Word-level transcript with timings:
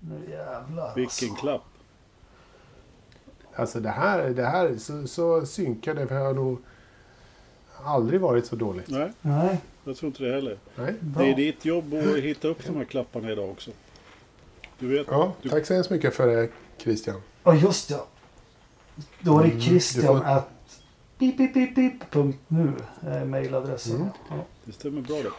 Nu 0.00 0.30
jävlar 0.30 0.94
Vilken 0.94 1.28
alltså. 1.30 1.34
klapp. 1.40 1.62
Alltså 3.54 3.80
det 3.80 3.88
här, 3.90 4.30
det 4.30 4.44
här 4.46 4.76
så, 4.76 5.06
så 5.06 5.46
synkade 5.46 6.14
har 6.14 6.20
jag 6.20 6.36
nog 6.36 6.58
aldrig 7.84 8.20
varit 8.20 8.46
så 8.46 8.56
dåligt. 8.56 8.88
Nej, 8.88 9.12
Nej, 9.20 9.58
jag 9.84 9.96
tror 9.96 10.06
inte 10.08 10.22
det 10.24 10.32
heller. 10.34 10.58
Nej. 10.76 10.94
bra. 11.00 11.22
Det 11.22 11.30
är 11.32 11.36
ditt 11.36 11.64
jobb 11.64 11.94
att 11.94 12.16
hitta 12.16 12.48
upp 12.48 12.64
de 12.66 12.76
här 12.76 12.84
klapparna 12.84 13.30
idag 13.32 13.50
också. 13.50 13.70
Du 14.78 14.88
vet. 14.88 15.06
Ja, 15.10 15.32
du, 15.42 15.48
tack 15.48 15.66
så 15.66 15.74
hemskt 15.74 15.90
mycket 15.90 16.14
för 16.14 16.26
det 16.26 16.48
Christian. 16.78 17.20
Ja, 17.44 17.54
just 17.54 17.90
ja. 17.90 18.06
Då 19.20 19.38
är 19.38 19.42
det 19.42 19.48
Mm, 19.48 19.60
Christian 19.60 20.14
du 20.14 20.20
får- 20.20 20.26
at 20.28 20.48
pip, 21.18 21.36
pip, 21.36 21.54
pip, 21.54 21.74
pip, 21.74 22.10
punkt 22.10 22.38
nu. 22.48 22.72
Eh, 23.06 23.24
mailadressen. 23.24 23.96
Mm. 23.96 24.08
Ja. 24.30 24.36
Det 24.64 24.72
stämmer 24.72 25.00
bra 25.00 25.16
det. 25.16 25.30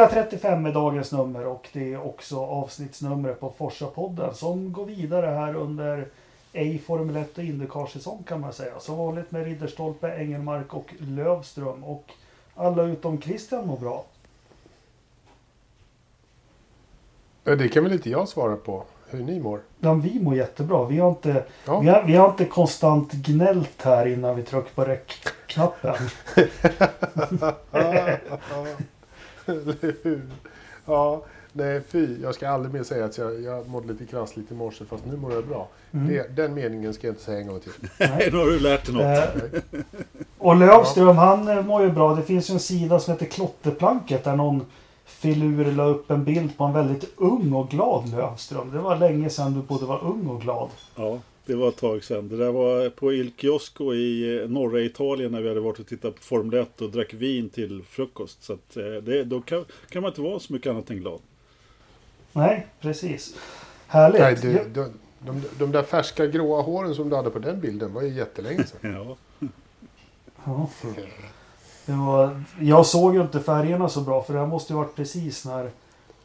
135 0.00 0.66
är 0.66 0.72
dagens 0.72 1.12
nummer 1.12 1.46
och 1.46 1.68
det 1.72 1.92
är 1.92 2.06
också 2.06 2.40
avsnittsnumret 2.44 3.40
på 3.40 3.52
Forsa-podden 3.58 4.32
som 4.34 4.72
går 4.72 4.84
vidare 4.86 5.26
här 5.26 5.54
under 5.54 6.06
ej 6.52 6.78
Formel 6.78 7.16
1 7.16 7.38
och 7.38 7.44
Indycar-säsong 7.44 8.22
kan 8.28 8.40
man 8.40 8.52
säga. 8.52 8.80
Som 8.80 8.96
vanligt 8.96 9.30
med 9.30 9.44
Ridderstolpe, 9.44 10.16
Engelmark 10.16 10.74
och 10.74 10.94
Lövström. 10.98 11.84
Och 11.84 12.10
alla 12.54 12.82
utom 12.82 13.20
Christian 13.20 13.66
mår 13.66 13.76
bra. 13.78 14.04
Det 17.44 17.68
kan 17.68 17.84
väl 17.84 17.92
inte 17.92 18.10
jag 18.10 18.28
svara 18.28 18.56
på, 18.56 18.84
hur 19.10 19.24
ni 19.24 19.40
mår. 19.40 19.60
Ja, 19.80 19.94
vi 19.94 20.20
mår 20.20 20.36
jättebra. 20.36 20.84
Vi 20.84 20.98
har, 20.98 21.08
inte, 21.08 21.44
Ja. 21.66 21.80
vi, 21.80 21.88
har, 21.88 22.02
vi 22.02 22.16
har 22.16 22.30
inte 22.30 22.44
konstant 22.44 23.12
gnällt 23.12 23.82
här 23.82 24.06
innan 24.06 24.36
vi 24.36 24.42
trycker 24.42 24.70
på 24.74 24.84
räckknappen. 24.84 25.94
Eller 29.50 29.94
hur? 30.02 30.22
ja, 30.84 31.22
nej 31.52 31.80
fy. 31.88 32.16
Jag 32.22 32.34
ska 32.34 32.48
aldrig 32.48 32.74
mer 32.74 32.82
säga 32.82 33.04
att 33.04 33.18
jag, 33.18 33.42
jag 33.42 33.68
mådde 33.68 33.92
lite 33.92 34.06
krassligt 34.06 34.50
i 34.52 34.54
morse 34.54 34.84
fast 34.84 35.06
nu 35.06 35.16
mår 35.16 35.32
jag 35.32 35.46
bra. 35.46 35.68
Mm. 35.92 36.08
Det, 36.08 36.36
den 36.36 36.54
meningen 36.54 36.94
ska 36.94 37.06
jag 37.06 37.12
inte 37.12 37.24
säga 37.24 37.38
en 37.38 37.46
gång 37.46 37.60
till. 37.60 37.72
Nej. 37.98 38.28
nu 38.32 38.38
har 38.38 38.46
du 38.46 38.60
lärt 38.60 38.86
dig 38.86 38.94
något. 38.94 39.34
Eh, 39.72 39.80
och 40.38 40.56
Lövström 40.56 41.16
han 41.16 41.48
eh, 41.48 41.66
mår 41.66 41.82
ju 41.82 41.90
bra. 41.90 42.14
Det 42.14 42.22
finns 42.22 42.50
ju 42.50 42.54
en 42.54 42.60
sida 42.60 43.00
som 43.00 43.12
heter 43.12 43.26
Klotterplanket 43.26 44.24
där 44.24 44.36
någon 44.36 44.66
filur 45.04 45.72
la 45.72 45.84
upp 45.84 46.10
en 46.10 46.24
bild 46.24 46.56
på 46.56 46.64
en 46.64 46.72
väldigt 46.72 47.04
ung 47.16 47.52
och 47.52 47.68
glad 47.68 48.08
Lövström. 48.08 48.70
Det 48.72 48.78
var 48.78 48.96
länge 48.96 49.30
sedan 49.30 49.54
du 49.54 49.60
både 49.60 49.86
var 49.86 50.04
ung 50.04 50.26
och 50.26 50.40
glad. 50.40 50.68
Ja, 50.96 51.18
det 51.46 51.54
var 51.54 51.68
ett 51.68 51.76
tag 51.76 52.04
sedan. 52.04 52.28
Det 52.28 52.36
där 52.36 52.52
var 52.52 52.90
på 52.90 53.12
Il 53.12 53.32
Chiosco 53.36 53.94
i 53.94 54.40
eh, 54.42 54.48
norra 54.48 54.80
Italien 54.80 55.32
när 55.32 55.40
vi 55.40 55.48
hade 55.48 55.60
varit 55.60 55.78
och 55.78 55.86
tittat 55.86 56.14
på 56.14 56.22
Formel 56.22 56.60
1 56.60 56.80
och 56.80 56.90
drack 56.90 57.14
vin 57.14 57.48
till 57.48 57.82
frukost. 57.88 58.42
Så 58.42 58.52
att, 58.52 58.76
eh, 58.76 58.84
det, 58.84 59.24
då 59.24 59.40
kan, 59.40 59.64
kan 59.88 60.02
man 60.02 60.10
inte 60.10 60.20
vara 60.20 60.40
så 60.40 60.52
mycket 60.52 60.70
annat 60.70 60.90
än 60.90 60.96
glad. 60.96 61.20
Nej, 62.32 62.66
precis. 62.80 63.34
Härligt. 63.86 64.20
Nej, 64.20 64.38
du, 64.42 64.70
de, 64.74 64.92
de, 65.18 65.42
de 65.58 65.72
där 65.72 65.82
färska 65.82 66.26
gråa 66.26 66.62
håren 66.62 66.94
som 66.94 67.10
du 67.10 67.16
hade 67.16 67.30
på 67.30 67.38
den 67.38 67.60
bilden 67.60 67.92
var 67.92 68.02
ju 68.02 68.08
jättelänge 68.08 68.64
sedan. 68.64 68.94
Ja, 69.06 69.16
Ja. 70.44 70.68
Det 71.86 71.92
var, 71.92 72.42
jag 72.60 72.86
såg 72.86 73.14
ju 73.14 73.22
inte 73.22 73.40
färgerna 73.40 73.88
så 73.88 74.00
bra 74.00 74.22
för 74.22 74.32
det 74.32 74.38
här 74.40 74.46
måste 74.46 74.72
ju 74.72 74.76
varit 74.76 74.94
precis 74.96 75.44
när 75.44 75.64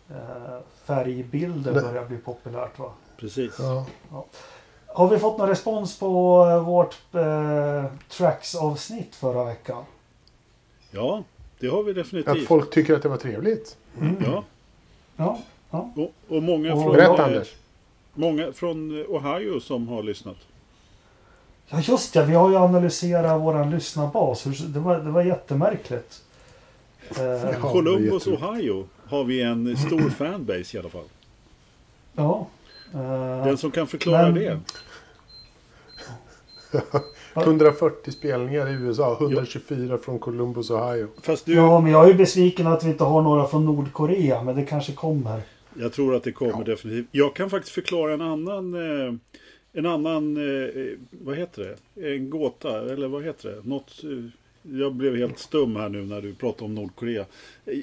eh, 0.09 0.59
färgbilder 0.86 1.73
började 1.73 2.08
bli 2.08 2.17
populärt 2.17 2.80
va? 2.80 2.91
precis. 3.17 3.55
Ja. 3.59 3.86
Har 4.95 5.07
vi 5.07 5.19
fått 5.19 5.38
någon 5.38 5.49
respons 5.49 5.99
på 5.99 6.45
eh, 6.49 6.63
vårt 6.65 6.95
eh, 7.15 7.85
Tracks-avsnitt 8.09 9.15
förra 9.15 9.43
veckan? 9.43 9.83
Ja, 10.92 11.23
det 11.59 11.67
har 11.67 11.83
vi 11.83 11.89
Att 11.92 11.95
definitivt. 11.97 12.47
folk 12.47 12.71
tycker 12.71 12.93
att 12.95 13.02
det 13.03 13.09
var 13.09 13.17
trevligt. 13.17 13.77
Ja, 14.25 14.43
Ja, 15.17 15.39
ja. 15.71 15.89
och, 15.95 16.36
och 16.37 16.43
många, 16.43 16.73
Och- 16.73 16.81
från, 16.83 16.93
Berätta 16.93 17.17
eh, 17.21 17.25
Anders. 17.25 17.53
många 18.14 18.52
från 18.53 18.99
eh, 19.02 19.05
Ohio 19.09 19.59
som 19.59 19.87
har 19.87 20.03
lyssnat. 20.03 20.37
ja 21.67 21.80
just 21.80 22.14
det. 22.14 22.25
Vi 22.25 22.33
har 22.33 22.49
ju 22.49 22.55
analyserat 22.58 23.41
våran 23.41 23.70
lyssnarbas. 23.71 24.43
Det 24.43 24.80
var, 24.80 24.97
det 24.97 25.11
var 25.11 25.21
jättemärkligt. 25.23 26.21
Eh, 27.17 27.23
Ja, 27.23 27.53
Columbus, 27.71 28.23
det 28.23 28.30
är 28.30 28.33
jätteroligt. 28.33 28.43
Ohio 28.43 28.87
har 29.08 29.23
vi 29.23 29.41
en 29.41 29.77
stor 29.77 30.09
fanbase 30.09 30.77
i 30.77 30.80
alla 30.80 30.89
fall. 30.89 31.05
ja. 32.14 32.47
Eh, 32.93 33.45
Den 33.45 33.57
som 33.57 33.71
kan 33.71 33.87
förklara 33.87 34.31
Men- 34.31 34.33
det. 34.33 34.59
140 37.33 38.11
spelningar 38.11 38.69
i 38.69 38.73
USA, 38.73 39.17
124 39.21 39.97
från 39.97 40.19
Columbus, 40.19 40.69
Ohio. 40.71 41.07
Fast 41.21 41.45
du, 41.45 41.53
ja, 41.53 41.81
men 41.81 41.91
jag 41.91 42.03
är 42.03 42.07
ju 42.07 42.13
besviken 42.13 42.67
att 42.67 42.83
vi 42.83 42.89
inte 42.89 43.03
har 43.03 43.21
några 43.21 43.47
från 43.47 43.65
Nordkorea. 43.65 44.43
Men 44.43 44.55
det 44.55 44.63
kanske 44.65 44.91
kommer. 44.93 45.41
Jag 45.79 45.93
tror 45.93 46.15
att 46.15 46.23
det 46.23 46.31
kommer 46.31 46.51
Ja. 46.57 46.63
definitivt. 46.63 47.07
Jag 47.11 47.35
kan 47.35 47.49
faktiskt 47.49 47.73
förklara 47.75 48.13
en 48.13 48.21
annan, 48.21 48.73
eh, 48.73 49.13
en 49.73 49.85
annan, 49.85 50.37
eh, 50.37 50.69
vad 51.11 51.37
heter 51.37 51.77
det? 51.93 52.15
En 52.15 52.29
gåta, 52.29 52.91
eller 52.93 53.07
vad 53.07 53.23
heter 53.23 53.49
det? 53.49 53.69
Något, 53.69 53.91
jag 54.71 54.93
blev 54.93 55.15
helt 55.15 55.39
stum 55.39 55.76
här 55.76 55.89
nu 55.89 56.05
när 56.05 56.21
du 56.21 56.33
pratade 56.33 56.65
om 56.65 56.76
Nordkorea. 56.76 57.26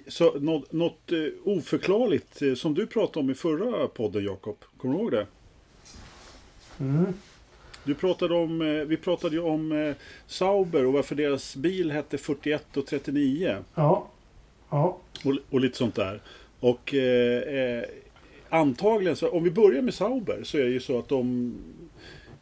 Så, 0.09 0.39
något 0.39 0.73
något 0.73 1.13
eh, 1.13 1.19
oförklarligt 1.45 2.43
eh, 2.43 2.55
som 2.55 2.75
du 2.75 2.87
pratade 2.87 3.19
om 3.21 3.31
i 3.31 3.35
förra 3.35 3.89
podden 3.89 4.25
Jakob. 4.25 4.57
Kommer 4.77 4.95
du 4.95 5.01
ihåg 5.01 5.11
det? 5.11 5.27
Mm. 6.81 7.07
Du 7.85 7.95
pratade 7.95 8.35
om, 8.35 8.63
eh, 8.63 8.85
vi 8.85 8.97
pratade 8.97 9.37
ju 9.37 9.43
om 9.43 9.95
Sauber 10.27 10.87
och 10.87 10.93
varför 10.93 11.15
deras 11.15 11.57
bil 11.57 11.91
hette 11.91 12.19
41 12.19 12.77
och 12.77 12.87
39. 12.87 13.57
Ja. 13.75 14.09
Ja. 14.71 14.99
Och, 15.25 15.37
och 15.51 15.61
lite 15.61 15.77
sånt 15.79 15.95
där. 15.95 16.21
Och 16.61 16.95
eh, 16.95 17.85
antagligen, 18.49 19.17
så, 19.17 19.29
om 19.29 19.45
vi 19.45 19.51
börjar 19.51 19.83
med 19.83 19.95
Sauber, 19.95 20.41
så 20.43 20.59
är 20.59 20.65
det 20.65 20.71
ju 20.71 20.81
så 20.81 20.99
att 20.99 21.09
de 21.09 21.55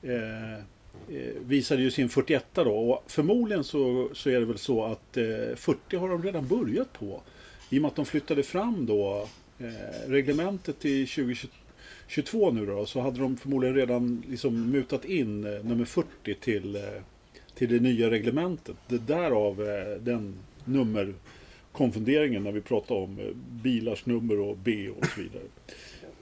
eh, 0.03 0.65
Eh, 1.10 1.43
visade 1.47 1.82
ju 1.82 1.91
sin 1.91 2.09
41 2.09 2.44
då. 2.53 2.62
Och 2.62 3.04
förmodligen 3.06 3.65
så, 3.65 4.09
så 4.12 4.31
är 4.31 4.41
det 4.41 4.47
väl 4.47 4.59
så 4.59 4.84
att 4.84 5.16
eh, 5.16 5.56
40 5.56 5.97
har 5.97 6.09
de 6.09 6.22
redan 6.22 6.48
börjat 6.48 6.93
på. 6.93 7.22
I 7.71 7.78
och 7.78 7.82
med 7.82 7.88
att 7.88 7.97
de 7.97 8.06
flyttade 8.06 8.43
fram 8.43 8.87
då 8.87 9.28
eh, 9.59 10.09
reglementet 10.09 10.78
till 10.81 11.09
2022 11.09 12.50
nu 12.50 12.66
då. 12.66 12.87
Så 12.87 13.00
hade 13.00 13.21
de 13.21 13.37
förmodligen 13.37 13.76
redan 13.76 14.22
liksom 14.28 14.71
mutat 14.71 15.04
in 15.04 15.44
eh, 15.44 15.65
nummer 15.65 15.84
40 15.84 16.34
till, 16.34 16.76
eh, 16.76 16.82
till 17.54 17.69
det 17.69 17.81
nya 17.81 18.10
reglementet. 18.10 18.77
Det 18.88 18.98
därav 18.98 19.62
eh, 19.62 20.03
den 20.03 20.34
nummerkonfunderingen 20.65 22.42
när 22.42 22.53
vi 22.53 22.60
pratar 22.60 22.94
om 22.94 23.19
eh, 23.19 23.34
bilars 23.62 24.06
nummer 24.06 24.38
och 24.41 24.56
B 24.56 24.88
och 24.88 25.06
så 25.06 25.21
vidare. 25.21 25.44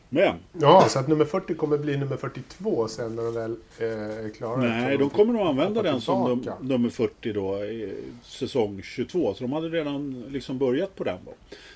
Men, 0.09 0.37
Ja, 0.61 0.87
så 0.89 0.99
att 0.99 1.09
nummer 1.09 1.25
40 1.25 1.55
kommer 1.55 1.79
bli 1.79 1.97
nummer 1.97 2.17
42 2.17 2.89
sen 2.89 3.17
när 3.17 3.23
de 3.23 3.35
väl 3.35 3.57
eh, 3.79 4.25
är 4.25 4.31
klara. 4.35 4.57
nej, 4.57 4.99
de 4.99 5.11
kommer 5.11 5.33
nog 5.33 5.43
använda 5.43 5.83
den 5.83 6.01
som 6.01 6.29
num 6.29 6.45
nummer 6.61 6.91
40 6.91 7.33
då, 7.33 7.65
i 7.65 7.95
säsong 8.23 8.83
22. 8.83 9.35
Så 9.35 9.45
de 9.45 9.53
hade 9.53 9.69
redan 9.69 10.25
liksom 10.29 10.59
börjat 10.59 10.97
på 10.97 11.05
den 11.05 11.19
då. 11.25 11.33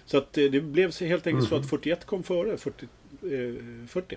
Så 0.06 0.18
att 0.18 0.38
eh, 0.38 0.44
det 0.44 0.60
blev 0.60 0.90
så 0.90 1.04
helt 1.04 1.26
enkelt 1.26 1.48
så 1.48 1.56
att 1.56 1.70
41 1.70 2.04
kom 2.04 2.22
före 2.22 2.56
40. 2.56 2.86
Eh, 3.22 3.86
40. 3.88 4.16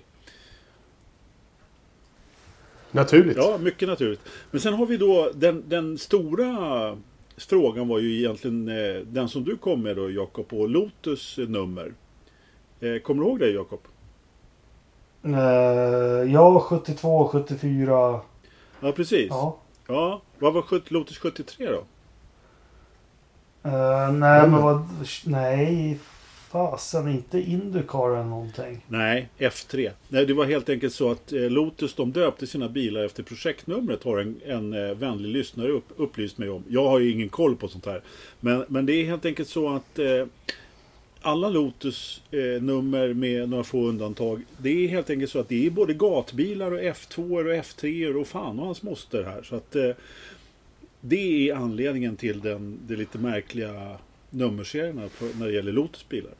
Naturligt. 2.92 3.38
Ja, 3.38 3.58
mycket 3.62 3.88
naturligt. 3.88 4.22
Men 4.52 4.62
sen 4.62 4.74
har 4.74 4.86
vi 4.86 4.98
då 4.98 5.31
den, 5.36 5.64
den 5.68 5.98
stora 5.98 6.98
frågan 7.38 7.88
var 7.88 8.00
ju 8.00 8.18
egentligen 8.18 8.68
eh, 8.68 9.02
den 9.02 9.30
som 9.30 9.44
du 9.44 9.58
kom 9.58 9.81
med 9.81 9.96
då 9.96 10.12
Jakob 10.12 10.54
och 10.54 10.70
Lotus 10.70 11.38
nummer. 11.38 11.94
Eh, 12.80 12.98
kommer 12.98 13.24
du 13.24 13.30
ihåg 13.30 13.40
det 13.40 13.50
Jakob? 13.50 13.80
Eh, 15.25 16.33
ja, 16.33 16.60
72, 16.60 17.27
74. 17.27 18.19
Ja, 18.80 18.92
precis. 18.92 19.27
Ja. 19.30 19.57
Ja, 19.88 20.22
vad 20.39 20.54
var 20.54 20.62
70, 20.62 20.94
Lotus 20.94 21.18
73 21.18 21.68
då? 21.69 21.83
Eh, 23.69 24.12
nej, 24.12 24.50
men 24.50 24.62
vad... 24.62 24.88
Nej, 25.25 26.00
fasen. 26.50 27.07
Inte 27.07 27.39
Indycar 27.39 28.10
eller 28.10 28.24
någonting. 28.24 28.86
Nej, 28.88 29.30
F3. 29.38 29.92
Nej, 30.07 30.25
det 30.25 30.33
var 30.33 30.45
helt 30.45 30.69
enkelt 30.69 30.94
så 30.94 31.12
att 31.12 31.33
eh, 31.33 31.42
Lotus 31.42 31.95
de 31.95 32.12
döpte 32.12 32.48
sina 32.48 32.69
bilar 32.69 33.04
efter 33.04 33.24
projektnumret 33.24 34.04
har 34.04 34.18
en, 34.18 34.42
en 34.45 34.74
eh, 34.74 34.95
vänlig 34.95 35.30
lyssnare 35.30 35.72
upp, 35.72 35.86
upplyst 35.98 36.38
mig 36.38 36.50
om. 36.50 36.63
Jag 36.69 36.89
har 36.89 37.00
ju 37.00 37.12
ingen 37.12 37.30
koll 37.30 37.56
på 37.56 37.68
sånt 37.68 37.86
här. 37.86 38.01
Men, 38.39 38.66
men 38.68 38.86
det 38.86 38.94
är 38.94 39.06
helt 39.06 39.25
enkelt 39.25 39.50
så 39.50 39.75
att 39.75 40.00
eh, 40.00 40.25
alla 41.25 41.50
Lotus 41.50 42.24
eh, 42.31 42.62
nummer 42.62 43.13
med 43.13 43.50
några 43.50 43.63
få 43.63 43.88
undantag. 43.88 44.42
Det 44.57 44.69
är 44.69 44.88
helt 44.88 45.10
enkelt 45.10 45.31
så 45.31 45.39
att 45.39 45.50
det 45.50 45.66
är 45.66 45.69
både 45.69 45.94
gatbilar 45.94 46.72
och 46.72 46.80
F2 46.80 47.45
och 47.45 47.54
F3 47.54 48.13
och 48.13 48.27
fan 48.27 48.60
och 48.60 48.66
hans 48.66 48.83
moster 48.83 49.24
här. 49.24 49.42
Så 49.44 49.56
att 49.56 49.75
eh, 49.75 49.89
det 51.01 51.50
är 51.50 51.56
anledningen 51.56 52.16
till 52.16 52.42
den, 52.42 52.80
de 52.88 52.95
lite 52.95 53.18
märkliga 53.18 53.98
nummerserierna 54.30 55.10
när 55.39 55.48
det 55.48 55.54
gäller 55.54 55.72
Lotus 55.72 56.10
bilar. 56.10 56.33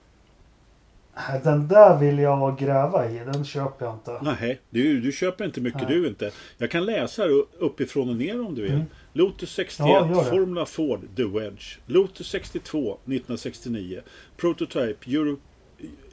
Den 1.44 1.68
där 1.68 2.00
vill 2.00 2.20
jag 2.20 2.60
gräva 2.60 3.10
i. 3.12 3.20
Den 3.20 3.46
köper 3.46 3.86
jag 3.86 3.96
inte. 3.96 4.20
Nej, 4.22 4.60
du, 4.70 5.00
du 5.00 5.12
köper 5.12 5.46
inte 5.46 5.62
mycket 5.62 5.90
Nej. 5.90 6.00
du 6.00 6.08
inte. 6.08 6.32
Jag 6.58 6.72
kan 6.72 6.86
läsa 6.86 7.26
uppifrån 7.60 8.10
och 8.10 8.16
ner 8.16 8.46
om 8.46 8.56
du 8.56 8.62
vill. 8.62 8.72
Mm. 8.72 8.86
Lotus 9.18 9.52
61, 9.52 10.10
Ja. 10.16 10.24
Formula 10.24 10.66
Ford, 10.66 11.02
The 11.16 11.24
Wedge. 11.24 11.80
Lotus 11.88 12.28
62, 12.28 12.98
1969. 13.06 14.02
Prototype, 14.38 14.98
Euro, 15.08 15.38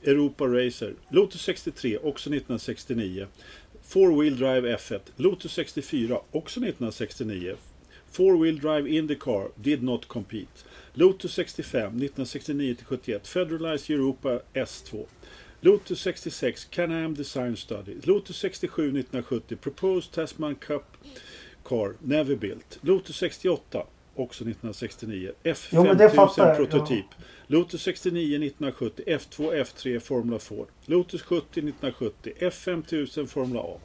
Europa 0.02 0.44
Racer. 0.46 0.94
Lotus 1.10 1.42
63, 1.42 1.96
också 1.98 2.30
1969. 2.30 3.26
Four 3.82 4.12
Wheel 4.12 4.36
Drive 4.36 4.76
F1. 4.76 5.00
Lotus 5.16 5.52
64, 5.52 6.20
också 6.30 6.60
1969. 6.60 7.56
Four 8.10 8.36
Wheel 8.36 8.58
Drive 8.58 8.88
Indycar, 8.88 9.48
did 9.56 9.82
not 9.82 10.08
compete. 10.08 10.64
Lotus 10.94 11.32
65, 11.32 11.92
1969-71. 11.94 13.26
Federalized 13.26 13.90
Europa 13.90 14.40
S2. 14.54 15.06
Lotus 15.60 16.00
66, 16.00 16.64
Can-Am 16.70 17.14
Design 17.14 17.56
Study. 17.56 17.94
Lotus 18.04 18.36
67, 18.36 18.92
1970. 18.92 19.56
Proposed 19.56 20.12
Tasman 20.12 20.54
Cup 20.54 20.96
Car, 21.64 21.94
Never 21.98 22.36
Built. 22.36 22.78
Lotus 22.80 23.16
68, 23.16 23.86
också 24.16 24.44
1969. 24.44 25.32
Jo, 25.70 25.82
men 25.84 25.96
det 25.98 26.10
fattar 26.10 26.44
F5000 26.44 26.48
jag, 26.48 26.56
prototyp. 26.56 27.06
Lotus 27.46 27.82
69, 27.82 28.36
1970. 28.36 29.04
F2, 29.06 29.62
F3 29.64 29.98
Formula 30.00 30.38
Ford. 30.38 30.66
Lotus 30.86 31.22
70, 31.22 31.42
1970. 31.44 32.32
F5000 32.38 33.26
Formula 33.26 33.60
A. 33.60 33.76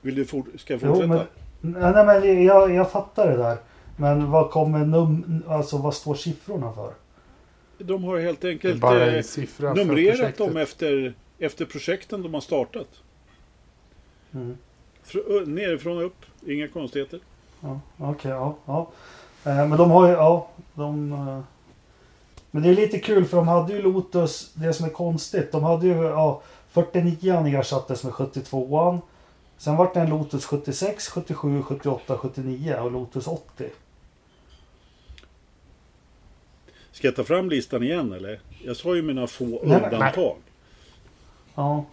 Vill 0.00 0.14
du 0.14 0.24
fort- 0.24 0.46
ska 0.60 0.74
jag 0.74 0.80
Jo, 0.84 0.88
fortsätta? 0.94 1.26
men, 1.60 1.72
nej, 1.94 2.06
men 2.06 2.44
jag, 2.44 2.74
jag 2.74 2.90
fattar 2.92 3.30
det 3.30 3.36
där. 3.36 3.56
Men 3.96 4.30
vad 4.30 4.50
kommer 4.50 4.84
num... 4.86 5.42
Alltså 5.48 5.78
vad 5.78 5.94
står 5.94 6.14
siffrorna 6.14 6.72
för? 6.72 6.92
De 7.78 8.04
har 8.04 8.18
helt 8.18 8.44
enkelt 8.44 8.80
bara 8.80 9.06
eh, 9.16 9.24
numrerat 9.74 10.36
dem 10.36 10.56
efter, 10.56 11.14
efter 11.38 11.64
projekten 11.64 12.22
de 12.22 12.34
har 12.34 12.40
startat. 12.40 12.88
Mm. 14.34 14.56
Fr- 15.04 15.46
nerifrån 15.46 15.96
och 15.98 16.04
upp, 16.06 16.26
inga 16.46 16.68
konstigheter. 16.68 17.20
Ja, 17.60 17.80
Okej, 17.98 18.30
ja. 18.30 18.54
ja. 18.66 18.88
Eh, 19.44 19.68
men 19.68 19.78
de 19.78 19.90
har 19.90 20.06
ju, 20.06 20.12
ja. 20.12 20.48
De, 20.74 21.12
eh, 21.12 21.40
men 22.50 22.62
det 22.62 22.68
är 22.68 22.74
lite 22.74 22.98
kul 22.98 23.24
för 23.24 23.36
de 23.36 23.48
hade 23.48 23.72
ju 23.72 23.82
Lotus, 23.82 24.52
det 24.54 24.72
som 24.72 24.86
är 24.86 24.90
konstigt. 24.90 25.52
De 25.52 25.64
hade 25.64 25.86
ju, 25.86 26.02
ja. 26.02 26.42
49an 26.72 27.58
ersattes 27.58 28.04
med 28.04 28.12
72an. 28.12 28.98
Sen 29.58 29.76
vart 29.76 29.94
det 29.94 30.00
en 30.00 30.10
Lotus 30.10 30.44
76, 30.44 31.08
77, 31.08 31.62
78, 31.62 32.18
79 32.18 32.76
och 32.80 32.92
Lotus 32.92 33.26
80. 33.26 33.70
Ska 36.92 37.06
jag 37.06 37.16
ta 37.16 37.24
fram 37.24 37.50
listan 37.50 37.82
igen 37.82 38.12
eller? 38.12 38.40
Jag 38.64 38.76
sa 38.76 38.96
ju 38.96 39.02
mina 39.02 39.26
få 39.26 39.44
Nej, 39.44 39.60
undantag. 39.62 40.36
Ja. 41.54 41.84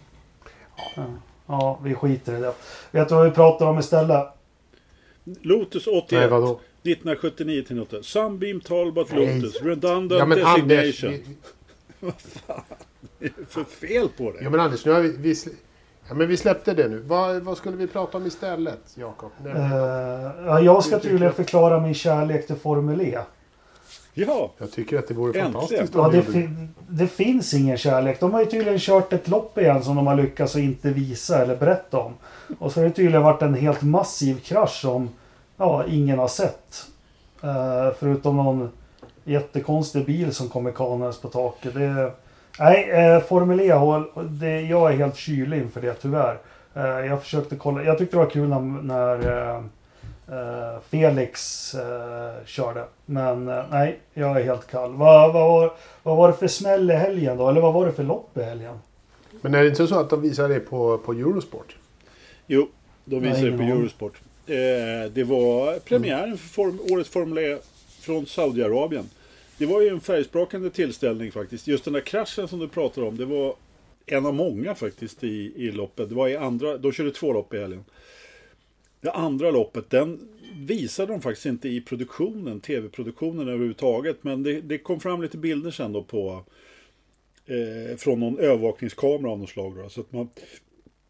Ja, 0.96 1.04
Ja, 1.48 1.80
vi 1.84 1.94
skiter 1.94 2.38
i 2.38 2.42
det. 2.42 2.54
Vet 2.92 3.10
du 3.10 3.16
vad 3.16 3.26
vi 3.26 3.32
pratar 3.32 3.66
om 3.66 3.80
istället? 3.80 4.28
Lotus 5.42 5.88
81. 5.88 6.12
Nej, 6.20 6.28
vadå? 6.30 6.60
1979 6.84 7.64
till 7.68 7.76
98. 7.76 8.04
Sunbeam 8.04 8.60
Talbot 8.62 9.12
Nej. 9.12 9.36
Lotus. 9.42 9.62
Redundant 9.62 10.20
Ja 10.20 10.26
men 10.26 10.46
Anders, 10.46 10.68
designation. 11.02 11.36
vi, 12.00 13.30
För 13.50 13.64
fel 13.64 14.10
på 14.18 14.32
det. 14.32 14.44
ja, 14.44 14.50
men 14.50 14.60
Anders, 14.60 14.86
nu 14.86 14.92
har 14.92 15.02
vi, 15.02 15.10
vi, 15.18 15.34
slä- 15.34 15.54
ja, 16.08 16.14
men 16.14 16.28
vi 16.28 16.38
släppte 16.38 16.74
det 16.74 16.88
nu. 16.88 16.98
Vad, 17.00 17.42
vad 17.44 17.58
skulle 17.58 17.78
vi 17.78 17.88
prata 17.88 18.18
om 18.18 18.26
istället, 18.26 18.80
Jakob? 18.96 19.32
Ja, 20.46 20.60
jag 20.60 20.84
ska 20.84 20.96
Det 20.96 21.02
tydligen 21.02 21.34
förklara 21.34 21.80
min 21.80 21.94
kärlek 21.94 22.48
till 22.48 22.56
Formel 22.56 23.02
E. 23.02 23.20
Ja, 24.18 24.52
Jag 24.58 24.72
tycker 24.72 25.00
att 25.00 25.08
det 25.08 25.14
vore 25.14 25.28
Äntligen. 25.30 25.52
fantastiskt 25.54 25.94
Ja, 25.96 26.10
det, 26.10 26.22
fin- 26.22 26.70
det 26.88 27.08
finns 27.08 27.54
ingen 27.54 27.78
kärlek. 27.78 28.20
De 28.20 28.34
har 28.34 28.40
ju 28.40 28.46
tydligen 28.46 28.80
kört 28.80 29.14
ett 29.14 29.28
lopp 29.28 29.58
igen 29.58 29.84
som 29.84 29.96
de 29.96 30.08
har 30.08 30.16
lyckats 30.16 30.56
att 30.56 30.62
inte 30.62 30.90
visa 30.90 31.42
eller 31.42 31.56
berätta 31.56 31.98
om. 32.00 32.14
Och 32.60 32.72
så 32.72 32.80
har 32.80 32.86
det 32.86 32.92
tydligen 32.92 33.22
varit 33.24 33.42
en 33.42 33.54
helt 33.54 33.82
massiv 33.82 34.40
krasch 34.40 34.82
som 34.82 35.10
ja, 35.58 35.86
ingen 35.88 36.20
har 36.20 36.28
sett. 36.28 36.86
Eh, 37.44 37.94
förutom 38.00 38.36
någon 38.38 38.70
jättekonstig 39.24 40.06
bil 40.06 40.34
som 40.34 40.50
kommer 40.50 40.72
kanades 40.72 41.22
på 41.22 41.28
taket. 41.28 41.74
Det, 41.74 42.12
nej, 42.60 42.90
eh, 42.92 43.20
Formel 43.20 43.60
E, 43.60 43.74
det, 44.30 44.62
jag 44.62 44.94
är 44.94 44.98
helt 44.98 45.16
kylig 45.18 45.58
inför 45.62 45.82
det 45.82 45.94
tyvärr. 45.94 46.38
Eh, 46.76 46.84
jag 46.84 47.22
försökte 47.24 47.56
kolla. 47.56 47.84
Jag 47.84 47.98
tyckte 47.98 48.16
det 48.18 48.24
var 48.24 48.30
kul 48.30 48.50
när, 48.50 48.60
när 48.60 49.50
eh, 49.56 49.62
eh, 50.28 50.82
Felix 50.90 51.74
eh, 51.76 52.46
körde. 52.46 52.86
Men 53.06 53.48
eh, 53.48 53.64
nej, 53.72 54.00
jag 54.14 54.42
är 54.42 54.44
helt 54.44 54.68
kall. 54.68 54.94
Vad, 54.94 55.34
vad, 55.34 55.48
var, 55.50 55.74
vad 56.04 56.18
var 56.18 56.28
det 56.28 56.34
för 56.38 56.48
smäll 56.48 56.92
i 56.92 56.94
helgen 56.94 57.38
då? 57.38 57.50
Eller 57.50 57.62
vad 57.62 57.74
var 57.74 57.86
det 57.86 57.94
för 57.94 58.04
lopp 58.04 58.38
i 58.38 58.42
helgen? 58.44 58.80
Men 59.42 59.54
är 59.56 59.62
det 59.64 59.70
inte 59.70 59.88
så 59.88 60.00
att 60.00 60.10
de 60.10 60.22
visar 60.22 60.50
det 60.50 60.60
på, 60.60 60.98
på 60.98 61.12
Eurosport? 61.12 61.76
jo. 62.48 62.70
De 63.06 63.20
Nej, 63.20 63.30
visar 63.30 63.46
det 63.46 63.58
på 63.58 63.64
aning. 63.64 63.78
Eurosport. 63.78 64.22
Eh, 64.48 65.12
det 65.14 65.24
var 65.24 65.80
premiären 65.80 66.38
för 66.38 66.48
form, 66.48 66.80
årets 66.92 67.10
Formel 67.10 67.38
E 67.38 67.58
från 68.00 68.26
Saudiarabien. 68.26 69.10
Det 69.58 69.66
var 69.66 69.82
ju 69.82 69.90
en 69.90 70.00
färgsprakande 70.00 70.70
tillställning 70.70 71.32
faktiskt. 71.32 71.68
Just 71.68 71.84
den 71.84 71.94
där 71.94 72.02
kraschen 72.02 72.48
som 72.48 72.60
du 72.60 72.68
pratar 72.68 73.02
om, 73.04 73.18
det 73.18 73.26
var 73.26 73.56
en 74.06 74.26
av 74.26 74.34
många 74.34 74.76
faktiskt 74.76 75.24
i, 75.24 75.54
i 75.56 75.72
loppet. 75.72 76.10
Det 76.10 76.16
var 76.16 76.28
i 76.28 76.38
andra, 76.38 76.78
de 76.78 76.92
körde 76.92 77.12
två 77.12 77.34
lopp 77.34 77.54
i 77.54 77.60
helgen. 77.60 77.86
Det 79.06 79.12
andra 79.12 79.52
loppet, 79.52 79.90
den 79.90 80.30
visade 80.56 81.12
de 81.12 81.22
faktiskt 81.22 81.46
inte 81.46 81.70
i 81.70 81.82
produktionen, 81.82 82.60
tv-produktionen 82.62 83.48
överhuvudtaget. 83.48 84.24
Men 84.24 84.44
det, 84.44 84.62
det 84.62 84.78
kom 84.78 85.00
fram 85.00 85.22
lite 85.22 85.38
bilder 85.38 85.72
sen 85.72 85.94
då 85.94 86.04
på 86.04 86.44
eh, 87.46 87.98
från 87.98 88.20
någon 88.20 88.40
övervakningskamera 88.40 89.32
av 89.32 89.40
något 89.40 89.50
slag. 89.50 89.76
Då, 89.76 89.90
så 89.90 90.02
att 90.02 90.12
man 90.12 90.30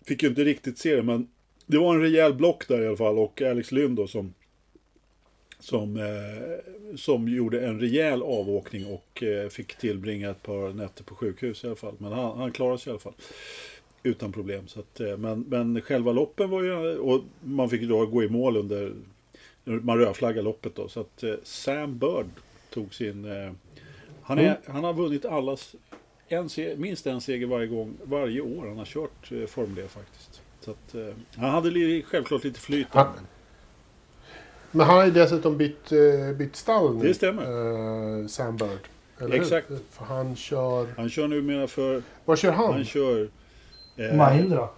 fick 0.06 0.24
ju 0.24 0.30
inte 0.30 0.44
riktigt 0.44 0.77
se 0.77 0.95
det, 0.95 1.03
men 1.03 1.27
det 1.65 1.77
var 1.77 1.95
en 1.95 2.01
rejäl 2.01 2.33
block 2.33 2.68
där 2.68 2.81
i 2.81 2.88
alla 2.88 2.97
fall 2.97 3.18
och 3.18 3.42
Alex 3.42 3.71
Lynn 3.71 3.95
då 3.95 4.07
som 4.07 4.33
som, 5.59 5.98
eh, 5.98 6.95
som 6.95 7.27
gjorde 7.27 7.68
en 7.68 7.80
rejäl 7.80 8.21
avåkning 8.21 8.86
och 8.86 9.24
eh, 9.24 9.50
fick 9.50 9.75
tillbringa 9.75 10.30
ett 10.30 10.44
par 10.44 10.74
nätter 10.74 11.03
på 11.03 11.15
sjukhus 11.15 11.63
i 11.63 11.68
alla 11.68 11.75
fall. 11.75 11.95
Men 11.98 12.12
han, 12.12 12.38
han 12.38 12.51
klarade 12.51 12.77
sig 12.77 12.89
i 12.89 12.91
alla 12.91 13.00
fall. 13.00 13.13
Utan 14.06 14.31
problem. 14.31 14.68
Så 14.68 14.80
att, 14.80 15.00
eh, 15.00 15.18
men, 15.18 15.46
men 15.48 15.81
själva 15.81 16.12
loppen 16.12 16.50
var 16.50 16.63
ju... 16.63 16.98
Och 16.98 17.22
man 17.44 17.69
fick 17.69 17.81
då 17.81 18.06
gå 18.06 18.24
i 18.24 18.30
mål 18.30 18.57
under... 18.57 18.94
Man 19.63 19.98
rödflaggade 19.98 20.42
loppet 20.42 20.75
då. 20.75 20.88
Så 20.88 21.00
att 21.00 21.24
eh, 21.24 21.34
Sam 21.44 21.98
Bird 21.98 22.25
tog 22.69 22.94
sin... 22.94 23.25
Eh, 23.25 23.52
han, 24.22 24.40
är, 24.40 24.60
han 24.68 24.84
har 24.84 24.94
vunnit 24.94 25.25
allas... 25.25 25.75
En, 26.28 26.50
minst 26.78 27.07
en 27.07 27.22
seger 27.22 27.48
varje 27.48 27.68
gång, 27.68 27.94
varje 28.04 28.42
år 28.42 28.68
han 28.68 28.78
har 28.78 28.86
kört 28.86 29.50
Formel 29.50 29.80
E 29.80 29.88
faktiskt. 29.88 30.42
Så 30.62 30.72
att, 30.72 30.96
han 31.36 31.50
hade 31.50 32.01
självklart 32.01 32.44
lite 32.44 32.60
flyt. 32.60 32.88
Han, 32.89 33.08
men 34.72 34.86
han 34.86 34.98
har 34.98 35.06
ju 35.06 35.12
dessutom 35.12 35.58
bytt, 35.58 35.91
bytt 36.38 36.56
stall 36.56 36.96
nu. 36.96 37.08
Det 37.08 37.13
stämmer. 37.13 37.44
Eh, 38.22 38.27
Sam 38.27 38.58
Bird. 38.58 39.34
Exakt. 39.34 39.72
Hur? 39.72 39.79
För 39.91 40.06
han 40.06 40.36
kör... 40.36 40.88
Han 40.98 41.10
kör 41.10 41.27
numera 41.27 41.68
för... 41.68 42.03
Vad 42.25 42.39
kör 42.39 42.51
han? 42.51 42.74
Han 42.74 42.86
kör... 42.86 43.29
eh, 43.96 44.16
Mahindra? 44.16 44.70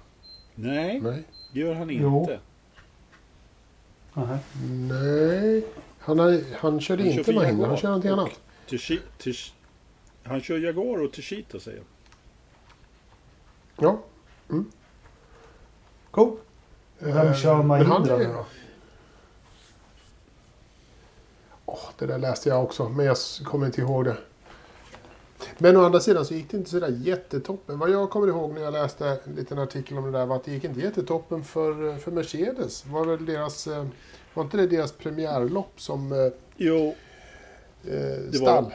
Nej, 0.55 0.99
Nej. 1.01 1.23
det 1.53 1.59
gör 1.59 1.73
han 1.73 1.89
Jo. 1.89 2.19
inte. 2.21 2.39
Nej. 4.93 5.65
Han, 5.99 6.19
har, 6.19 6.41
han 6.57 6.81
körde 6.81 7.03
Han 7.03 7.11
kör 7.11 7.17
inte 7.19 7.23
för 7.23 7.33
Mahindra. 7.33 7.67
Han 7.67 7.77
kör 7.77 7.87
någonting 7.87 8.11
och 8.13 8.19
annat. 8.19 8.39
Tishi, 8.67 8.99
tish, 9.17 9.53
han 10.23 10.41
kör 10.41 10.57
Jaguar 10.57 11.03
och 11.03 11.13
Tishita 11.13 11.59
säger 11.59 11.77
jag. 11.77 11.85
Ja. 13.89 13.99
Mm. 14.49 14.71
Cool. 16.11 16.37
Vem 16.99 17.27
Eh, 17.27 17.35
kör 17.35 17.53
han 17.53 17.67
Mahindra 17.67 18.17
nu 18.17 18.23
då? 18.23 18.45
Åh, 21.65 21.89
det 21.97 22.05
där 22.05 22.17
läste 22.17 22.49
jag 22.49 22.63
också, 22.63 22.89
men 22.89 23.05
jag 23.05 23.17
kommer 23.45 23.65
inte 23.65 23.81
ihåg 23.81 24.05
det. 24.05 24.17
Men 25.59 25.77
å 25.77 25.81
andra 25.83 25.99
sidan 25.99 26.25
så 26.25 26.33
gick 26.33 26.49
det 26.51 26.57
inte 26.57 26.69
sådär 26.69 26.97
jättetoppen. 27.03 27.79
Vad 27.79 27.89
jag 27.89 28.09
kommer 28.09 28.27
ihåg 28.27 28.53
när 28.53 28.61
jag 28.61 28.73
läste 28.73 29.07
en 29.25 29.35
liten 29.35 29.59
artikel 29.59 29.97
om 29.97 30.11
det 30.11 30.17
där 30.19 30.25
var 30.25 30.35
att 30.35 30.43
det 30.43 30.51
gick 30.51 30.63
inte 30.63 30.79
jättetoppen 30.79 31.43
för, 31.43 31.97
för 31.97 32.11
Mercedes. 32.11 32.85
Var, 32.85 33.05
väl 33.05 33.25
deras, 33.25 33.67
eh, 33.67 33.85
var 34.33 34.43
inte 34.43 34.57
det 34.57 34.67
deras 34.67 34.91
premiärlopp 34.91 35.71
som 35.81 36.11
eh, 36.11 36.17
Jo, 36.57 36.95
eh, 37.87 37.93
var- 38.25 38.31
stall? 38.33 38.73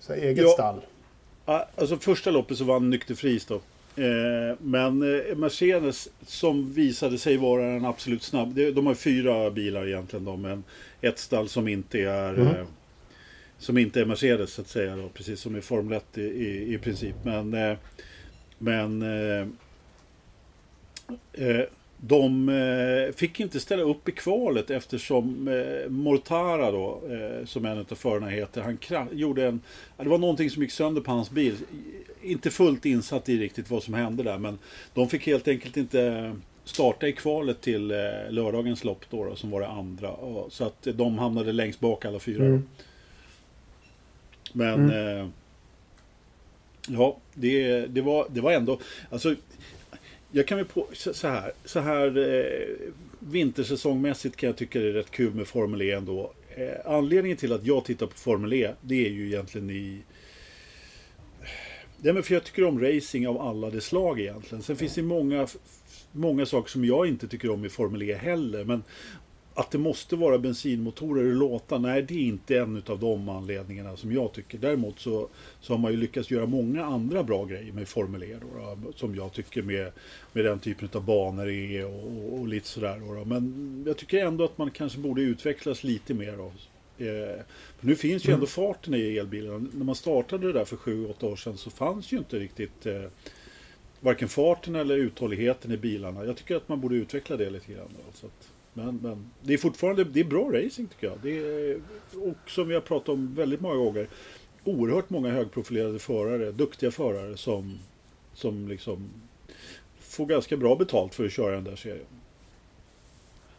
Så 0.00 0.12
här, 0.14 0.20
eget 0.20 0.44
Ja. 0.44 0.48
stall. 0.50 0.80
alltså 1.76 1.96
första 1.96 2.30
loppet 2.30 2.58
så 2.58 2.64
vann 2.64 2.90
Nykter 2.90 3.14
Fris 3.14 3.46
då. 3.46 3.54
Eh, 3.96 4.56
men 4.58 5.02
eh, 5.02 5.36
Mercedes 5.36 6.08
som 6.26 6.72
visade 6.72 7.18
sig 7.18 7.36
vara 7.36 7.64
en 7.64 7.84
absolut 7.84 8.22
snabb. 8.22 8.54
De 8.54 8.86
har 8.86 8.94
fyra 8.94 9.50
bilar 9.50 9.86
egentligen 9.86 10.24
då, 10.24 10.36
men 10.36 10.64
ett 11.00 11.18
stall 11.18 11.48
som 11.48 11.68
inte 11.68 11.98
är 11.98 12.34
Mm. 12.34 12.46
eh, 12.46 12.64
som 13.62 13.78
inte 13.78 14.00
är 14.00 14.04
Mercedes 14.04 14.52
så 14.52 14.60
att 14.60 14.68
säga 14.68 14.96
då, 14.96 15.08
precis 15.08 15.40
som 15.40 15.56
i 15.56 15.60
Formel 15.60 15.96
1 15.96 16.18
i, 16.18 16.22
i, 16.22 16.74
i 16.74 16.78
princip. 16.78 17.14
Men, 17.24 17.54
eh, 17.54 17.76
men 18.58 19.02
eh, 19.02 19.46
eh, 21.32 21.64
de 21.96 22.48
eh, 22.48 23.14
fick 23.14 23.40
inte 23.40 23.60
ställa 23.60 23.82
upp 23.82 24.08
i 24.08 24.12
kvalet 24.12 24.70
eftersom 24.70 25.48
eh, 25.48 25.90
Mortara 25.90 26.70
då, 26.70 27.02
eh, 27.10 27.46
som 27.46 27.64
en 27.64 27.78
av 27.78 27.94
förarna 27.94 28.28
heter, 28.28 28.76
han 28.88 29.08
gjorde 29.12 29.46
en... 29.46 29.60
Det 29.96 30.08
var 30.08 30.18
någonting 30.18 30.50
som 30.50 30.62
gick 30.62 30.72
sönder 30.72 31.00
på 31.00 31.10
hans 31.10 31.30
bil. 31.30 31.56
Inte 32.22 32.50
fullt 32.50 32.86
insatt 32.86 33.28
i 33.28 33.38
riktigt 33.38 33.70
vad 33.70 33.82
som 33.82 33.94
hände 33.94 34.22
där, 34.22 34.38
men 34.38 34.58
de 34.94 35.08
fick 35.08 35.26
helt 35.26 35.48
enkelt 35.48 35.76
inte 35.76 36.32
starta 36.64 37.08
i 37.08 37.12
kvalet 37.12 37.60
till 37.60 37.90
eh, 37.90 37.96
lördagens 38.30 38.84
lopp 38.84 39.04
då, 39.10 39.24
då, 39.24 39.36
som 39.36 39.50
var 39.50 39.60
det 39.60 39.68
andra. 39.68 40.10
Och, 40.10 40.52
så 40.52 40.64
att 40.64 40.86
de 40.94 41.18
hamnade 41.18 41.52
längst 41.52 41.80
bak 41.80 42.04
alla 42.04 42.18
fyra. 42.18 42.44
Mm. 42.44 42.68
Men... 44.52 44.90
Mm. 44.90 45.18
Eh, 45.18 45.28
ja, 46.88 47.16
det, 47.34 47.86
det, 47.86 48.00
var, 48.00 48.26
det 48.30 48.40
var 48.40 48.52
ändå... 48.52 48.80
Alltså, 49.10 49.34
jag 50.30 50.46
kan 50.46 50.58
väl 50.58 50.66
på 50.66 50.88
så 50.92 51.28
här, 51.28 51.52
så 51.64 51.80
här 51.80 52.18
eh, 52.18 52.90
vintersäsongmässigt 53.18 54.36
kan 54.36 54.46
jag 54.46 54.56
tycka 54.56 54.78
det 54.78 54.88
är 54.88 54.92
rätt 54.92 55.10
kul 55.10 55.34
med 55.34 55.46
Formel 55.46 55.82
E 55.82 55.92
ändå. 55.92 56.32
Eh, 56.56 56.68
anledningen 56.84 57.36
till 57.36 57.52
att 57.52 57.66
jag 57.66 57.84
tittar 57.84 58.06
på 58.06 58.14
Formel 58.14 58.52
E, 58.52 58.72
det 58.80 59.06
är 59.06 59.10
ju 59.10 59.26
egentligen 59.26 59.70
i... 59.70 60.00
Det 61.96 62.08
är 62.08 62.22
för 62.22 62.34
jag 62.34 62.44
tycker 62.44 62.64
om 62.64 62.80
racing 62.80 63.28
av 63.28 63.40
alla 63.40 63.70
de 63.70 63.80
slag 63.80 64.20
egentligen. 64.20 64.62
Sen 64.62 64.76
finns 64.76 64.94
det 64.94 65.02
många, 65.02 65.46
många 66.12 66.46
saker 66.46 66.70
som 66.70 66.84
jag 66.84 67.06
inte 67.06 67.28
tycker 67.28 67.50
om 67.50 67.64
i 67.64 67.68
Formel 67.68 68.02
E 68.02 68.14
heller. 68.14 68.64
Men 68.64 68.82
att 69.54 69.70
det 69.70 69.78
måste 69.78 70.16
vara 70.16 70.38
bensinmotorer 70.38 71.24
och 71.24 71.36
låtar, 71.36 71.78
nej 71.78 72.02
det 72.02 72.14
är 72.14 72.18
inte 72.18 72.58
en 72.58 72.82
av 72.86 72.98
de 72.98 73.28
anledningarna 73.28 73.96
som 73.96 74.12
jag 74.12 74.32
tycker. 74.32 74.58
Däremot 74.58 75.00
så, 75.00 75.28
så 75.60 75.72
har 75.72 75.78
man 75.78 75.90
ju 75.90 75.96
lyckats 75.96 76.30
göra 76.30 76.46
många 76.46 76.84
andra 76.84 77.22
bra 77.22 77.44
grejer 77.44 77.72
med 77.72 77.88
Formel 77.88 78.22
E 78.22 78.36
då, 78.40 78.76
då, 78.84 78.92
som 78.92 79.14
jag 79.14 79.32
tycker 79.32 79.62
med, 79.62 79.92
med 80.32 80.44
den 80.44 80.58
typen 80.58 80.88
av 80.92 81.04
banor 81.04 81.48
är 81.48 81.86
och, 81.86 82.06
och, 82.06 82.38
och 82.38 82.48
lite 82.48 82.68
sådär. 82.68 83.02
Då, 83.06 83.14
då, 83.14 83.24
Men 83.24 83.84
jag 83.86 83.96
tycker 83.96 84.26
ändå 84.26 84.44
att 84.44 84.58
man 84.58 84.70
kanske 84.70 84.98
borde 84.98 85.22
utvecklas 85.22 85.84
lite 85.84 86.14
mer. 86.14 86.36
Då. 86.36 86.52
Eh, 87.04 87.40
nu 87.80 87.96
finns 87.96 88.24
ju 88.24 88.28
mm. 88.28 88.34
ändå 88.34 88.46
farten 88.46 88.94
i 88.94 89.16
elbilarna. 89.16 89.66
När 89.72 89.84
man 89.84 89.94
startade 89.94 90.46
det 90.46 90.52
där 90.52 90.64
för 90.64 90.76
7-8 90.76 91.24
år 91.24 91.36
sedan 91.36 91.56
så 91.56 91.70
fanns 91.70 92.12
ju 92.12 92.18
inte 92.18 92.38
riktigt 92.38 92.86
eh, 92.86 93.02
varken 94.00 94.28
farten 94.28 94.76
eller 94.76 94.96
uthålligheten 94.96 95.72
i 95.72 95.76
bilarna. 95.76 96.24
Jag 96.24 96.36
tycker 96.36 96.56
att 96.56 96.68
man 96.68 96.80
borde 96.80 96.94
utveckla 96.94 97.36
det 97.36 97.50
lite 97.50 97.72
grann. 97.72 97.88
Då, 97.88 98.12
så 98.12 98.26
att, 98.26 98.51
men, 98.72 98.96
men 99.02 99.30
det 99.42 99.54
är 99.54 99.58
fortfarande 99.58 100.04
det 100.04 100.20
är 100.20 100.24
bra 100.24 100.50
racing 100.52 100.88
tycker 100.88 101.06
jag. 101.06 101.18
Det 101.22 101.38
är, 101.38 101.80
och 102.16 102.50
som 102.50 102.68
vi 102.68 102.74
har 102.74 102.80
pratat 102.80 103.08
om 103.08 103.34
väldigt 103.34 103.60
många 103.60 103.74
gånger. 103.74 104.08
Oerhört 104.64 105.10
många 105.10 105.30
högprofilerade 105.30 105.98
förare, 105.98 106.52
duktiga 106.52 106.90
förare 106.90 107.36
som, 107.36 107.78
som 108.34 108.68
liksom 108.68 109.10
får 109.98 110.26
ganska 110.26 110.56
bra 110.56 110.76
betalt 110.76 111.14
för 111.14 111.24
att 111.24 111.32
köra 111.32 111.54
den 111.54 111.64
där 111.64 111.76
serien. 111.76 112.06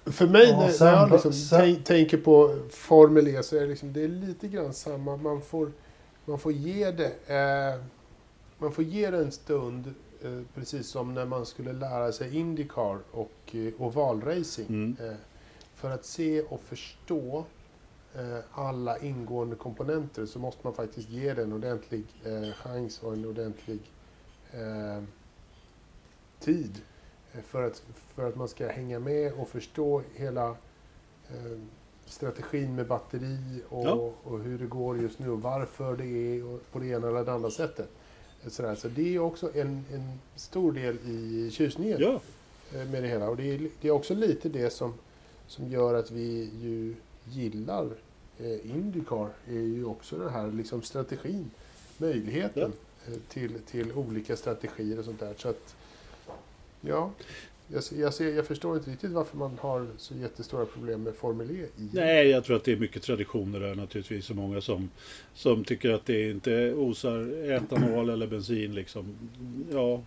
För 0.06 0.28
mig 0.28 0.48
ja, 0.50 0.70
när, 0.80 0.94
jag 0.94 1.12
liksom 1.12 1.34
sen... 1.34 1.84
tänker 1.84 2.18
på 2.18 2.60
Formel 2.70 3.28
E 3.28 3.44
så 3.44 3.56
är 3.58 3.62
det, 3.62 3.68
liksom, 3.68 3.94
det 3.94 4.04
är 4.04 4.08
lite 4.08 4.48
grann 4.48 4.74
samma. 4.74 5.18
Man 5.18 5.42
får, 5.42 5.72
man 6.26 6.40
får 6.40 6.52
ge 6.52 6.92
det 6.92 7.12
eh, 7.28 7.82
man 8.58 8.72
får 8.72 8.84
ge 8.84 9.12
det 9.12 9.18
en 9.18 9.32
stund 9.32 9.94
precis 10.54 10.88
som 10.88 11.14
när 11.14 11.26
man 11.26 11.46
skulle 11.46 11.74
lära 11.74 12.12
sig 12.12 12.38
Indycar 12.38 13.00
och 13.12 13.56
eh, 13.56 13.74
ovalracing. 13.78 14.68
Mm. 14.68 14.96
Eh, 15.00 15.16
för 15.76 15.92
att 15.92 16.06
se 16.06 16.42
och 16.42 16.62
förstå 16.62 17.46
alla 18.52 19.00
ingående 19.00 19.56
komponenter 19.56 20.26
så 20.26 20.40
måste 20.40 20.60
man 20.64 20.74
faktiskt 20.74 21.10
ge 21.10 21.34
den 21.34 21.46
en 21.46 21.54
ordentlig 21.54 22.04
chans 22.56 23.04
och 23.04 23.14
en 23.14 23.26
ordentlig 23.26 23.80
tid. 26.40 26.82
För 27.44 27.64
att, 27.64 27.84
för 28.16 28.30
att 28.30 28.36
man 28.36 28.48
ska 28.48 28.68
hänga 28.68 29.00
med 29.00 29.34
och 29.34 29.50
förstå 29.50 30.02
hela 30.16 30.56
strategin 32.06 32.76
med 32.76 32.88
batteri 32.88 33.64
och, 33.70 33.86
ja. 33.86 34.14
och 34.24 34.40
hur 34.40 34.60
det 34.60 34.66
går 34.66 34.98
just 34.98 35.20
nu 35.20 35.30
och 35.30 35.42
varför 35.42 35.98
det 35.98 36.06
är 36.06 36.60
på 36.72 36.80
det 36.80 36.88
ena 36.88 37.08
eller 37.08 37.26
det 37.26 37.34
andra 37.34 37.52
sättet. 37.52 37.90
Sådär. 38.48 38.76
Så 38.76 38.88
det 38.88 39.16
är 39.16 39.20
också 39.20 39.56
en, 39.56 39.86
en 39.94 40.20
stor 40.36 40.72
del 40.72 40.98
i 41.06 41.50
tjusningen 41.52 41.98
ja. 42.02 42.22
Eh, 42.74 42.88
med 42.88 43.04
det 43.04 43.08
hela. 43.08 43.30
Och 43.30 43.38
det 43.38 43.56
är, 43.56 43.70
det 43.82 43.88
är 43.88 43.92
också 43.92 44.14
lite 44.14 44.50
det 44.50 44.70
som, 44.70 44.94
som 45.48 45.70
gör 45.70 45.94
att 45.94 46.12
vi 46.12 46.50
ju 46.62 46.96
gillar 47.32 47.90
eh, 48.40 48.72
Indycar. 48.72 49.30
är 49.48 49.54
ju 49.54 49.86
också 49.86 50.18
den 50.18 50.30
här 50.30 50.52
liksom 50.52 50.82
strategin, 50.82 51.52
möjligheten 51.98 52.74
ja. 53.06 53.14
eh, 53.14 53.20
till, 53.30 53.60
till 53.60 53.92
olika 53.92 54.36
strategier 54.36 55.00
och 55.00 55.06
sånt 55.06 55.20
där. 55.20 55.34
Så 55.38 55.50
att, 55.50 55.76
ja, 56.82 57.12
jag, 57.68 57.84
jag, 58.00 58.14
ser, 58.14 58.36
jag, 58.36 58.48
förstår 58.48 58.78
inte 58.78 58.92
riktigt 58.92 59.12
varför 59.12 59.38
man 59.38 59.58
har 59.62 59.88
så 59.98 60.14
jättestora 60.16 60.66
problem 60.66 61.04
med 61.04 61.16
Formel 61.16 61.52
E. 61.52 61.66
I. 61.78 61.90
Nej, 61.94 62.28
jag 62.28 62.44
tror 62.44 62.56
att 62.56 62.64
det 62.64 62.72
är 62.72 62.78
mycket 62.78 63.04
traditioner 63.04 63.60
där 63.60 63.76
naturligtvis. 63.76 64.30
Och 64.30 64.36
många 64.36 64.62
som, 64.62 64.90
som 65.34 65.64
tycker 65.64 65.94
att 65.94 66.06
det 66.06 66.30
inte 66.30 66.74
osar 66.74 67.52
etanol 67.52 68.10
eller 68.10 68.28
bensin 68.28 68.76
liksom. 68.76 69.16
Ja, 69.72 70.02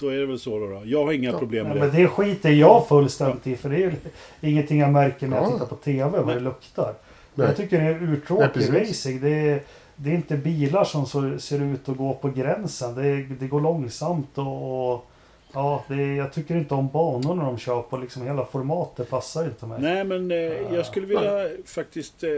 då 0.00 0.08
är 0.08 0.18
det 0.18 0.26
väl 0.26 0.38
så 0.38 0.58
då. 0.58 0.82
Jag 0.84 1.04
har 1.04 1.12
inga 1.12 1.30
ja, 1.30 1.38
problem 1.38 1.66
med 1.66 1.76
det. 1.76 1.80
Men 1.80 1.96
det 1.96 2.08
skiter 2.08 2.50
jag 2.50 2.88
fullständigt 2.88 3.46
i. 3.46 3.56
För 3.56 3.68
det 3.68 3.84
är 3.84 3.94
ingenting 4.40 4.80
jag 4.80 4.92
märker 4.92 5.26
när 5.26 5.36
jag 5.36 5.52
tittar 5.52 5.66
på 5.66 5.76
TV 5.76 6.20
vad 6.20 6.34
det 6.34 6.40
luktar. 6.40 6.94
Nej. 7.34 7.46
Jag 7.46 7.56
tycker 7.56 7.80
det 7.80 7.86
är 7.86 8.02
urtråkig 8.02 8.80
racing. 8.80 9.20
Det 9.20 9.30
är, 9.30 9.62
det 9.96 10.10
är 10.10 10.14
inte 10.14 10.36
bilar 10.36 10.84
som 10.84 11.06
så, 11.06 11.38
ser 11.38 11.62
ut 11.62 11.88
att 11.88 11.96
gå 11.96 12.14
på 12.14 12.28
gränsen. 12.28 12.94
Det, 12.94 13.22
det 13.22 13.46
går 13.46 13.60
långsamt 13.60 14.38
och, 14.38 14.92
och 14.92 15.07
Ja, 15.52 15.84
det, 15.88 16.14
jag 16.14 16.32
tycker 16.32 16.56
inte 16.56 16.74
om 16.74 16.88
banorna 16.88 17.44
de 17.44 17.58
kör 17.58 17.82
på. 17.82 17.96
Liksom 17.96 18.22
hela 18.22 18.44
formatet 18.44 19.10
passar 19.10 19.44
inte 19.44 19.66
mig. 19.66 19.80
Nej, 19.82 20.04
men 20.04 20.30
eh, 20.30 20.74
jag 20.74 20.86
skulle 20.86 21.06
vilja 21.06 21.48
faktiskt 21.64 22.24
eh, 22.24 22.30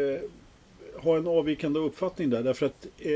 ha 1.02 1.16
en 1.16 1.26
avvikande 1.26 1.80
uppfattning 1.80 2.30
där. 2.30 2.42
Därför 2.42 2.66
att 2.66 2.86
eh, 2.98 3.10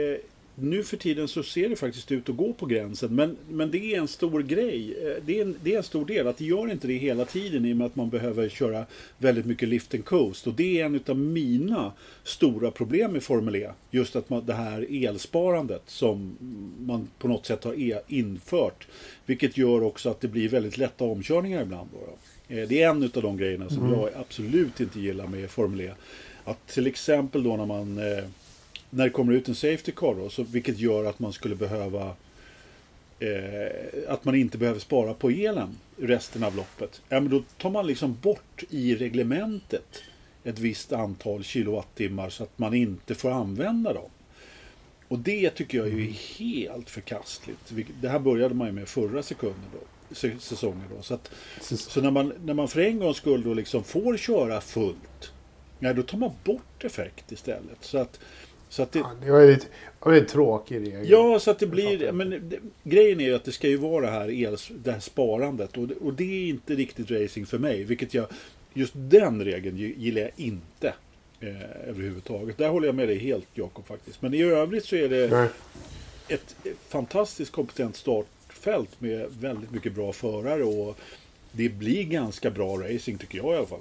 nu 0.55 0.85
för 0.85 0.97
tiden 0.97 1.29
så 1.29 1.43
ser 1.43 1.69
det 1.69 1.77
faktiskt 1.77 2.13
ut 2.13 2.29
att 2.29 2.37
gå 2.37 2.53
på 2.53 2.67
gränsen. 2.67 3.15
Men, 3.15 3.37
men 3.49 3.71
det 3.71 3.95
är 3.95 3.99
en 3.99 4.09
stor 4.09 4.43
grej. 4.43 4.97
Eh, 5.03 5.23
det 5.27 5.39
är 5.39 5.43
en, 5.43 5.57
det 5.63 5.73
är 5.75 5.77
en 5.77 5.83
stor 5.83 6.07
del. 6.07 6.27
Att 6.27 6.39
det 6.39 6.45
gör 6.45 6.71
inte 6.71 6.87
det 6.87 6.95
hela 6.95 7.25
tiden 7.25 7.65
i 7.65 7.73
och 7.73 7.77
med 7.77 7.87
att 7.87 7.97
man 7.97 8.11
behöver 8.11 8.49
köra 8.49 8.87
väldigt 9.19 9.47
mycket 9.47 9.69
lift 9.69 9.95
and 9.95 10.05
coast. 10.05 10.47
Och 10.47 10.55
det 10.55 10.81
är 10.81 10.85
en 10.85 11.01
av 11.07 11.19
mina 11.19 11.93
stora 12.25 12.71
problem 12.71 13.13
med 13.13 13.23
Formel 13.23 13.57
E. 13.57 13.71
Just 13.91 14.17
att 14.17 14.31
man, 14.31 14.47
det 14.47 14.55
här 14.55 15.07
elsparandet 15.07 15.83
som 15.87 16.37
man 16.79 17.09
på 17.19 17.29
något 17.29 17.47
sätt 17.47 17.65
har 17.65 17.81
e 17.81 18.01
infört. 18.09 18.87
Vilket 19.27 19.57
gör 19.57 19.83
också 19.83 20.11
att 20.11 20.21
det 20.21 20.29
blir 20.29 20.49
väldigt 20.49 20.79
lätta 20.79 21.05
omkörningar 21.05 21.63
ibland. 21.63 21.89
Då. 21.93 21.99
Eh, 22.55 22.69
det 22.69 22.83
är 22.83 22.91
en 22.91 23.03
av 23.03 23.23
de 23.23 23.37
grejerna 23.37 23.69
som 23.69 23.87
mm. 23.87 24.01
jag 24.01 24.11
absolut 24.15 24.81
inte 24.81 25.01
gillar 25.01 25.27
med 25.27 25.51
Formel 25.51 25.81
E. 25.81 25.91
Att 26.45 26.67
till 26.67 26.87
exempel 26.87 27.43
då 27.43 27.57
när 27.57 27.67
man 27.67 27.99
eh, 27.99 28.25
när 28.95 29.05
det 29.05 29.11
kommer 29.11 29.33
ut 29.33 29.49
en 29.49 29.55
Safety 29.55 29.93
Car 29.93 30.15
då, 30.15 30.29
så, 30.29 30.43
vilket 30.43 30.79
gör 30.79 31.05
att 31.05 31.19
man 31.19 31.33
skulle 31.33 31.55
behöva 31.55 32.15
eh, 33.19 34.09
att 34.09 34.25
man 34.25 34.35
inte 34.35 34.59
behöver 34.59 34.81
spara 34.81 35.15
på 35.15 35.31
elen 35.31 35.79
resten 35.97 36.45
av 36.45 36.57
loppet. 36.57 37.03
Ja, 37.09 37.21
men 37.21 37.31
då 37.31 37.43
tar 37.59 37.71
man 37.71 37.87
liksom 37.87 38.17
bort 38.23 38.65
i 38.71 38.95
reglementet 38.95 40.03
ett 40.45 40.59
visst 40.59 40.93
antal 40.93 41.45
kilowattimmar 41.45 42.31
så 42.31 42.43
att 42.43 42.59
man 42.59 42.75
inte 42.75 43.15
får 43.15 43.31
använda 43.31 43.93
dem. 43.93 44.11
Och 45.09 45.19
det 45.19 45.51
tycker 45.51 45.79
jag 45.79 45.87
är 45.87 45.93
mm. 45.93 46.15
helt 46.39 46.91
förkastligt. 46.91 47.73
Det 48.01 48.09
här 48.09 48.19
började 48.19 48.55
man 48.55 48.67
ju 48.67 48.73
med 48.73 48.89
förra 48.89 49.23
sekunden 49.23 49.65
då, 49.73 50.15
säsongen. 50.39 50.85
Då. 50.97 51.03
Så, 51.03 51.15
att, 51.15 51.31
så 51.61 52.01
när, 52.01 52.11
man, 52.11 52.33
när 52.45 52.55
man 52.55 52.69
för 52.69 52.81
en 52.81 52.99
gångs 52.99 53.17
skull 53.17 53.43
då 53.43 53.55
liksom 53.55 53.85
får 53.85 54.17
köra 54.17 54.61
fullt, 54.61 55.33
ja, 55.79 55.93
då 55.93 56.03
tar 56.03 56.19
man 56.19 56.31
bort 56.45 56.85
effekt 56.85 57.33
istället. 57.33 57.79
Så 57.81 57.99
att 57.99 58.21
så 58.75 58.83
att 58.83 58.93
det, 58.93 58.99
ja, 58.99 59.11
det 59.25 59.31
var 59.31 59.47
lite, 59.47 59.67
det 59.67 60.09
var 60.09 60.13
en 60.13 60.27
tråkig 60.27 60.81
regel. 60.81 61.11
Ja, 61.11 61.39
så 61.41 61.51
att 61.51 61.59
det 61.59 61.67
blir... 61.67 62.13
Men 62.13 62.31
det, 62.31 62.59
grejen 62.83 63.21
är 63.21 63.25
ju 63.25 63.35
att 63.35 63.45
det 63.45 63.53
ska 63.53 63.69
ju 63.69 63.77
vara 63.77 64.07
det 64.07 64.13
här, 64.13 64.31
el, 64.31 64.57
det 64.71 64.93
här 64.93 65.01
sparandet. 65.01 65.77
Och, 65.77 65.91
och 66.01 66.15
det 66.15 66.25
är 66.25 66.49
inte 66.49 66.75
riktigt 66.75 67.11
racing 67.11 67.47
för 67.47 67.59
mig. 67.59 67.85
Vilket 67.85 68.15
jag... 68.15 68.27
Just 68.73 68.93
den 68.97 69.45
regeln 69.45 69.77
gillar 69.77 70.23
jag 70.23 70.31
inte. 70.37 70.95
Eh, 71.41 71.89
överhuvudtaget. 71.89 72.59
Där 72.59 72.69
håller 72.69 72.89
jag 72.89 72.95
med 72.95 73.09
dig 73.09 73.19
helt 73.19 73.49
Jakob 73.55 73.87
faktiskt. 73.87 74.23
Men 74.23 74.35
i 74.35 74.43
övrigt 74.43 74.85
så 74.85 74.97
är 74.97 75.09
det 75.09 75.31
Nej. 75.31 75.49
ett, 76.29 76.57
ett 76.65 76.79
fantastiskt 76.89 77.53
kompetent 77.53 77.97
startfält 77.97 79.01
med 79.01 79.27
väldigt 79.41 79.71
mycket 79.71 79.95
bra 79.95 80.13
förare. 80.13 80.65
Och 80.65 80.99
det 81.53 81.69
blir 81.69 82.05
ganska 82.05 82.51
bra 82.51 82.77
racing 82.77 83.19
tycker 83.19 83.39
jag 83.39 83.55
i 83.55 83.57
alla 83.57 83.67
fall. 83.67 83.81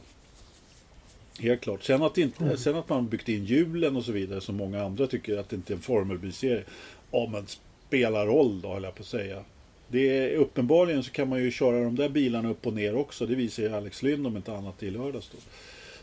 Helt 1.40 1.62
klart. 1.62 1.84
Sen 1.84 2.04
att, 2.04 2.18
inte, 2.18 2.44
mm. 2.44 2.58
sen 2.58 2.75
att 2.75 2.90
man 2.90 3.08
byggt 3.08 3.30
in 3.30 3.46
hjulen 3.46 3.96
och 3.96 4.04
så 4.04 4.12
vidare 4.12 4.42
som 4.42 4.56
många 4.56 4.84
andra 4.84 5.08
tycker 5.08 5.38
att 5.38 5.50
det 5.50 5.56
inte 5.56 5.74
är 5.74 5.75
en 5.75 5.82
formelbilserie. 5.82 6.63
Ja 7.12 7.30
men 7.32 7.46
spelar 7.88 8.25
roll 8.25 8.62
då 8.62 8.74
höll 8.74 8.84
jag 8.84 8.96
på 8.96 9.02
att 9.02 9.08
säga. 9.08 9.44
Det 9.88 10.18
är, 10.18 10.36
uppenbarligen 10.36 11.04
så 11.04 11.12
kan 11.12 11.30
man 11.30 11.40
ju 11.40 11.52
köra 11.52 11.84
de 11.84 11.96
där 11.96 12.10
bilarna 12.10 12.50
upp 12.50 12.68
och 12.68 12.74
ner 12.74 12.96
också. 12.96 13.25
Det 13.25 13.36
visar 13.36 13.63
ju 13.63 13.75
Alex 13.75 14.04
Lynn 14.04 14.25
om 14.25 14.38
inte 14.38 14.54
annat 14.54 14.84
i 14.84 14.92
lördags 14.92 15.30
då. 15.30 15.38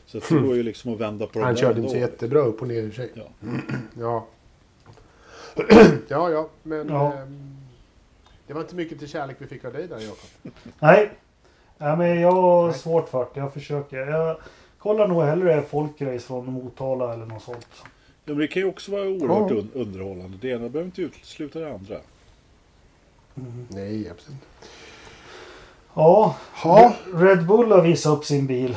Så 0.07 0.19
det 0.19 0.31
mm. 0.31 0.47
går 0.47 0.57
ju 0.57 0.63
liksom 0.63 0.95
att 0.95 1.01
vända 1.01 1.27
på 1.27 1.41
Han 1.41 1.55
de 1.55 1.61
där 1.61 1.69
körde 1.69 1.81
inte 1.81 1.93
så 1.93 1.99
jättebra 1.99 2.41
upp 2.41 2.63
och 2.63 2.69
ner 2.69 2.83
i 2.83 2.93
sig. 2.93 3.11
Ja. 3.15 3.29
ja. 3.99 4.27
ja, 6.09 6.31
ja, 6.31 6.49
men 6.63 6.89
ja. 6.89 7.13
Eh, 7.13 7.27
det 8.47 8.55
var 8.55 8.61
inte 8.61 8.75
mycket 8.75 8.99
till 8.99 9.09
kärlek 9.09 9.37
vi 9.39 9.47
fick 9.47 9.65
av 9.65 9.73
dig 9.73 9.89
där 9.89 9.99
Jakob. 9.99 10.53
Nej, 10.79 11.11
Nej, 11.79 11.97
men 11.97 12.21
jag 12.21 12.33
har 12.33 12.67
Nej. 12.67 12.79
svårt 12.79 13.09
för 13.09 13.27
det. 13.35 13.41
Jag 13.41 13.53
försöker. 13.53 13.97
Jag 13.97 14.37
kollar 14.83 15.09
nog 15.09 15.23
hellre 15.23 15.63
folkrace 15.63 16.19
från 16.27 16.53
Motala 16.53 17.15
eller 17.15 17.27
något 17.27 17.43
sånt. 17.43 17.67
Ja, 18.25 18.33
men 18.33 18.39
det 18.39 18.47
kan 18.49 18.63
ju 18.63 18.69
också 18.69 18.93
vara 18.93 19.03
oerhört 19.09 19.51
Ja. 19.51 19.57
un- 19.57 19.69
underhållande. 19.75 20.39
Det 20.41 20.49
ena 20.49 20.59
behöver 20.69 20.85
inte 20.85 21.03
utesluta 21.03 21.59
det 21.59 21.75
andra. 21.75 21.97
Nej, 23.69 24.11
absolut. 24.11 24.41
Ja, 25.95 26.37
Ja. 26.65 26.95
Red 27.15 27.47
Bull 27.47 27.73
har 27.73 27.83
visat 27.83 28.19
upp 28.19 28.25
sin 28.25 28.47
bil. 28.47 28.77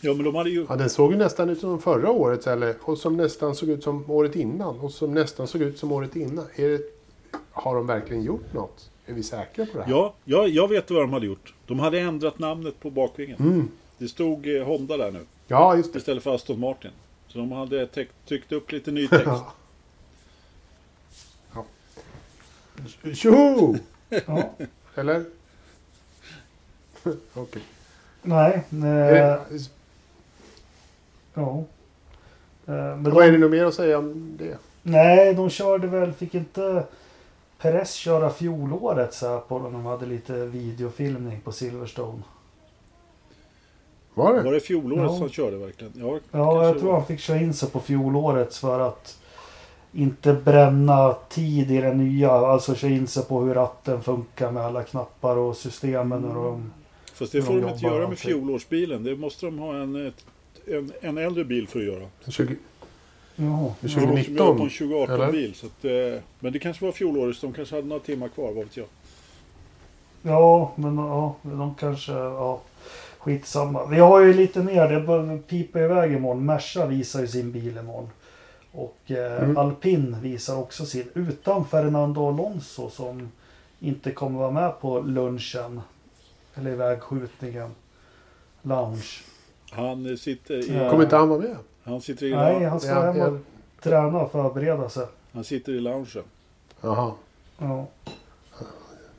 Ja, 0.00 0.14
men 0.14 0.24
de 0.24 0.34
hade 0.34 0.50
ju... 0.50 0.66
ja, 0.68 0.76
den 0.76 0.90
såg 0.90 1.12
ju 1.12 1.18
nästan 1.18 1.50
ut 1.50 1.60
som 1.60 1.80
förra 1.80 2.10
året. 2.10 2.46
Eller, 2.46 2.74
och 2.82 2.98
som 2.98 3.16
nästan 3.16 3.54
såg 3.54 3.68
ut 3.68 3.82
som 3.84 4.10
året 4.10 4.36
innan. 4.36 4.80
Och 4.80 4.92
som 4.92 5.14
nästan 5.14 5.46
såg 5.46 5.62
ut 5.62 5.78
som 5.78 5.92
året 5.92 6.16
innan. 6.16 6.44
Är 6.56 6.68
det, 6.68 6.80
har 7.52 7.74
de 7.74 7.86
verkligen 7.86 8.22
gjort 8.22 8.52
något? 8.52 8.90
Är 9.06 9.12
vi 9.14 9.22
säkra 9.22 9.66
på 9.66 9.78
det 9.78 9.84
här? 9.84 9.90
Ja, 9.90 10.14
ja, 10.24 10.46
jag 10.46 10.68
vet 10.68 10.90
vad 10.90 11.02
de 11.02 11.12
hade 11.12 11.26
gjort. 11.26 11.54
De 11.66 11.78
hade 11.80 12.00
ändrat 12.00 12.38
namnet 12.38 12.80
på 12.80 12.90
bakvingen. 12.90 13.36
Mm. 13.40 13.68
Det 13.98 14.08
stod 14.08 14.56
eh, 14.56 14.64
Honda 14.66 14.96
där 14.96 15.10
nu. 15.10 15.20
Ja, 15.46 15.76
just 15.76 15.92
det. 15.92 15.98
Istället 15.98 16.22
för 16.22 16.34
Aston 16.34 16.60
Martin. 16.60 16.90
Så 17.28 17.38
de 17.38 17.52
hade 17.52 17.86
tryckt 18.26 18.52
upp 18.52 18.72
lite 18.72 18.90
ny 18.90 19.08
text. 19.08 19.26
Ja. 21.54 21.64
Tjoho! 23.14 23.76
Ja. 24.26 24.50
Eller? 24.94 25.24
Okej. 27.34 27.62
Nej, 28.22 28.62
Är 28.84 29.36
eh, 29.36 29.60
ja. 31.34 31.64
Eh, 32.66 32.74
Men 32.74 33.10
Vad 33.14 33.24
är 33.24 33.26
det 33.26 33.32
de, 33.32 33.38
nog 33.38 33.50
mer 33.50 33.64
att 33.64 33.74
säga 33.74 33.98
om 33.98 34.36
det? 34.38 34.58
nej, 34.82 35.34
de 35.34 35.50
körde 35.50 35.86
väl, 35.86 36.12
fick 36.12 36.34
inte 36.34 36.84
Perez 37.58 37.92
köra 37.92 38.30
fjolåret 38.30 39.14
så 39.14 39.28
här 39.28 39.38
på 39.40 39.58
när 39.58 39.70
de 39.70 39.86
hade 39.86 40.06
lite 40.06 40.32
videofilmning 40.46 41.40
på 41.40 41.52
Silverstone. 41.52 42.22
Var 44.16 44.34
det? 44.34 44.42
Var 44.42 44.52
det 44.52 44.60
fjolåret 44.60 45.02
Ja. 45.02 45.18
som 45.18 45.28
körde 45.28 45.56
verkligen? 45.56 45.92
Ja, 45.96 46.18
Ja, 46.30 46.64
jag 46.64 46.74
det 46.74 46.80
tror 46.80 46.90
var. 46.90 46.98
han 46.98 47.06
fick 47.06 47.20
köra 47.20 47.38
in 47.38 47.54
sig 47.54 47.70
på 47.70 47.80
fjolårets 47.80 48.58
för 48.58 48.80
att 48.80 49.18
inte 49.92 50.32
bränna 50.32 51.12
tid 51.28 51.70
i 51.70 51.80
det 51.80 51.94
nya. 51.94 52.30
Alltså 52.30 52.74
köra 52.74 52.90
in 52.90 53.06
sig 53.06 53.24
på 53.24 53.40
hur 53.40 53.54
ratten 53.54 54.02
funkar 54.02 54.50
med 54.50 54.62
alla 54.62 54.82
knappar 54.82 55.36
och 55.36 55.56
systemen. 55.56 56.24
Och 56.24 56.34
de, 56.44 56.72
Fast 57.14 57.32
det 57.32 57.38
de 57.38 57.42
får 57.44 57.52
de 57.52 57.68
inte 57.68 57.84
jobbar 57.84 57.96
göra 57.98 58.08
med 58.08 58.18
fjolårsbilen. 58.18 59.04
Det 59.04 59.16
måste 59.16 59.46
de 59.46 59.58
ha 59.58 59.74
en, 59.76 60.12
en, 60.66 60.92
en 61.00 61.18
äldre 61.18 61.44
bil 61.44 61.68
för 61.68 61.78
att 61.78 61.84
göra. 61.86 62.06
20, 62.28 62.56
jaha, 63.36 63.74
Det 63.80 63.86
är 63.96 64.00
De 64.00 64.06
måste 64.06 64.30
göra 64.32 64.46
på 64.46 64.52
2019, 64.52 64.60
en 64.60 64.68
2018 64.70 65.14
eller? 65.14 65.32
bil. 65.32 65.54
Så 65.54 65.66
att, 65.66 65.84
eh, 65.84 66.22
men 66.40 66.52
det 66.52 66.58
kanske 66.58 66.84
var 66.84 66.92
fjolårets. 66.92 67.40
De 67.40 67.52
kanske 67.52 67.74
hade 67.74 67.88
några 67.88 68.02
timmar 68.02 68.28
kvar, 68.28 68.46
vad 68.46 68.54
vet 68.64 68.76
jag. 68.76 68.86
Ja, 70.22 70.72
men 70.76 70.96
ja, 70.98 71.34
de 71.42 71.74
kanske... 71.74 72.12
Ja, 72.12 72.60
skitsamma. 73.26 73.86
Vi 73.86 73.98
har 73.98 74.20
ju 74.20 74.34
lite 74.34 74.62
mer. 74.62 74.88
Det 74.88 75.38
pipa 75.38 75.80
iväg 75.80 76.12
imorgon. 76.12 76.46
Merca 76.46 76.86
visar 76.86 77.20
ju 77.20 77.26
sin 77.28 77.52
bil 77.52 77.78
imorgon. 77.78 78.10
Och 78.72 78.96
eh, 79.06 79.42
Mm. 79.42 79.56
Alpin 79.56 80.16
visar 80.20 80.56
också 80.56 80.86
sin. 80.86 81.08
Utan 81.14 81.64
Fernando 81.64 82.28
Alonso 82.28 82.90
som 82.90 83.32
inte 83.80 84.10
kommer 84.10 84.38
vara 84.38 84.50
med 84.50 84.80
på 84.80 85.00
lunchen. 85.00 85.80
Eller 86.54 86.70
ivägskjutningen. 86.70 87.70
Lounge. 88.62 89.06
Han 89.70 90.10
eh, 90.10 90.16
sitter 90.16 90.54
i... 90.54 90.76
Ja. 90.76 90.90
Kommer 90.90 91.04
inte 91.04 91.16
han 91.16 91.28
vara 91.28 91.40
med? 91.40 91.56
Han 91.84 92.00
sitter 92.00 92.26
i, 92.26 92.30
Nej, 92.34 92.64
han 92.64 92.80
ska 92.80 93.00
hem 93.00 93.20
och 93.20 93.38
träna 93.82 94.18
och 94.20 94.32
förbereda 94.32 94.88
sig. 94.88 95.06
han 95.32 95.44
sitter 95.44 95.72
i 95.72 95.80
loungen. 95.80 96.24
Jaha, 96.80 97.12
Ja. 97.58 97.86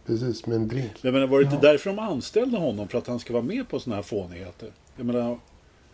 Precis. 0.08 0.46
Med 0.46 0.56
en 0.56 0.68
drink. 0.68 0.92
Jag 1.02 1.14
menar, 1.14 1.28
var 1.28 1.38
det 1.40 1.44
inte 1.44 1.56
Ja. 1.68 1.72
därför 1.72 1.90
de 1.90 2.00
anställde 2.00 2.58
honom? 2.58 2.88
För 2.88 2.98
att 2.98 3.08
han 3.08 3.20
ska 3.20 3.34
vara 3.34 3.44
med 3.44 3.70
på 3.70 3.80
såna 3.80 3.96
här 3.96 4.04
fånigheter? 4.04 4.70
Jag 4.96 5.06
menar, 5.06 5.40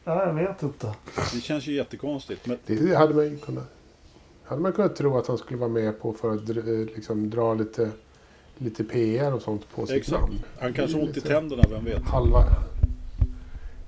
Nej, 0.06 0.18
jag 0.18 0.34
vet 0.34 0.64
inte. 0.64 0.94
det 1.34 1.42
känns 1.42 1.68
ju 1.68 1.74
jättekonstigt. 1.76 2.46
Men 2.48 2.58
Det 2.66 2.96
hade 2.96 3.14
man 3.14 3.26
ju 3.26 3.38
kunnat, 3.38 3.64
hade 4.44 4.62
man 4.62 4.74
kunnat 4.74 4.96
tro 4.96 5.18
att 5.18 5.28
han 5.28 5.38
skulle 5.38 5.60
vara 5.60 5.70
med 5.70 6.00
på 6.00 6.14
för 6.14 6.34
att 6.36 6.50
eh, 6.50 6.56
liksom, 6.96 7.30
dra 7.30 7.54
lite, 7.54 7.92
lite 8.58 8.84
PR 8.84 9.34
och 9.34 9.42
sånt 9.42 9.70
på 9.76 9.86
sitt 9.86 9.96
exakt. 9.98 10.22
namn. 10.22 10.40
Han 10.60 10.74
kanske 10.74 10.98
har 10.98 11.04
ont 11.04 11.18
i 11.18 11.22
tänderna, 11.22 11.64
vem 11.70 11.86
vet? 11.86 12.04
Halva... 12.04 12.40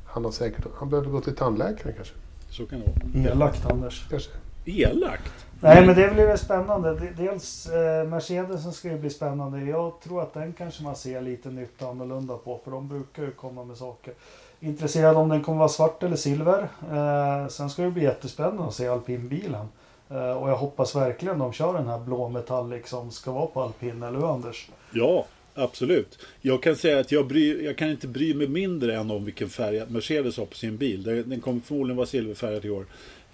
Han 0.05 0.25
har 0.25 0.31
säkert... 0.31 0.65
Han 0.79 0.89
behöver 0.89 1.09
gå 1.09 1.21
till 1.21 1.35
tandläkaren 1.35 1.95
kanske. 1.95 2.13
Så 2.49 2.65
kan 2.65 2.79
det 2.79 2.85
vara. 3.21 3.31
Elakt 3.33 3.65
Anders. 3.71 4.05
kanske. 4.09 4.29
Elakt? 4.65 5.45
Nej 5.59 5.85
men 5.85 5.95
det 5.95 6.13
blir 6.13 6.27
väl 6.27 6.37
spännande. 6.37 7.11
Dels 7.17 7.67
eh, 7.67 8.07
Mercedesen 8.07 8.73
ska 8.73 8.87
ju 8.87 8.97
bli 8.97 9.09
spännande. 9.09 9.61
Jag 9.65 9.99
tror 10.03 10.21
att 10.21 10.33
den 10.33 10.53
kanske 10.53 10.83
man 10.83 10.95
ser 10.95 11.21
lite 11.21 11.49
nytt 11.49 11.81
och 11.81 11.89
annorlunda 11.89 12.37
på. 12.37 12.59
För 12.63 12.71
de 12.71 12.87
brukar 12.87 13.23
ju 13.23 13.31
komma 13.31 13.63
med 13.63 13.77
saker. 13.77 14.13
Intresserad 14.59 15.17
om 15.17 15.29
den 15.29 15.43
kommer 15.43 15.57
vara 15.57 15.69
svart 15.69 16.03
eller 16.03 16.15
silver. 16.15 16.67
Eh, 16.91 17.47
sen 17.47 17.69
ska 17.69 17.81
det 17.81 17.91
bli 17.91 18.03
jättespännande 18.03 18.63
att 18.63 18.73
se 18.73 18.87
alpinbilen. 18.87 19.67
Eh, 20.09 20.31
och 20.31 20.49
jag 20.49 20.55
hoppas 20.55 20.95
verkligen 20.95 21.39
de 21.39 21.53
kör 21.53 21.73
den 21.73 21.87
här 21.87 21.99
blå 21.99 22.29
metallic 22.29 22.87
som 22.87 23.11
ska 23.11 23.31
vara 23.31 23.45
på 23.45 23.61
alpin. 23.61 24.03
Eller 24.03 24.19
hur 24.19 24.33
Anders? 24.33 24.69
Ja, 24.93 25.25
absolut. 25.55 26.19
Jag 26.41 26.63
kan 26.63 26.75
säga 26.75 26.99
att 26.99 27.11
jag, 27.11 27.27
bry, 27.27 27.65
jag 27.65 27.77
kan 27.77 27.89
inte 27.89 28.07
bry 28.07 28.33
mig 28.33 28.47
mindre 28.47 28.95
än 28.95 29.11
om 29.11 29.25
vilken 29.25 29.49
färg 29.49 29.83
Mercedes 29.87 30.37
har 30.37 30.45
på 30.45 30.55
sin 30.55 30.77
bil. 30.77 31.03
Den 31.03 31.29
den 31.29 31.41
kommer 31.41 31.61
förmodligen 31.61 31.97
vara 31.97 32.07
silverfärgad 32.07 32.65
i 32.65 32.69
år. 32.69 32.85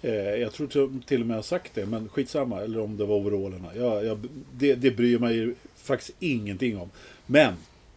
Eh, 0.02 0.12
jag 0.14 0.52
tror 0.52 0.66
till- 0.66 1.02
till 1.06 1.20
och 1.20 1.26
med 1.26 1.34
jag 1.34 1.38
har 1.38 1.42
sagt 1.42 1.74
det, 1.74 1.86
men 1.86 2.08
skitsamma. 2.08 2.60
Eller 2.60 2.80
om 2.80 2.96
det 2.96 3.04
var 3.04 3.16
overallerna. 3.16 3.68
Jag, 3.76 4.04
jag, 4.04 4.28
det, 4.52 4.74
det 4.74 4.90
bryr 4.90 5.18
mig 5.18 5.54
faktiskt 5.76 6.10
ingenting 6.18 6.78
om. 6.78 6.90
Men 7.26 7.54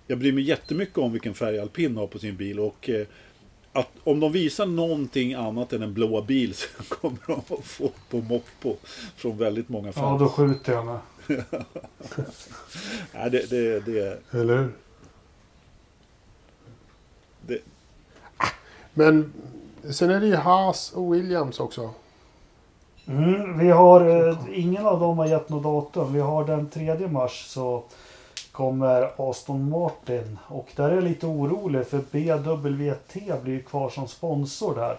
jag 0.07 0.17
bryr 0.19 0.31
mig 0.31 0.43
jättemycket 0.43 0.97
om 0.97 1.11
vilken 1.11 1.33
färg 1.33 1.59
alpin 1.59 1.97
har 1.97 2.07
på 2.07 2.19
sin 2.19 2.35
bil. 2.35 2.59
Och 2.59 2.89
eh, 2.89 3.07
att 3.71 3.89
om 4.03 4.19
de 4.19 4.31
visar 4.31 4.65
någonting 4.65 5.33
annat 5.33 5.73
än 5.73 5.81
en 5.81 5.93
blå 5.93 6.21
bil 6.21 6.53
så 6.53 6.67
kommer 6.95 7.17
de 7.27 7.33
att 7.55 7.65
få 7.65 7.91
på 8.09 8.17
moppo 8.21 8.75
från 9.15 9.37
väldigt 9.37 9.69
många 9.69 9.87
Ja 9.87 9.93
fans. 9.93 10.19
då 10.19 10.29
skjuter 10.29 10.71
jag 10.73 10.85
med. 10.85 10.99
Nej, 13.13 13.29
det, 13.31 13.49
det, 13.49 13.79
det, 13.79 14.19
Eller 14.31 14.57
hur? 14.57 14.71
det, 17.47 17.59
Men 18.93 19.33
sen 19.91 20.09
är 20.09 20.19
det 20.19 20.27
ju 20.27 20.35
Haas 20.35 20.91
och 20.95 21.13
Williams 21.13 21.59
också. 21.59 21.89
Mm, 23.07 23.57
vi 23.59 23.69
har, 23.69 24.27
eh, 24.29 24.37
ingen 24.53 24.85
av 24.85 24.99
dem 24.99 25.17
har 25.17 25.25
gett 25.25 25.49
något 25.49 25.63
datum. 25.63 26.13
Vi 26.13 26.19
har 26.19 26.45
den 26.45 26.69
3 26.69 27.07
mars 27.07 27.45
så 27.47 27.83
kommer 28.51 29.29
Aston 29.29 29.69
Martin. 29.69 30.37
Och 30.47 30.67
där 30.75 30.89
är 30.89 30.95
jag 30.95 31.03
lite 31.03 31.25
orolig 31.25 31.87
för 31.87 31.97
BWT 32.11 33.41
blir 33.43 33.53
ju 33.53 33.61
kvar 33.63 33.89
som 33.89 34.07
sponsor 34.07 34.75
där. 34.75 34.97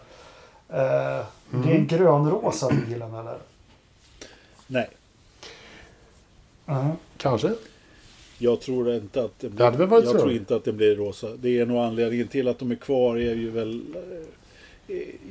Eh, 0.68 1.24
Det 1.50 1.70
är 1.72 1.74
en 1.74 1.86
grönrosa 1.86 2.68
bilen 2.86 3.14
eller? 3.14 3.38
nej. 4.66 4.88
Mhm. 6.64 6.92
Kanske. 7.16 7.52
Jag 8.38 8.60
tror 8.60 8.94
inte 8.94 9.24
att 9.24 9.38
det 9.38 9.48
Det 9.48 9.70
väl 9.70 9.86
varit 9.88 10.04
jag 10.04 10.18
tror 10.18 10.32
inte 10.32 10.56
att 10.56 10.64
det 10.64 10.72
blir 10.72 10.96
rosa. 10.96 11.28
Det 11.36 11.58
är 11.60 11.66
nog 11.66 11.78
anledningen 11.78 12.28
till 12.28 12.48
att 12.48 12.58
de 12.58 12.70
är 12.70 12.74
kvar 12.76 13.16
är 13.16 13.34
ju 13.34 13.50
väl 13.50 13.82
eh, 13.94 14.26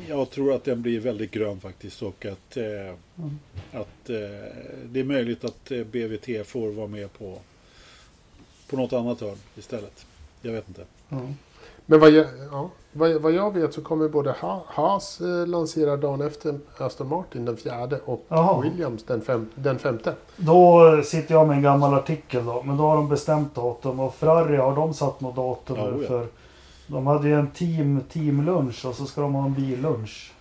Jag 0.08 0.30
tror 0.30 0.54
att 0.54 0.64
den 0.64 0.82
blir 0.82 1.00
väldigt 1.00 1.32
grön 1.32 1.60
faktiskt 1.60 2.02
och 2.02 2.26
att, 2.26 2.58
eh, 2.58 2.96
Mm. 3.18 3.40
att 3.72 4.10
eh, 4.10 4.16
det 4.86 5.00
är 5.00 5.04
möjligt 5.04 5.44
att 5.46 5.72
eh, 5.72 5.84
BVT 5.84 6.48
får 6.48 6.72
vara 6.72 6.88
med 6.88 7.14
på 7.14 7.38
på 8.70 8.78
något 8.78 8.94
annat 8.94 9.22
hörn 9.22 9.38
istället. 9.56 10.06
Jag 10.42 10.52
vet 10.52 10.68
inte. 10.68 10.84
Mm. 11.10 11.34
Men 11.86 12.00
vad 12.00 12.12
jag, 12.12 12.26
ja, 12.52 12.70
vad, 12.92 13.12
vad 13.22 13.32
jag 13.32 13.54
vet 13.54 13.74
så 13.74 13.82
kommer 13.82 14.10
både 14.10 14.32
ha, 14.32 14.66
Haas 14.68 15.22
eh, 15.22 15.48
lansera 15.48 15.98
dagen 15.98 16.22
efter 16.22 16.60
Aston 16.78 17.08
Martin 17.10 17.46
den 17.46 17.58
fjärde 17.58 18.00
och 18.06 18.26
Jaha. 18.28 18.62
Williams 18.62 19.04
den, 19.04 19.22
fem, 19.22 19.50
den 19.56 19.80
femte. 19.80 20.16
Då 20.38 20.82
sitter 21.06 21.34
jag 21.34 21.48
med 21.48 21.58
en 21.58 21.64
gammal 21.64 21.94
artikel 21.94 22.46
då. 22.46 22.64
Men 22.64 22.78
då 22.78 22.84
har 22.84 22.96
de 22.96 23.10
bestämt 23.10 23.56
datum. 23.56 24.00
Och 24.00 24.16
Ferrari 24.16 24.58
har 24.58 24.76
de 24.76 24.94
satt 24.94 25.22
något 25.22 25.36
datum 25.36 25.78
Ja, 25.78 25.90
nu 25.90 26.08
ja. 26.10 26.26
De 26.88 27.08
hade 27.08 27.28
ju 27.28 27.34
en 27.40 27.52
team, 27.52 28.02
teamlunch 28.10 28.86
och 28.86 28.96
så 28.96 29.06
ska 29.06 29.22
de 29.22 29.34
ha 29.34 29.46
en 29.46 29.54
billunch. 29.54 30.32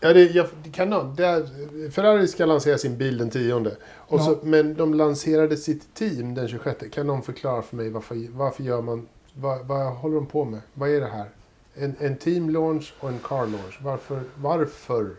Ja, 0.00 0.12
det, 0.12 0.22
jag, 0.24 0.46
det 0.64 0.70
kan 0.70 0.90
nog- 0.90 1.20
är, 1.20 1.90
Ferrari 1.90 2.28
ska 2.28 2.46
lansera 2.46 2.78
sin 2.78 2.96
bil 2.98 3.18
den 3.18 3.30
tionde. 3.30 3.76
Och 3.96 4.20
så, 4.20 4.30
Ja. 4.30 4.38
Men 4.42 4.74
de 4.74 4.94
lanserade 4.94 5.56
sitt 5.56 5.94
team 5.94 6.34
den 6.34 6.48
26. 6.48 6.84
Kan 6.92 7.06
någon 7.06 7.22
förklara 7.22 7.62
för 7.62 7.76
mig 7.76 7.90
varför, 7.90 8.26
varför 8.30 8.62
gör 8.62 8.82
man... 8.82 9.06
Vad, 9.34 9.66
vad 9.66 9.92
håller 9.96 10.14
de 10.14 10.26
på 10.26 10.44
med? 10.44 10.60
Vad 10.74 10.90
är 10.90 11.00
det 11.00 11.06
här? 11.06 11.26
En, 11.74 11.94
en 12.00 12.16
team 12.16 12.50
launch 12.50 12.94
och 13.00 13.08
en 13.08 13.18
car 13.18 13.46
launch. 13.46 13.78
Varför? 13.82 14.22
Varför? 14.36 15.10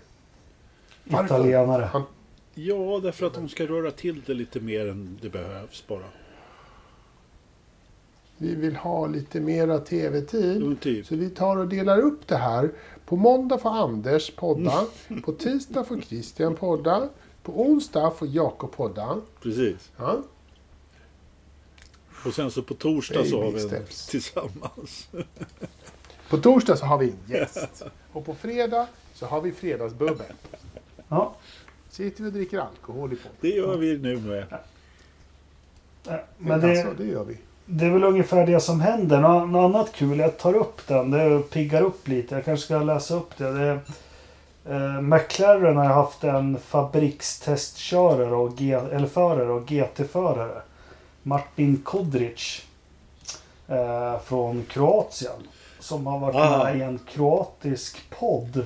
Varför? 1.04 1.26
Italienare. 1.26 1.84
Han, 1.94 2.04
Ja, 2.54 3.00
därför 3.04 3.26
att 3.26 3.34
de 3.34 3.50
ska 3.50 3.66
röra 3.66 3.92
till 3.92 4.22
det 4.26 4.34
lite 4.34 4.60
mer 4.60 4.88
än 4.88 5.20
det 5.22 5.30
behövs 5.30 5.84
bara. 5.88 6.04
Vi 8.42 8.56
vill 8.56 8.76
ha 8.76 9.08
lite 9.08 9.40
mera 9.40 9.80
tv-tid. 9.80 10.62
Jo, 10.62 10.76
Typ. 10.76 11.06
Så 11.06 11.16
vi 11.16 11.30
tar 11.30 11.58
och 11.58 11.68
delar 11.68 12.00
upp 12.00 12.28
det 12.28 12.36
här. 12.38 12.72
På 13.06 13.16
måndag 13.16 13.58
får 13.58 13.70
Anders 13.70 14.32
podda. 14.36 14.86
På 15.26 15.32
tisdag 15.32 15.84
får 15.84 16.02
Christian 16.02 16.56
podda. 16.56 17.10
På 17.44 17.62
onsdag 17.62 18.12
får 18.12 18.28
Jakob 18.28 18.72
podda. 18.72 19.22
Precis. 19.42 19.92
Ja. 19.98 20.22
Och 22.26 22.34
sen 22.34 22.52
så 22.52 22.62
på 22.64 22.74
torsdag 22.74 23.26
så 23.26 23.44
har 23.44 23.52
vi 23.52 23.62
en 23.62 23.68
steps. 23.68 24.08
tillsammans. 24.08 25.08
På 26.30 26.38
torsdag 26.38 26.78
så 26.78 26.86
har 26.86 26.98
vi 26.98 27.06
en 27.10 27.18
gäst. 27.36 27.84
Och 28.12 28.26
på 28.26 28.36
fredag 28.36 28.88
så 29.14 29.26
har 29.26 29.42
vi 29.42 29.52
fredagsbubbel. 29.52 30.26
Ja. 31.08 31.36
Sitter 31.90 32.24
vi 32.24 32.30
och 32.30 32.34
dricker 32.34 32.60
alkohol 32.60 33.14
i 33.14 33.16
podden. 33.16 33.38
Det 33.42 33.50
gör 33.50 33.78
vi 33.78 33.98
nu 33.98 34.18
med. 34.18 34.46
Men 36.04 36.20
Men 36.38 36.62
det, 36.62 36.70
alltså, 36.70 37.04
det 37.04 37.10
gör 37.10 37.24
vi. 37.24 37.38
Det 37.66 37.86
är 37.86 37.90
väl 37.90 38.04
ungefär 38.04 38.46
det 38.46 38.60
som 38.60 38.82
händer. 38.82 39.22
Nå- 39.22 39.46
Något 39.46 39.76
annat 39.76 39.92
kul, 39.94 40.20
jag 40.20 40.38
tar 40.38 40.54
upp 40.56 40.88
den. 40.88 41.12
Det 41.12 41.40
piggar 41.50 41.82
upp 41.82 42.08
lite. 42.08 42.36
Jag 42.36 42.46
kanske 42.46 42.66
ska 42.66 42.78
läsa 42.80 43.16
upp 43.16 43.38
det. 43.38 43.52
det 43.54 43.80
eh, 44.76 45.02
McLaren 45.02 45.78
har 45.78 45.86
haft 45.86 46.24
en 46.24 46.58
fabrikstestkörare 46.68 48.36
och 48.36 48.56
G, 48.58 48.72
eller 48.74 49.08
förare 49.08 49.52
och 49.52 49.66
GT-förare. 49.68 50.62
Martin 51.24 51.82
Kodric. 51.84 52.62
Eh, 53.68 54.20
från 54.26 54.66
Kroatien. 54.70 55.32
Som 55.80 56.08
har 56.08 56.20
varit 56.20 56.36
Ah. 56.36 56.64
med 56.64 56.78
i 56.78 56.82
en 56.82 57.00
kroatisk 57.14 58.10
podd. 58.20 58.66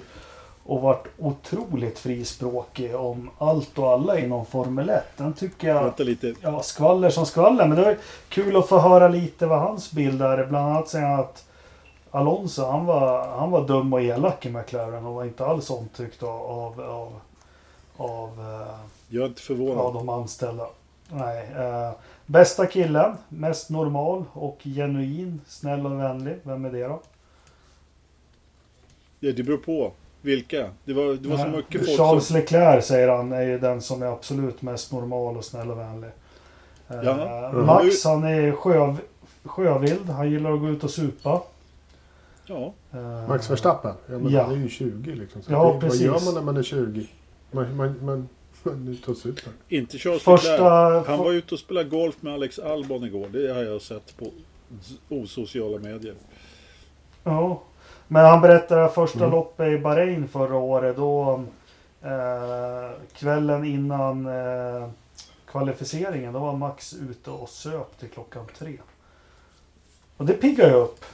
Och 0.68 0.82
varit 0.82 1.08
otroligt 1.18 2.00
frispråkig 2.00 2.96
om 2.96 3.30
allt 3.38 3.78
och 3.78 3.92
alla 3.92 4.20
inom 4.20 4.46
Formel 4.46 4.90
1. 4.90 5.04
Den 5.18 5.34
tycker 5.34 5.68
jag... 5.68 5.84
Vänta 5.84 6.04
lite. 6.04 6.34
Ja, 6.42 6.62
skvaller 6.64 7.10
som 7.10 7.26
skvaller. 7.26 7.68
Men 7.68 7.78
det 7.78 7.84
var 7.84 7.98
kul 8.30 8.56
att 8.58 8.68
få 8.68 8.80
höra 8.80 9.08
lite 9.08 9.46
vad 9.46 9.60
hans 9.60 9.92
bild 9.92 10.22
är. 10.22 10.46
Bland 10.46 10.70
annat 10.72 10.90
säger 10.90 11.06
han 11.08 11.20
att 11.20 11.46
Alonso, 12.12 12.64
han 12.66 12.86
var, 12.86 13.28
han 13.28 13.52
var 13.52 13.68
dum 13.68 13.94
och 13.94 14.02
elak 14.02 14.46
i 14.46 14.50
McLaren 14.50 15.06
och 15.06 15.14
var 15.14 15.24
inte 15.24 15.46
alls 15.46 15.70
omtyckt 15.70 16.24
av, 16.24 16.42
av, 16.42 16.82
av, 16.82 17.20
av, 17.98 18.30
eh, 18.40 18.76
Jag 19.10 19.24
är 19.24 19.28
inte 19.28 19.42
av 19.42 19.44
förvånad. 19.44 19.94
de 19.94 20.10
anställda. 20.10 20.68
Nej. 21.10 21.50
Eh, 21.58 21.92
bästa 22.26 22.66
killen, 22.66 23.18
mest 23.30 23.70
normal 23.70 24.24
och 24.34 24.60
genuin, 24.64 25.42
snäll 25.48 25.86
och 25.86 26.00
vänlig. 26.00 26.36
Vem 26.44 26.66
är 26.66 26.72
det 26.72 26.88
då? 26.88 27.00
Ja, 29.20 29.32
det 29.32 29.44
beror 29.44 29.58
på. 29.58 29.92
Vilka? 30.26 30.70
Det 30.86 30.94
var, 30.94 31.14
det 31.14 31.30
var 31.30 31.38
så 31.38 31.48
mycket 31.48 31.86
folk 31.86 31.98
Charles 31.98 32.26
som... 32.28 32.36
Leclerc 32.36 32.86
säger 32.86 33.08
han 33.08 33.32
är 33.32 33.42
ju 33.42 33.60
den 33.60 33.82
som 33.82 34.02
är 34.02 34.06
absolut 34.06 34.62
mest 34.62 34.92
normal 34.92 35.38
och 35.38 35.46
snäll 35.46 35.72
och 35.72 35.80
vänlig. 35.80 36.10
Eh, 36.90 36.96
Ja. 37.04 37.52
Max 37.54 38.04
han 38.04 38.24
är 38.24 38.52
sjö, 38.52 38.96
sjövild. 39.44 40.10
Han 40.10 40.32
gillar 40.32 40.54
att 40.54 40.60
gå 40.60 40.70
ut 40.70 40.84
och 40.84 40.92
supa. 40.92 41.42
Ja, 42.46 42.74
Eh, 42.94 43.28
Max 43.28 43.50
Verstappen. 43.50 43.94
Ja, 44.08 44.18
men 44.20 44.32
Ja. 44.32 44.44
han 44.44 44.52
är 44.54 44.58
ju 44.58 44.70
20 44.70 45.16
liksom. 45.16 45.42
Så 45.42 45.52
Ja, 45.52 45.58
det, 45.66 45.72
vad 45.72 45.82
precis. 45.82 46.02
gör 46.02 46.20
man 46.26 46.34
när 46.34 46.42
man 46.42 46.58
är 46.58 46.64
20? 46.64 47.08
Man, 47.52 47.76
man, 47.76 47.96
man, 48.06 48.30
man 48.64 48.88
är 48.88 48.92
ute 48.92 49.12
och 49.12 49.18
super. 49.18 49.52
inte 49.70 49.98
Charles 49.98 50.24
Första... 50.24 50.52
Leclerc. 50.90 51.08
Han 51.08 51.20
var 51.20 51.32
ute 51.34 51.54
och 51.56 51.60
spelade 51.60 51.90
golf 51.90 52.16
med 52.20 52.34
Alex 52.34 52.60
Albon 52.60 53.04
igår. 53.04 53.28
Det 53.32 53.54
har 53.54 53.64
jag 53.64 53.82
sett 53.82 54.18
på 54.18 54.26
osociala 55.10 55.78
medier. 55.80 56.14
Ja. 57.24 57.62
Men 58.08 58.26
han 58.26 58.42
berättade 58.42 58.90
första 58.90 59.20
Mm. 59.20 59.32
loppet 59.32 59.68
i 59.68 59.78
Bahrain 59.80 60.28
förra 60.28 60.56
året. 60.56 60.96
Då 60.98 61.44
eh, 62.04 62.90
kvällen 63.14 63.66
innan 63.66 64.26
eh, 64.28 64.88
kvalificeringen. 65.52 66.34
Då 66.34 66.40
var 66.40 66.54
Max 66.54 66.94
ute 66.94 67.32
och 67.32 67.50
söp 67.50 68.00
till 68.00 68.10
klockan 68.10 68.46
tre. 68.60 68.78
Och 70.18 70.26
det 70.26 70.34
piggar 70.34 70.68
ju 70.68 70.74
upp. 70.74 71.06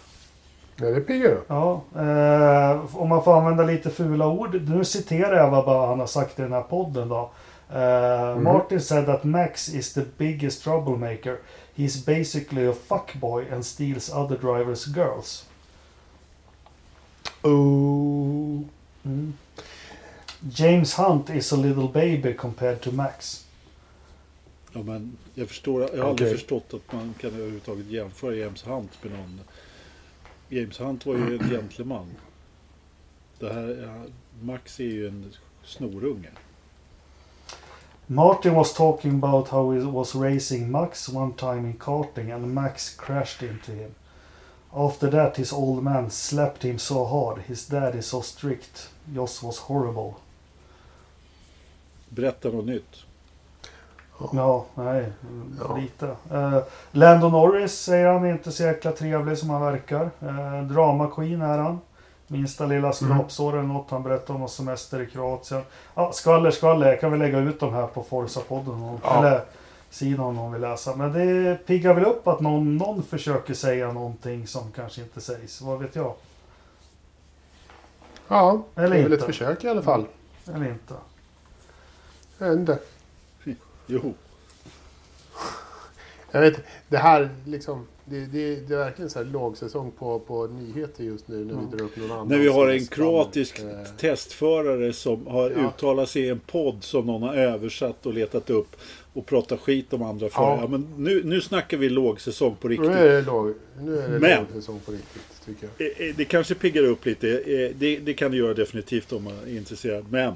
Ja, 0.75 0.87
det 0.87 1.01
piggar 1.01 1.29
upp. 1.31 1.45
Ja, 1.47 1.81
eh, 1.95 2.95
om 2.97 3.09
man 3.09 3.23
får 3.23 3.37
använda 3.37 3.63
lite 3.63 3.89
fula 3.89 4.27
ord. 4.27 4.61
Nu 4.69 4.85
citerar 4.85 5.37
jag 5.37 5.49
vad 5.51 5.87
han 5.87 5.99
har 5.99 6.07
sagt 6.07 6.39
i 6.39 6.41
den 6.41 6.53
här 6.53 6.61
podden 6.61 7.09
då. 7.09 7.29
Eh, 7.73 8.31
Mhm. 8.35 8.43
Martin 8.43 8.81
said 8.81 9.05
that 9.05 9.23
Max 9.23 9.69
is 9.69 9.93
the 9.93 10.01
biggest 10.17 10.63
troublemaker. 10.63 11.37
He's 11.75 12.05
basically 12.05 12.67
a 12.67 12.73
fuckboy 12.87 13.53
and 13.53 13.65
steals 13.65 14.13
other 14.13 14.37
drivers' 14.37 14.95
girls. 14.95 15.45
Oh. 17.43 18.63
Mm. 19.03 19.33
James 20.49 20.93
Hunt 20.93 21.29
is 21.29 21.51
a 21.51 21.57
little 21.57 21.87
baby 21.87 22.33
compared 22.33 22.81
to 22.81 22.91
Max. 22.91 23.45
Ja, 24.73 24.81
men 24.83 25.17
jag, 25.35 25.47
förstår, 25.47 25.81
jag 25.81 26.03
har 26.03 26.09
aldrig 26.09 26.27
Okej. 26.27 26.37
förstått 26.37 26.73
att 26.73 26.93
man 26.93 27.13
kan 27.19 27.33
överhuvudtaget 27.33 27.85
jämföra 27.85 28.35
James 28.35 28.67
Hunt 28.67 29.03
med 29.03 29.11
någon. 29.11 29.39
James 30.49 30.79
Hunt 30.79 31.05
var 31.05 31.15
ju 31.15 31.37
en 31.37 31.49
gentleman. 31.49 32.07
Det 33.39 33.53
här, 33.53 33.91
Max 34.41 34.79
är 34.79 34.83
ju 34.83 35.07
en 35.07 35.33
snorunge. 35.63 36.29
Martin 38.07 38.53
was 38.53 38.73
talking 38.73 39.23
about 39.23 39.47
how 39.47 39.71
he 39.71 39.79
was 39.79 40.15
racing 40.15 40.71
Max 40.71 41.09
one 41.09 41.33
time 41.33 41.67
in 41.67 41.73
karting 41.73 42.31
and 42.31 42.53
Max 42.53 42.95
crashed 42.95 43.49
into 43.49 43.71
him. 43.71 43.91
After 44.73 45.11
that 45.11 45.37
his 45.37 45.53
old 45.53 45.83
man 45.83 46.09
slapped 46.09 46.63
him 46.63 46.79
so 46.79 47.05
hard. 47.05 47.39
His 47.47 47.67
dad 47.67 47.95
is 47.95 48.05
so 48.07 48.21
strict. 48.21 48.89
Joss 49.13 49.43
was 49.43 49.59
horrible. 49.59 50.13
Berätta 52.09 52.49
något 52.49 52.65
nytt. 52.65 52.95
Ja, 54.33 54.65
nej, 54.75 55.05
Ja. 55.59 55.75
lite. 55.77 56.05
Uh, 56.31 56.57
Lando 56.91 57.29
Norris 57.29 57.79
säger 57.79 58.07
han 58.07 58.25
är 58.25 58.31
inte 58.31 58.51
så 58.51 58.63
jäkla 58.63 58.91
trevlig 58.91 59.37
som 59.37 59.49
han 59.49 59.61
verkar. 59.61 60.09
Uh, 60.23 60.61
drama 60.63 61.07
queen 61.15 61.41
är 61.41 61.57
han. 61.57 61.79
Minsta 62.27 62.65
lilla 62.65 62.93
skrapsår 62.93 63.53
eller 63.53 63.63
något. 63.67 63.91
Han 63.91 64.03
berättar 64.03 64.33
om 64.33 64.39
någon 64.39 64.49
semester 64.49 65.01
i 65.01 65.07
Kroatien. 65.07 65.61
Ja, 65.95 66.11
skvaller, 66.13 66.51
skvaller. 66.51 66.87
Jag 66.87 66.99
kan 66.99 67.11
väl 67.11 67.19
lägga 67.19 67.37
ut 67.39 67.59
de 67.59 67.73
här 67.73 67.87
på 67.87 68.03
Forza-podden. 68.03 68.99
Ja. 69.03 69.17
Eller 69.19 69.41
sidan 69.91 70.19
om 70.25 70.35
någon 70.35 70.51
vill 70.51 70.61
läsa. 70.61 70.95
Men 70.95 71.13
det 71.13 71.55
piggar 71.65 71.93
väl 71.93 72.05
upp 72.05 72.27
att 72.27 72.39
någon, 72.39 72.77
någon 72.77 73.03
försöker 73.03 73.53
säga 73.53 73.91
någonting 73.91 74.47
som 74.47 74.71
kanske 74.71 75.01
inte 75.01 75.21
sägs. 75.21 75.61
Vad 75.61 75.79
vet 75.79 75.95
jag? 75.95 76.15
Ja, 78.27 78.63
Eller 78.75 78.89
det 78.89 78.95
är 78.97 79.03
väl 79.03 79.13
inte. 79.13 79.15
ett 79.25 79.31
försök 79.31 79.63
i 79.63 79.67
alla 79.69 79.81
fall. 79.81 80.05
Eller 80.53 80.69
inte. 80.69 80.93
Jag 82.37 82.49
vet 82.49 82.59
inte. 82.59 82.79
Jo, 83.87 84.13
Jag 86.31 86.41
vet 86.41 86.59
det 86.87 86.97
här 86.97 87.29
liksom. 87.45 87.87
Det, 88.11 88.25
det, 88.25 88.55
det 88.67 88.73
är 88.73 88.77
verkligen 88.77 89.09
så 89.09 89.19
här 89.19 89.25
lågsäsong 89.25 89.91
på, 89.91 90.19
på 90.19 90.47
nyheter 90.47 91.03
just 91.03 91.27
nu 91.27 91.35
när 91.45 91.53
Mm. 91.53 91.69
vi 91.71 91.77
drar 91.77 91.85
upp 91.85 91.97
någon 91.97 92.11
annan. 92.11 92.27
när 92.27 92.37
vi 92.37 92.47
har 92.47 92.67
en 92.69 92.85
kroatisk. 92.87 93.59
Eh, 93.59 93.65
testförare 93.97 94.93
som 94.93 95.27
har 95.27 95.51
Ja. 95.51 95.67
uttalat 95.69 96.09
sig 96.09 96.21
i 96.21 96.29
en 96.29 96.39
podd 96.39 96.83
som 96.83 97.05
någon 97.05 97.21
har 97.21 97.35
översatt 97.35 98.05
och 98.05 98.13
letat 98.13 98.49
upp 98.49 98.75
och 99.13 99.25
pratar 99.25 99.57
skit 99.57 99.93
om 99.93 100.01
andra 100.01 100.29
förare. 100.29 100.57
Ja. 100.61 100.67
men 100.67 100.87
nu, 100.97 101.21
nu 101.23 101.41
snackar 101.41 101.77
vi 101.77 101.89
lågsäsong 101.89 102.55
på 102.55 102.67
Nu 102.67 102.73
riktigt. 102.73 102.89
är 102.91 103.05
det, 103.09 103.21
låg, 103.21 103.53
nu 103.81 103.99
är 103.99 104.09
det 104.09 104.19
Men- 104.19 104.39
lågsäsong 104.43 104.79
på 104.85 104.91
riktigt 104.91 105.21
tycker 105.45 105.69
jag. 105.77 105.87
Eh, 106.01 106.07
eh, 106.09 106.15
Det 106.17 106.25
kanske 106.25 106.55
piggar 106.55 106.83
upp 106.83 107.05
lite. 107.05 107.27
Det, 107.77 107.97
det 107.97 108.13
kan 108.13 108.31
det 108.31 108.37
göra 108.37 108.53
definitivt 108.53 109.13
om 109.13 109.23
man 109.23 109.33
är 109.47 109.57
intresserad. 109.57 110.05
Men 110.09 110.33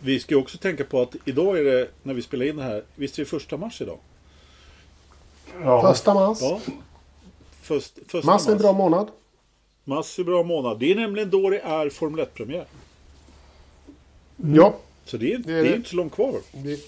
vi 0.00 0.20
ska 0.20 0.34
ju 0.34 0.40
också 0.40 0.58
tänka 0.58 0.84
på 0.84 1.02
att 1.02 1.16
idag 1.24 1.58
är 1.58 1.64
det, 1.64 1.88
när 2.02 2.14
vi 2.14 2.22
spelar 2.22 2.46
in 2.46 2.56
det 2.56 2.62
här, 2.62 2.82
visst 2.94 3.18
är 3.18 3.22
det 3.22 3.28
första 3.28 3.56
mars 3.56 3.80
idag? 3.82 3.98
Ja. 5.62 5.82
Första 5.92 6.14
mars. 6.14 6.38
Ja. 6.40 6.60
Först, 7.62 7.98
första 8.08 8.30
Mars 8.30 8.46
är 8.48 8.52
en 8.52 8.58
bra 8.58 8.72
månad. 8.72 9.08
Mars 9.84 10.18
är 10.18 10.24
bra 10.24 10.42
månad. 10.42 10.78
Det 10.78 10.90
är 10.92 10.94
nämligen 10.96 11.30
då 11.30 11.50
det 11.50 11.60
är 11.60 11.90
Formel 11.90 12.24
1-premiär. 12.26 12.66
Ja, 14.36 14.76
Så 15.04 15.16
det 15.16 15.32
är, 15.32 15.38
Det 15.38 15.44
det 15.44 15.52
är 15.52 15.58
är 15.64 15.64
det. 15.70 15.76
inte 15.76 15.88
så 15.88 15.96
långt 15.96 16.12
kvar. 16.14 16.34
det, 16.52 16.80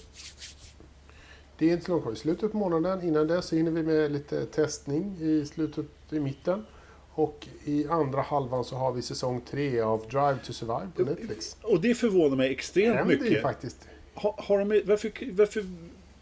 det 1.57 1.69
är 1.69 1.73
inte 1.73 1.85
så 1.85 1.91
långt 1.91 2.03
kvar. 2.03 2.13
I 2.13 2.15
slutet 2.15 2.51
på 2.51 2.57
månaden. 2.57 3.07
Innan 3.07 3.27
det 3.27 3.41
så 3.41 3.55
hinner 3.55 3.71
vi 3.71 3.83
med 3.83 4.11
lite 4.11 4.45
testning 4.45 5.17
i 5.21 5.45
slutet, 5.45 5.85
i 6.11 6.19
mitten. 6.19 6.65
Och 7.13 7.47
i 7.65 7.87
andra 7.87 8.21
halvan 8.21 8.63
så 8.65 8.75
har 8.75 8.91
vi 8.91 9.01
säsong 9.01 9.41
tre 9.49 9.81
av 9.81 9.99
Drive 10.09 10.37
to 10.45 10.53
Survive 10.53 10.87
på 10.95 11.01
Netflix. 11.03 11.55
Och 11.61 11.81
det 11.81 11.95
förvånar 11.95 12.35
mig 12.35 12.47
Det 12.49 12.53
extremt 12.55 13.11
ju 13.11 13.19
mycket. 13.19 13.41
faktiskt. 13.41 13.77
Ha, 14.15 14.35
har 14.39 14.59
de, 14.59 14.81
varför, 14.85 15.11
varför, 15.31 15.65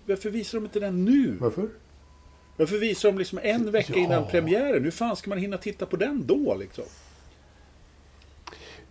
varför 0.06 0.30
visar 0.30 0.58
de 0.58 0.66
inte 0.66 0.80
den 0.80 1.06
nu? 1.06 1.38
Varför? 1.40 1.70
Varför 2.60 2.78
visar 2.78 3.10
de 3.12 3.18
liksom 3.18 3.40
en 3.44 3.72
vecka 3.72 3.94
Ja. 3.96 4.00
innan 4.00 4.28
premiären? 4.28 4.84
Hur 4.84 4.92
fan 4.92 5.16
ska 5.16 5.30
man 5.30 5.38
hinna 5.40 5.58
titta 5.58 5.86
på 5.86 5.96
den 5.96 6.26
då 6.28 6.56
liksom? 6.56 6.84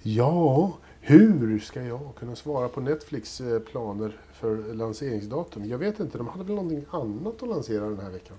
Ja, 0.03 0.73
hur 1.01 1.59
ska 1.59 1.83
jag 1.83 2.15
kunna 2.19 2.37
svara 2.37 2.69
på 2.69 2.81
Netflix 2.81 3.41
eh, 3.41 3.59
planer 3.61 4.13
för 4.33 4.75
lanseringsdatum? 4.75 5.65
Jag 5.65 5.79
vet 5.79 6.01
inte, 6.01 6.19
de 6.19 6.29
hade 6.29 6.45
väl 6.45 6.55
någonting 6.55 6.85
annat 6.91 7.43
att 7.43 7.49
lansera 7.49 7.85
den 7.85 7.99
här 8.01 8.11
veckan? 8.11 8.37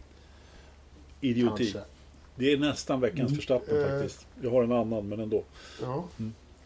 Idioti. 1.22 1.72
Kanske. 1.72 1.90
Det 2.36 2.54
är 2.54 2.58
nästan 2.58 3.02
veckans 3.02 3.32
Verstappen 3.32 3.78
Eh. 3.84 3.90
faktiskt. 3.90 4.28
Jag 4.42 4.52
har 4.52 4.64
en 4.64 4.72
annan 4.72 5.08
men 5.10 5.20
ändå. 5.20 5.44
Ja, 5.82 6.04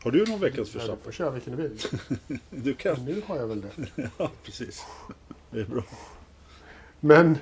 Har 0.03 0.11
du 0.11 0.25
någon 0.25 0.39
veckans 0.39 0.67
ja, 0.67 0.73
du 0.73 0.77
Verstappen? 0.79 1.03
får 1.05 1.11
köra 1.11 1.29
vilken 1.29 1.55
du 1.55 1.61
vill. 1.67 1.77
Du 2.49 2.73
kan. 2.73 2.95
Men 2.95 3.05
nu 3.05 3.21
har 3.25 3.37
jag 3.37 3.47
väl 3.47 3.61
det. 3.61 3.69
Ja, 4.17 4.31
precis. 4.43 4.81
Det 5.51 5.59
är 5.59 5.65
bra. 5.65 5.83
Men, 6.99 7.37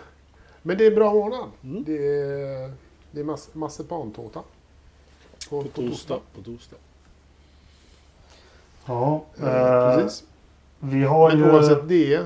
men 0.62 0.78
det 0.78 0.84
är 0.86 0.90
en 0.90 0.96
bra 0.96 1.14
månad. 1.14 1.46
Mm. 1.64 1.84
Det 1.84 1.98
är, 2.22 2.74
det 3.12 3.20
är 3.20 3.24
mass, 3.24 3.50
massipantårta. 3.54 4.40
På, 5.50 5.62
På 5.64 5.68
torsdag. 5.68 6.20
På 6.36 6.42
torsdag. 6.42 6.78
Ja, 8.86 9.24
Eh, 9.42 9.48
eh, 9.48 9.98
precis. 9.98 10.24
vi 10.80 11.04
har 11.04 11.30
Men 11.30 11.38
ju... 11.40 11.52
oavsett 11.52 11.88
det 11.88 12.22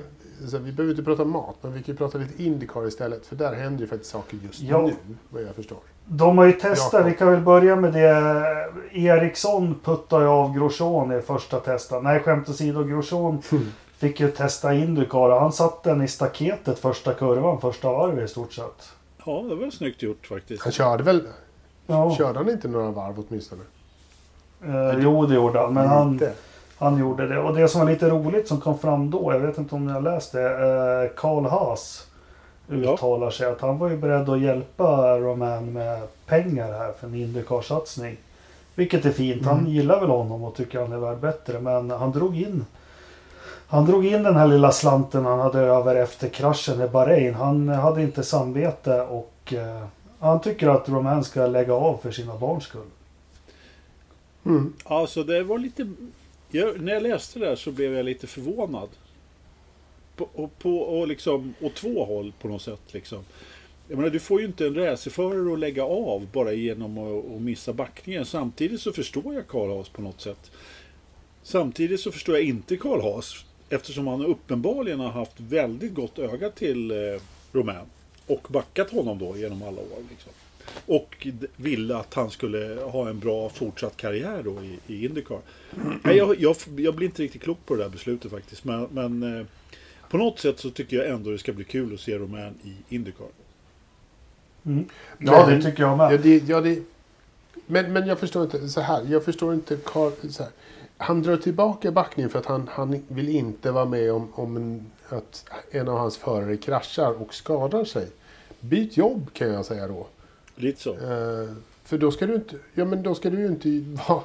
så 0.47 0.57
vi 0.57 0.71
behöver 0.71 0.93
inte 0.93 1.03
prata 1.03 1.25
mat, 1.25 1.55
men 1.61 1.73
vi 1.73 1.83
kan 1.83 1.93
ju 1.93 1.97
prata 1.97 2.17
lite 2.17 2.43
Indycar 2.43 2.87
istället. 2.87 3.25
För 3.25 3.35
där 3.35 3.53
händer 3.53 3.81
ju 3.81 3.87
faktiskt 3.87 4.11
saker 4.11 4.37
just 4.43 4.59
Ja. 4.61 4.81
nu, 4.81 4.93
vad 5.29 5.41
jag 5.43 5.55
förstår. 5.55 5.77
De 6.05 6.37
har 6.37 6.45
ju 6.45 6.51
testat, 6.51 6.93
Jakob. 6.93 7.11
vi 7.11 7.17
kan 7.17 7.31
väl 7.31 7.41
börja 7.41 7.75
med 7.75 7.93
det. 7.93 8.69
Eriksson 8.91 9.79
puttade 9.83 10.23
ju 10.23 10.29
av 10.29 10.53
Grosjean 10.57 11.11
i 11.11 11.21
första 11.21 11.59
testet. 11.59 12.03
Nej, 12.03 12.19
skämt 12.19 12.49
åsido, 12.49 12.83
Grosjean 12.83 13.41
fick 13.97 14.19
ju 14.19 14.31
testa 14.31 14.73
Indycar 14.73 15.29
och 15.29 15.39
han 15.41 15.51
satte 15.51 15.89
den 15.89 16.01
i 16.01 16.07
staketet 16.07 16.79
första 16.79 17.13
kurvan, 17.13 17.61
första 17.61 17.91
varvet 17.91 18.25
i 18.25 18.27
stort 18.31 18.53
sett. 18.53 18.89
Ja, 19.25 19.41
det 19.49 19.55
var 19.55 19.69
snyggt 19.69 20.01
gjort 20.01 20.27
faktiskt. 20.27 20.63
Han 20.63 20.71
körde 20.71 21.03
väl, 21.03 21.27
Ja, 21.87 22.15
körde 22.17 22.39
han 22.39 22.49
inte 22.49 22.67
några 22.67 22.91
varv 22.91 23.23
åtminstone? 23.29 23.61
eh, 24.65 24.99
jo 24.99 25.25
det 25.25 25.35
gjorde 25.35 25.59
han, 25.59 25.73
men 25.73 25.87
han, 25.87 26.19
han 26.77 26.97
gjorde 26.97 27.27
det. 27.27 27.39
Och 27.39 27.55
det 27.55 27.67
som 27.67 27.81
var 27.81 27.89
lite 27.89 28.09
roligt 28.09 28.47
som 28.47 28.61
kom 28.61 28.77
fram 28.79 29.11
då, 29.11 29.33
jag 29.33 29.39
vet 29.39 29.57
inte 29.57 29.75
om 29.75 29.85
ni 29.85 29.91
har 29.93 30.01
läst 30.01 30.31
det, 30.31 30.43
eh, 30.51 31.11
Karl 31.17 31.45
Haas 31.45 32.07
uttalar 32.69 33.29
sig 33.29 33.47
att 33.47 33.61
han 33.61 33.77
var 33.77 33.89
ju 33.89 33.97
beredd 33.97 34.29
att 34.29 34.39
hjälpa 34.41 35.17
Roman 35.19 35.73
med 35.73 36.01
pengar 36.25 36.71
här 36.71 36.91
för 36.99 37.07
en 37.07 37.15
Indycar-satsning. 37.15 38.17
Vilket 38.75 39.05
är 39.05 39.11
fint. 39.11 39.45
Han 39.45 39.59
Mm. 39.59 39.71
gillar 39.71 39.99
väl 39.99 40.09
honom 40.09 40.43
och 40.43 40.55
tycker 40.55 40.79
han 40.81 40.91
är 40.91 40.97
värd 40.97 41.17
bättre. 41.17 41.59
Men 41.59 41.91
han 41.91 42.11
drog 42.11 42.41
in 42.41 42.65
han 43.67 43.85
drog 43.85 44.05
in 44.05 44.23
den 44.23 44.35
här 44.35 44.47
lilla 44.47 44.71
slanten 44.71 45.25
han 45.25 45.39
hade 45.39 45.59
över 45.59 45.95
efter 45.95 46.29
kraschen 46.29 46.81
i 46.81 46.87
Bahrain. 46.87 47.33
Han 47.33 47.67
hade 47.69 48.01
inte 48.01 48.23
samvete 48.23 49.01
och 49.01 49.53
eh, 49.53 49.87
han 50.19 50.41
tycker 50.41 50.67
att 50.67 50.89
Roman 50.89 51.23
ska 51.23 51.47
lägga 51.47 51.73
av 51.73 51.97
för 51.97 52.11
sina 52.11 52.37
barns 52.37 52.63
skull. 52.63 52.87
Mm. 54.45 54.73
Alltså 54.83 55.23
det 55.23 55.43
var 55.43 55.57
lite... 55.57 55.87
Jag, 56.51 56.81
när 56.81 56.93
jag 56.93 57.03
läste 57.03 57.39
det 57.39 57.45
där 57.45 57.55
så 57.55 57.71
blev 57.71 57.93
jag 57.93 58.05
lite 58.05 58.27
förvånad. 58.27 58.89
På, 60.15 60.29
och, 60.33 60.59
på, 60.59 60.77
och 60.77 61.07
liksom, 61.07 61.53
åt 61.61 61.75
två 61.75 62.05
håll 62.05 62.33
på 62.41 62.47
något 62.47 62.61
sätt. 62.61 62.81
Liksom. 62.87 63.19
Jag 63.87 63.97
menar, 63.97 64.09
du 64.09 64.19
får 64.19 64.39
ju 64.39 64.47
inte 64.47 64.67
en 64.67 64.75
racerförare 64.75 65.53
att 65.53 65.59
lägga 65.59 65.83
av 65.83 66.27
bara 66.33 66.53
genom 66.53 66.97
att, 66.97 67.35
att 67.35 67.41
missa 67.41 67.73
backningen. 67.73 68.25
Samtidigt 68.25 68.81
så 68.81 68.91
förstår 68.91 69.33
jag 69.33 69.47
Karl 69.47 69.69
Haas 69.69 69.89
på 69.89 70.01
något 70.01 70.21
sätt. 70.21 70.51
Samtidigt 71.43 71.99
så 71.99 72.11
förstår 72.11 72.35
jag 72.35 72.43
inte 72.43 72.77
Karl 72.77 73.01
Haas. 73.01 73.45
Eftersom 73.69 74.07
han 74.07 74.25
uppenbarligen 74.25 74.99
har 74.99 75.11
haft 75.11 75.39
väldigt 75.39 75.93
gott 75.93 76.19
öga 76.19 76.49
till 76.49 76.91
eh, 76.91 76.97
Romain. 77.51 77.85
Och 78.27 78.47
backat 78.49 78.91
honom 78.91 79.19
då 79.19 79.37
genom 79.37 79.63
alla 79.63 79.81
år. 79.81 80.03
Liksom. 80.09 80.31
Och 80.85 81.27
ville 81.55 81.97
att 81.97 82.13
han 82.13 82.31
skulle 82.31 82.81
ha 82.81 83.09
en 83.09 83.19
bra 83.19 83.49
fortsatt 83.49 83.97
karriär 83.97 84.41
då 84.43 84.63
i, 84.63 84.79
i 84.87 85.05
Indycar. 85.05 85.39
Nej, 86.03 86.17
jag, 86.17 86.39
jag, 86.39 86.55
jag 86.77 86.95
blir 86.95 87.07
inte 87.07 87.21
riktigt 87.21 87.41
klok 87.41 87.65
på 87.65 87.75
det 87.75 87.83
där 87.83 87.89
beslutet 87.89 88.31
faktiskt. 88.31 88.63
Men, 88.63 88.87
men 88.91 89.39
eh, 89.39 89.45
på 90.09 90.17
något 90.17 90.39
sätt 90.39 90.59
så 90.59 90.69
tycker 90.69 90.97
jag 90.97 91.09
ändå 91.09 91.31
det 91.31 91.37
ska 91.37 91.53
bli 91.53 91.63
kul 91.63 91.93
att 91.93 91.99
se 91.99 92.17
Romain 92.17 92.53
i 92.63 92.95
Indycar. 92.95 93.27
Mm. 94.65 94.85
Ja, 95.17 95.45
det 95.45 95.61
tycker 95.61 95.83
jag 95.83 95.97
med. 95.97 96.13
Ja, 96.13 96.17
det, 96.17 96.37
ja, 96.47 96.61
det, 96.61 96.83
men, 97.65 97.93
men 97.93 98.07
jag 98.07 98.19
förstår 98.19 98.43
inte, 98.43 98.69
så 98.69 98.81
här, 98.81 99.05
jag 99.09 99.25
förstår 99.25 99.53
inte 99.53 99.77
Carl, 99.85 100.11
så 100.29 100.43
här. 100.43 100.51
Han 100.97 101.21
drar 101.21 101.37
tillbaka 101.37 101.91
backningen 101.91 102.29
för 102.29 102.39
att 102.39 102.45
han, 102.45 102.69
han 102.71 103.03
vill 103.07 103.29
inte 103.29 103.71
vara 103.71 103.85
med 103.85 104.13
om, 104.13 104.27
om 104.33 104.57
en, 104.57 104.91
att 105.09 105.45
en 105.71 105.87
av 105.87 105.97
hans 105.97 106.17
förare 106.17 106.57
kraschar 106.57 107.21
och 107.21 107.33
skadar 107.33 107.85
sig. 107.85 108.07
Byt 108.59 108.97
jobb 108.97 109.33
kan 109.33 109.53
jag 109.53 109.65
säga 109.65 109.87
då. 109.87 110.07
Lite 110.55 110.81
så. 110.81 110.93
Eh, 110.93 111.49
för 111.83 111.97
då 111.97 112.11
ska 112.11 112.27
du 112.27 112.35
inte, 112.35 112.55
ja 112.73 112.85
men 112.85 113.03
då 113.03 113.15
ska 113.15 113.29
du 113.29 113.39
ju 113.39 113.47
inte 113.47 113.95
vara, 114.07 114.21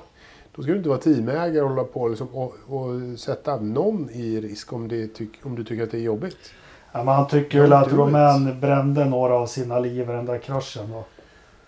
då 0.54 0.62
ska 0.62 0.70
du 0.70 0.76
inte 0.76 0.88
vara 0.88 0.98
teamägare 0.98 1.62
och 1.62 1.70
hålla 1.70 1.84
på 1.84 2.08
liksom, 2.08 2.28
och, 2.28 2.54
och 2.66 3.18
sätta 3.18 3.56
någon 3.56 4.10
i 4.10 4.40
risk 4.40 4.72
om, 4.72 4.88
det 4.88 5.06
tyck, 5.06 5.30
om 5.42 5.56
du 5.56 5.64
tycker 5.64 5.82
att 5.82 5.90
det 5.90 5.98
är 5.98 6.02
jobbigt. 6.02 6.52
Ja, 6.92 7.04
men 7.04 7.14
han 7.14 7.28
tycker 7.28 7.60
väl 7.60 7.72
att 7.72 7.92
Romain 7.92 8.60
brände 8.60 9.04
några 9.04 9.34
av 9.34 9.46
sina 9.46 9.78
liv 9.78 10.00
i 10.00 10.12
den 10.12 10.26
där 10.26 10.38
kraschen. 10.38 10.90
Då. 10.92 11.04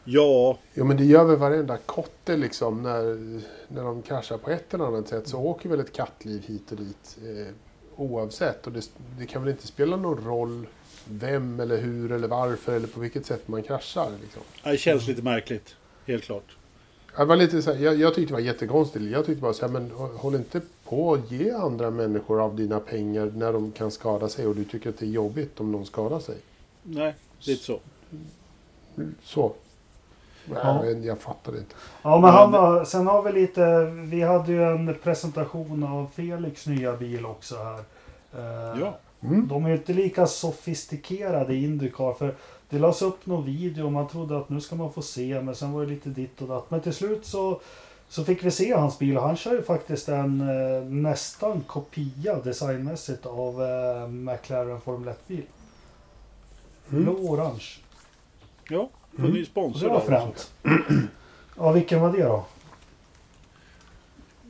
Ja, 0.04 0.58
Ja 0.74 0.84
men 0.84 0.96
det 0.96 1.04
gör 1.04 1.24
väl 1.24 1.36
varenda 1.36 1.76
kotte 1.76 2.36
liksom 2.36 2.82
när, 2.82 3.02
när 3.68 3.84
de 3.84 4.02
kraschar 4.02 4.38
på 4.38 4.50
ett 4.50 4.74
eller 4.74 4.84
annat 4.84 5.08
sätt 5.08 5.28
så 5.28 5.38
åker 5.38 5.68
väl 5.68 5.80
ett 5.80 5.92
kattliv 5.92 6.42
hit 6.46 6.72
och 6.72 6.76
dit 6.76 7.18
eh, 7.22 7.54
oavsett. 7.96 8.66
Och 8.66 8.72
det, 8.72 8.90
det 9.18 9.26
kan 9.26 9.42
väl 9.42 9.50
inte 9.50 9.66
spela 9.66 9.96
någon 9.96 10.24
roll 10.24 10.66
vem 11.04 11.60
eller 11.60 11.78
hur 11.78 12.12
eller 12.12 12.28
varför 12.28 12.76
eller 12.76 12.88
på 12.88 13.00
vilket 13.00 13.26
sätt 13.26 13.48
man 13.48 13.62
kraschar. 13.62 14.10
Liksom. 14.22 14.42
det 14.64 14.76
känns 14.76 15.06
lite 15.06 15.22
märkligt. 15.22 15.76
Helt 16.06 16.24
klart. 16.24 16.56
Jag, 17.16 17.26
var 17.26 17.36
lite 17.36 17.62
så 17.62 17.72
här, 17.72 17.84
jag, 17.84 17.96
jag 17.96 18.14
tyckte 18.14 18.30
det 18.30 18.34
var 18.34 18.40
jättekonstigt. 18.40 19.04
Jag 19.04 19.26
tyckte 19.26 19.42
bara 19.42 19.52
så 19.52 19.66
här, 19.66 19.72
men 19.72 19.90
håll 19.90 20.34
inte 20.34 20.60
på 20.84 21.14
att 21.14 21.30
ge 21.30 21.50
andra 21.50 21.90
människor 21.90 22.40
av 22.40 22.56
dina 22.56 22.80
pengar 22.80 23.32
när 23.36 23.52
de 23.52 23.72
kan 23.72 23.90
skada 23.90 24.28
sig 24.28 24.46
och 24.46 24.56
du 24.56 24.64
tycker 24.64 24.90
att 24.90 24.98
det 24.98 25.06
är 25.06 25.10
jobbigt 25.10 25.60
om 25.60 25.72
någon 25.72 25.86
skadar 25.86 26.20
sig. 26.20 26.36
Nej, 26.82 27.14
lite 27.40 27.64
så. 27.64 27.80
Så. 29.22 29.54
Ja. 30.50 30.84
Jag, 30.86 31.04
jag 31.04 31.18
fattar 31.18 31.56
inte. 31.58 31.74
Ja, 32.02 32.20
men 32.20 32.30
han 32.30 32.52
var, 32.52 32.84
sen 32.84 33.06
har 33.06 33.22
vi 33.22 33.32
lite, 33.32 33.84
vi 33.84 34.22
hade 34.22 34.52
ju 34.52 34.62
en 34.64 34.96
presentation 35.02 35.84
av 35.84 36.06
Felix 36.14 36.66
nya 36.66 36.96
bil 36.96 37.26
också 37.26 37.56
här. 37.56 37.78
Eh, 38.34 38.80
Ja. 38.80 38.98
Mm. 39.24 39.48
De 39.48 39.64
är 39.64 39.68
ju 39.68 39.76
inte 39.76 39.92
lika 39.92 40.26
sofistikerade 40.26 41.54
i 41.54 41.64
Indycar 41.64 42.12
för 42.12 42.34
det 42.68 42.78
lades 42.78 43.02
upp 43.02 43.26
någon 43.26 43.44
video 43.44 43.84
och 43.86 43.92
man 43.92 44.08
trodde 44.08 44.38
att 44.38 44.48
nu 44.48 44.60
ska 44.60 44.76
man 44.76 44.92
få 44.92 45.02
se 45.02 45.40
men 45.40 45.54
sen 45.54 45.72
var 45.72 45.82
det 45.82 45.88
lite 45.90 46.08
ditt 46.08 46.42
och 46.42 46.48
datt. 46.48 46.70
Men 46.70 46.80
till 46.80 46.92
slut 46.94 47.26
så, 47.26 47.60
så 48.08 48.24
fick 48.24 48.44
vi 48.44 48.50
se 48.50 48.74
hans 48.74 48.98
bil 48.98 49.16
och 49.16 49.22
han 49.22 49.36
kör 49.36 49.52
ju 49.52 49.62
faktiskt 49.62 50.08
en 50.08 50.40
eh, 50.40 50.82
nästan 50.82 51.60
kopia 51.60 52.36
designmässigt 52.36 53.26
av 53.26 53.62
eh, 53.62 54.08
McLaren 54.08 54.80
Formel 54.80 55.08
1-bil. 55.14 55.44
Mm. 56.90 57.04
Blå-orange. 57.04 57.64
Ja, 58.68 58.88
och 59.12 59.18
Mm. 59.18 59.30
ny 59.32 59.40
Det 59.40 59.46
sponsor 59.46 59.88
var 59.88 59.94
där 59.94 59.96
också. 60.00 60.08
fränt. 60.10 60.52
Ja, 61.58 61.72
vilken 61.72 62.00
var 62.00 62.12
det 62.12 62.22
då? 62.22 62.44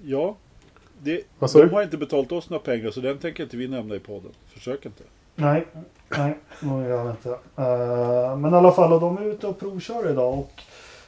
Ja. 0.05 0.35
Det, 0.99 1.23
de 1.39 1.47
du? 1.53 1.69
har 1.69 1.83
inte 1.83 1.97
betalt 1.97 2.33
oss 2.33 2.51
några 2.51 2.63
pengar 2.63 2.91
så 2.91 3.01
den 3.01 3.19
tänker 3.19 3.43
inte 3.43 3.57
vi 3.57 3.69
nämna 3.69 3.95
i 3.95 3.99
podden. 4.01 4.31
Försök 4.47 4.87
inte. 4.87 5.03
Nej, 5.35 5.67
nej, 6.09 6.39
det 6.61 6.89
gör 6.89 7.11
inte. 7.11 7.31
Eh, 7.57 8.37
men 8.37 8.53
i 8.53 8.57
alla 8.57 8.73
fall, 8.73 8.93
och 8.93 9.01
de 9.01 9.19
är 9.19 9.23
ute 9.23 9.47
och 9.47 9.59
provkör 9.59 10.11
idag. 10.11 10.39
Och 10.39 10.63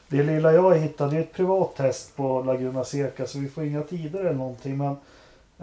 det 0.08 0.22
lilla 0.22 0.52
jag 0.52 0.78
hittade 0.78 1.16
är 1.16 1.20
ett 1.20 1.32
privat 1.32 1.76
test 1.76 2.16
på 2.16 2.42
Laguna 2.42 2.84
Seca 2.84 3.26
så 3.26 3.38
vi 3.38 3.48
får 3.48 3.64
inga 3.64 3.82
tider 3.82 4.20
eller 4.20 4.34
någonting. 4.34 4.76
Men 4.78 4.96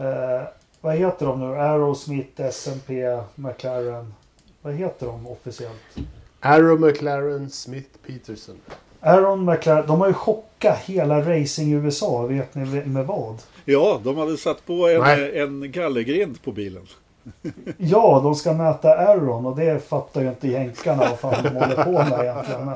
eh, 0.08 0.42
vad 0.82 0.96
heter 0.96 1.26
de 1.26 1.40
nu? 1.40 1.46
Aerosmith, 1.60 2.42
SMP, 2.42 2.94
McLaren. 3.36 4.14
Vad 4.62 4.74
heter 4.74 5.06
de 5.06 5.28
officiellt? 5.28 5.98
Arrow 6.42 6.80
McLaren 6.80 7.50
Smith 7.50 7.90
Peterson. 8.08 8.56
Aaron 9.02 9.46
McLaren, 9.46 9.88
de 9.88 10.02
har 10.02 10.08
ju 10.08 10.14
chockat 10.14 10.78
hela 10.80 11.20
racing 11.22 11.72
i 11.72 11.76
USA. 11.76 12.26
Vet 12.26 12.56
ni 12.56 12.66
med 12.86 13.06
vad? 13.08 13.42
Ja, 13.66 14.00
de 14.04 14.18
hade 14.18 14.38
satt 14.38 14.66
på 14.66 14.88
en, 14.90 15.00
Nej. 15.02 15.40
en 15.40 15.72
gallergrind 15.72 16.42
på 16.44 16.52
bilen. 16.52 16.88
Ja, 17.78 18.20
de 18.24 18.36
ska 18.36 18.54
mäta 18.54 18.90
Aaron 18.98 19.46
och 19.46 19.56
det 19.56 19.88
fattar 19.88 20.22
ju 20.22 20.28
inte 20.30 20.48
jänkarna 20.48 21.04
vad 21.10 21.20
fan 21.20 21.44
de 21.44 21.50
håller 21.50 21.84
på 21.84 21.92
med 21.92 22.20
egentligen. 22.26 22.72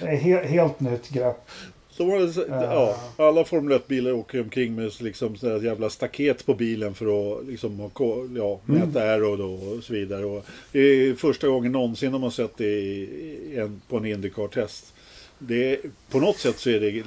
Det 0.00 0.06
är 0.06 0.16
he- 0.16 0.46
helt 0.46 0.80
nytt 0.80 1.08
grepp. 1.08 1.48
De 2.00 2.10
hade, 2.10 2.24
s- 2.24 2.38
ja, 2.48 3.00
alla 3.16 3.44
Formel 3.44 3.78
1-bilar 3.78 4.12
åker 4.12 4.40
omkring 4.40 4.74
med 4.74 5.00
liksom 5.00 5.36
sådär 5.36 5.60
jävla 5.62 5.90
staket 5.90 6.46
på 6.46 6.54
bilen 6.54 6.94
för 6.94 7.38
att 7.40 7.46
liksom, 7.46 7.90
ja, 8.36 8.60
mäta 8.66 9.00
aero 9.02 9.36
då 9.36 9.52
och 9.54 9.84
så 9.84 9.92
vidare. 9.92 10.24
Och 10.24 10.46
det 10.72 10.78
är 10.80 11.14
första 11.14 11.48
gången 11.48 11.72
någonsin 11.72 12.12
de 12.12 12.22
har 12.22 12.30
sett 12.30 12.56
det 12.56 12.64
i, 12.80 13.02
i 13.52 13.56
en, 13.56 13.82
på 13.88 13.96
en 13.96 14.04
Indycar-test. 14.06 14.94
På 16.10 16.20
något 16.20 16.38
sätt 16.38 16.58
så 16.58 16.70
är 16.70 16.80
det, 16.80 17.02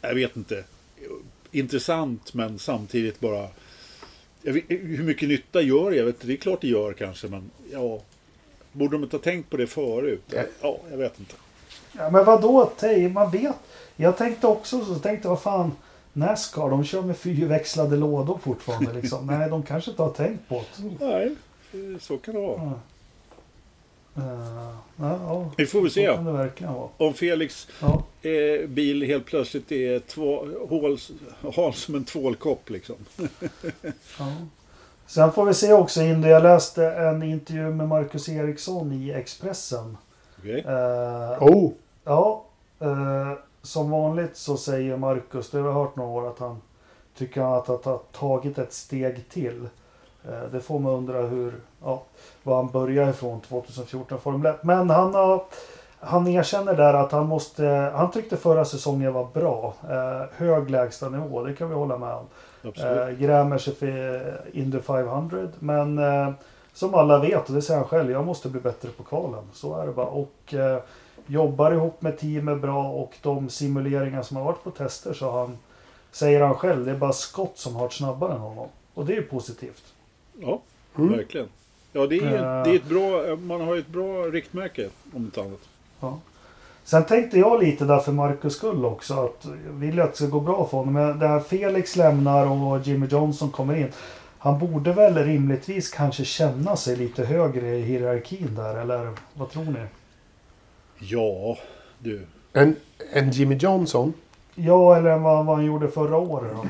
jag 0.00 0.14
vet 0.14 0.36
inte, 0.36 0.64
intressant 1.52 2.34
men 2.34 2.58
samtidigt 2.58 3.20
bara 3.20 3.48
vet, 4.42 4.64
hur 4.68 5.02
mycket 5.04 5.28
nytta 5.28 5.62
gör 5.62 5.90
det? 5.90 5.96
Jag 5.96 6.04
vet, 6.04 6.14
inte, 6.14 6.26
det 6.26 6.32
är 6.32 6.36
klart 6.36 6.60
det 6.60 6.68
gör 6.68 6.92
kanske 6.92 7.26
men 7.28 7.50
ja, 7.72 8.02
borde 8.72 8.92
de 8.96 9.02
inte 9.04 9.16
ha 9.16 9.22
tänkt 9.22 9.50
på 9.50 9.56
det 9.56 9.66
förut? 9.66 10.22
Ja, 10.62 10.80
jag 10.90 10.98
vet 10.98 11.18
inte. 11.20 11.34
Ja, 11.92 12.10
men 12.10 12.24
vadå? 12.24 12.64
Tej? 12.78 13.08
Man 13.08 13.30
vet. 13.30 13.56
Jag 13.96 14.16
tänkte 14.16 14.46
också 14.46 14.84
så. 14.84 14.94
Tänkte 14.94 15.28
vad 15.28 15.40
fan. 15.40 15.72
Nascar, 16.12 16.70
de 16.70 16.84
kör 16.84 17.02
med 17.02 17.16
fyrväxlade 17.16 17.96
lådor 17.96 18.38
fortfarande 18.42 18.92
liksom. 18.92 19.26
Nej, 19.38 19.50
de 19.50 19.62
kanske 19.62 19.90
inte 19.90 20.02
har 20.02 20.10
tänkt 20.10 20.48
på 20.48 20.62
det. 20.76 21.06
Nej, 21.06 21.34
så 22.00 22.18
kan 22.18 22.34
det 22.34 22.40
vara. 22.40 22.56
Ja. 22.62 22.72
Eh, 24.22 24.72
ja, 24.96 25.18
ja, 25.26 25.50
Vi 25.56 25.66
får 25.66 25.82
väl 25.82 25.90
se. 25.90 26.08
Om 26.96 27.14
Felix 27.14 27.68
Ja. 27.80 28.02
eh, 28.30 28.68
bil 28.68 29.02
helt 29.02 29.24
plötsligt 29.26 29.72
är 29.72 29.98
två, 29.98 30.46
hål, 30.68 30.98
hal 31.56 31.74
som 31.74 31.94
en 31.94 32.04
tvålkopp 32.04 32.70
liksom. 32.70 32.96
Ja. 34.18 34.32
Sen 35.06 35.32
får 35.32 35.44
vi 35.44 35.54
se 35.54 35.72
också 35.72 36.02
in 36.02 36.20
det. 36.22 36.28
Jag 36.28 36.42
läste 36.42 36.86
en 36.86 37.22
intervju 37.22 37.70
med 37.70 37.88
Marcus 37.88 38.28
Eriksson 38.28 38.92
i 38.92 39.10
Expressen. 39.10 39.96
Okej. 40.38 40.60
Eh, 40.60 41.42
Oh! 41.42 41.72
Ja, 42.04 42.44
eh, 42.80 43.32
som 43.62 43.90
vanligt 43.90 44.36
så 44.36 44.56
säger 44.56 44.96
Marcus, 44.96 45.50
det 45.50 45.58
har 45.58 45.66
jag 45.66 45.74
hört 45.74 45.96
några 45.96 46.10
år, 46.10 46.28
att 46.28 46.38
han 46.38 46.60
tycker 47.18 47.58
att 47.58 47.68
han 47.68 47.78
har 47.84 48.00
tagit 48.12 48.58
ett 48.58 48.72
steg 48.72 49.28
till. 49.28 49.68
Eh, 50.28 50.50
det 50.52 50.60
får 50.60 50.78
man 50.78 50.92
undra 50.92 51.22
hur, 51.22 51.54
ja, 51.84 52.02
var 52.42 52.56
han 52.56 52.68
börjar 52.68 53.10
ifrån 53.10 53.40
2014 53.40 54.20
Formel 54.20 54.54
1. 54.54 54.62
Men 54.62 54.90
han 54.90 55.14
har 55.14 55.44
han 56.00 56.26
erkänner 56.28 56.74
där 56.74 56.94
att 56.94 57.12
han 57.12 57.26
måste, 57.26 57.66
han 57.94 58.10
tyckte 58.10 58.36
förra 58.36 58.64
säsongen 58.64 59.12
var 59.12 59.28
bra. 59.34 59.74
Eh, 59.90 60.26
hög 60.36 60.70
lägstanivå, 60.70 61.44
det 61.44 61.54
kan 61.54 61.68
vi 61.68 61.74
hålla 61.74 61.98
med 61.98 62.14
om. 62.14 62.26
Eh, 62.62 63.08
grämer 63.10 63.58
sig 63.58 63.74
för 63.74 64.40
Indy 64.52 64.80
500. 64.80 65.48
Men 65.58 65.98
eh, 65.98 66.30
som 66.78 66.94
alla 66.94 67.18
vet, 67.18 67.48
och 67.48 67.54
det 67.54 67.62
säger 67.62 67.80
han 67.80 67.88
själv, 67.88 68.10
jag 68.10 68.26
måste 68.26 68.48
bli 68.48 68.60
bättre 68.60 68.88
på 68.88 69.02
kvalen. 69.02 69.44
Så 69.52 69.80
är 69.80 69.86
det 69.86 69.92
bara. 69.92 70.06
Och 70.06 70.54
eh, 70.54 70.78
jobbar 71.26 71.72
ihop 71.72 72.02
med 72.02 72.18
teamet 72.18 72.60
bra 72.60 72.88
och 72.88 73.14
de 73.22 73.48
simuleringar 73.48 74.22
som 74.22 74.36
har 74.36 74.44
varit 74.44 74.64
på 74.64 74.70
tester 74.70 75.12
så 75.12 75.30
han, 75.30 75.58
säger 76.10 76.40
han 76.40 76.54
själv, 76.54 76.84
det 76.84 76.90
är 76.90 76.96
bara 76.96 77.12
Scott 77.12 77.52
som 77.58 77.74
har 77.74 77.80
varit 77.80 77.92
snabbare 77.92 78.32
än 78.32 78.40
honom. 78.40 78.68
Och 78.94 79.06
det 79.06 79.12
är 79.12 79.16
ju 79.16 79.22
positivt. 79.22 79.82
Ja, 80.38 80.60
mm. 80.98 81.12
verkligen. 81.12 81.48
Ja, 81.92 82.06
det 82.06 82.18
är, 82.18 82.58
uh, 82.58 82.64
det 82.64 82.70
är 82.70 82.74
ett 82.74 82.88
bra, 82.88 83.36
man 83.36 83.60
har 83.60 83.76
ett 83.76 83.88
bra 83.88 84.22
riktmärke 84.22 84.88
om 85.14 85.22
inte 85.22 85.40
annat. 85.40 85.68
Ja. 86.00 86.18
Sen 86.84 87.04
tänkte 87.04 87.38
jag 87.38 87.62
lite 87.62 87.84
där 87.84 87.98
för 87.98 88.12
Marcus 88.12 88.54
skull 88.54 88.84
också. 88.84 89.14
Att 89.14 89.46
jag 89.66 89.72
vill 89.72 90.00
att 90.00 90.10
det 90.10 90.16
ska 90.16 90.26
gå 90.26 90.40
bra 90.40 90.68
för 90.70 90.78
honom. 90.78 90.94
Men 90.94 91.18
där 91.18 91.40
Felix 91.40 91.96
lämnar 91.96 92.46
och 92.46 92.86
Jimmy 92.86 93.06
Johnson 93.06 93.50
kommer 93.50 93.76
in. 93.76 93.92
Han 94.38 94.58
borde 94.58 94.92
väl 94.92 95.14
rimligtvis 95.14 95.90
kanske 95.90 96.24
känna 96.24 96.76
sig 96.76 96.96
lite 96.96 97.24
högre 97.24 97.76
i 97.76 97.82
hierarkin 97.82 98.54
där. 98.54 98.76
Eller 98.76 99.10
vad 99.34 99.50
tror 99.50 99.64
ni? 99.64 99.86
Ja, 100.98 101.58
du. 101.98 102.26
En, 102.52 102.76
en 103.12 103.30
Jimmy 103.30 103.54
Johnson? 103.54 104.12
Ja, 104.54 104.96
eller 104.96 105.18
vad, 105.18 105.46
vad 105.46 105.56
han 105.56 105.64
gjorde 105.64 105.88
förra 105.88 106.16
året 106.16 106.52
då. 106.56 106.66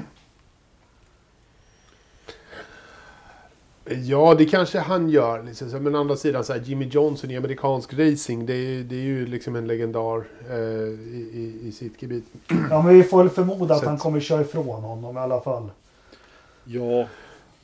Ja, 3.95 4.35
det 4.35 4.45
kanske 4.45 4.79
han 4.79 5.09
gör. 5.09 5.43
Liksom. 5.43 5.69
Men 5.69 5.95
å 5.95 6.01
andra 6.01 6.17
sidan, 6.17 6.45
så 6.45 6.53
här, 6.53 6.61
Jimmy 6.61 6.89
Johnson 6.89 7.31
i 7.31 7.37
amerikansk 7.37 7.95
racing, 7.95 8.47
det 8.47 8.55
är, 8.55 8.83
det 8.83 8.97
är 8.97 9.01
ju 9.01 9.27
liksom 9.27 9.57
en 9.57 9.67
legendar 9.67 10.25
eh, 10.51 10.57
i, 10.57 11.61
i, 11.63 11.73
sitt 11.73 12.03
gebit. 12.03 12.25
Ja, 12.71 12.83
men 12.83 12.95
vi 12.95 13.03
får 13.03 13.19
väl 13.19 13.31
förmoda 13.31 13.75
att 13.75 13.85
han 13.85 13.99
kommer 13.99 14.21
köra 14.21 14.41
ifrån 14.41 14.83
honom 14.83 15.17
i 15.17 15.21
alla 15.21 15.41
fall. 15.41 15.71
Ja, 16.65 17.07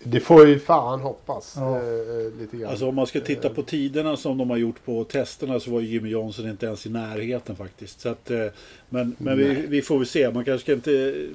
det 0.07 0.21
får 0.21 0.49
ju 0.49 0.59
fan 0.59 1.01
hoppas. 1.01 1.55
Ja. 1.57 1.77
Eh, 1.77 2.41
lite 2.41 2.57
grann. 2.57 2.71
Alltså 2.71 2.89
om 2.89 2.95
man 2.95 3.07
ska 3.07 3.21
titta 3.21 3.49
på 3.49 3.63
tiderna 3.63 4.17
som 4.17 4.39
de 4.39 4.51
har 4.51 4.57
gjort 4.57 4.85
på 4.85 5.05
testerna 5.05 5.61
så 5.61 5.71
var 5.71 5.81
Jimmy 5.81 6.09
Johnson 6.09 6.49
inte 6.49 6.67
ens 6.67 6.87
i 6.87 6.91
närheten 6.91 7.57
faktiskt. 7.57 8.01
Så 8.01 8.09
att, 8.09 8.31
eh, 8.31 8.47
men 8.89 9.17
men 9.19 9.39
vi, 9.39 9.67
vi, 9.69 9.83
får 9.83 9.99
väl 9.99 10.07
se. 10.07 10.31
Man 10.31 10.45
kanske 10.45 10.65
ska 10.65 10.73
inte 10.73 11.27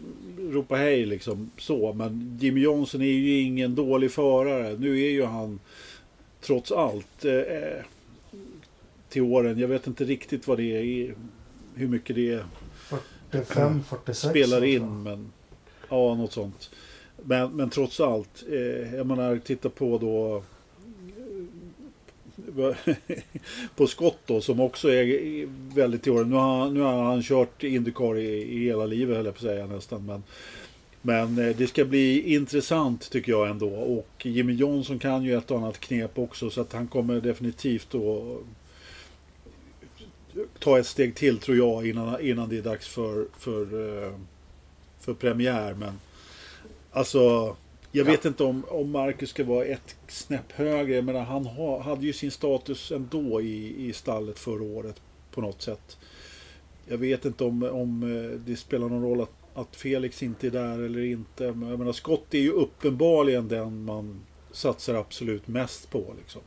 ropa 0.52 0.76
hej 0.76 1.06
liksom 1.06 1.52
så. 1.58 1.94
Men 1.94 2.38
Jimmy 2.42 2.62
Johnson 2.62 3.02
är 3.02 3.06
ju 3.06 3.40
ingen 3.40 3.76
dålig 3.76 4.12
förare. 4.12 4.76
Nu 4.80 5.02
är 5.02 5.10
ju 5.10 5.26
han 5.26 5.60
trots 6.42 6.72
allt 6.72 7.26
eh, 7.26 7.34
eh 7.34 7.84
till 9.10 9.22
åren. 9.22 9.60
Jag 9.60 9.68
vet 9.68 9.88
inte 9.88 10.04
riktigt 10.04 10.48
vad 10.48 10.58
det 10.58 10.78
är. 10.78 11.16
Hur 11.76 11.88
mycket 11.88 12.16
det 12.16 12.32
är. 12.32 12.46
45, 13.32 13.84
46. 13.90 14.30
Spelar 14.30 14.64
in 14.64 15.04
men 15.04 15.32
ja 15.90 16.16
något 16.16 16.34
sånt. 16.34 16.70
Men, 17.24 17.52
men 17.56 17.70
trots 17.70 18.00
allt, 18.00 18.44
eh, 18.52 18.96
jag 18.96 19.08
menar 19.08 19.38
titta 19.38 19.70
på 19.70 19.98
då 19.98 20.44
på 23.76 23.88
Scott 23.88 24.20
då 24.26 24.42
som 24.42 24.60
också 24.60 24.90
är 24.90 25.48
väldigt 25.76 26.08
i 26.08 26.10
år. 26.10 26.26
Nu 26.26 26.36
har, 26.36 26.72
nu 26.72 26.80
har 26.80 27.04
han 27.04 27.24
kört 27.24 27.64
Indycar 27.64 28.18
i, 28.18 28.42
i 28.42 28.66
hela 28.66 28.86
livet 28.86 29.16
höll 29.16 29.26
jag 29.26 29.36
på 29.36 29.40
att 29.40 29.52
säga 29.52 29.68
nästan. 29.68 30.06
Men, 30.06 30.24
men 31.02 31.48
eh, 31.48 31.56
det 31.56 31.68
ska 31.68 31.86
bli 31.86 32.34
intressant 32.34 33.12
tycker 33.12 33.32
jag 33.32 33.50
ändå. 33.50 33.70
Och 33.70 34.26
Jimmy 34.26 34.54
Johnson 34.54 35.00
kan 35.00 35.24
ju 35.24 35.38
ett 35.38 35.52
och 35.52 35.58
annat 35.58 35.80
knep 35.80 36.18
också 36.18 36.50
så 36.50 36.62
att 36.62 36.74
han 36.74 36.88
kommer 36.88 37.22
definitivt 37.22 37.88
då 37.92 38.38
ta 40.60 40.80
ett 40.80 40.88
steg 40.88 41.16
till 41.16 41.38
tror 41.38 41.58
jag 41.58 41.88
innan, 41.88 42.22
innan 42.22 42.50
det 42.50 42.58
är 42.58 42.62
dags 42.62 42.88
för, 42.88 43.26
för, 43.40 43.62
eh, 44.06 44.14
för 45.00 45.14
premiär. 45.14 45.74
Men 45.74 46.00
Alltså, 46.92 47.56
jag 47.92 48.06
vet 48.06 48.26
inte 48.26 48.44
om, 48.44 48.66
om 48.70 48.92
Marcus 48.92 49.30
ska 49.30 49.44
vara 49.44 49.66
ett 49.66 49.96
snäpp 50.08 50.52
högre. 50.52 51.02
Men 51.02 51.16
han 51.16 51.46
ha, 51.46 51.82
hade 51.82 52.06
ju 52.06 52.14
sin 52.14 52.32
status 52.32 52.92
ändå 52.92 53.42
i, 53.42 53.88
i 53.88 53.94
stallet 53.94 54.40
förra 54.40 54.64
året 54.64 55.02
på 55.32 55.42
något 55.42 55.62
sätt. 55.62 55.98
Jag 56.88 56.98
vet 56.98 57.26
inte 57.26 57.44
om, 57.44 57.64
om 57.64 58.04
eh, 58.04 58.40
det 58.40 58.56
spelar 58.56 58.90
någon 58.90 59.04
roll 59.04 59.22
att, 59.22 59.32
att 59.54 59.76
Felix 59.76 60.24
inte 60.24 60.48
är 60.48 60.52
där 60.52 60.80
eller 60.80 61.04
inte. 61.04 61.52
Men 61.52 61.70
jag 61.70 61.80
menar, 61.80 61.92
Scott 61.92 62.34
är 62.34 62.40
ju 62.40 62.52
uppenbarligen 62.52 63.48
den 63.48 63.84
man 63.84 64.20
satsar 64.52 64.96
absolut 64.96 65.48
mest 65.48 65.92
på. 65.92 66.14
Liksom. 66.18 66.42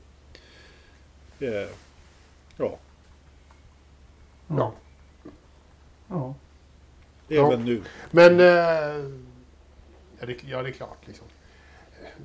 Eh, 1.41 1.69
ja. 2.57 2.79
Ja. 4.49 4.73
Ja. 6.09 6.35
Även 7.29 7.51
ja. 7.51 7.57
nu. 7.57 7.83
Men... 8.11 8.41
Eh 8.41 9.32
Ja, 10.23 10.27
det, 10.27 10.37
ja, 10.49 10.63
det 10.63 10.69
är 10.69 10.73
klart. 10.73 11.07
Liksom. 11.07 11.27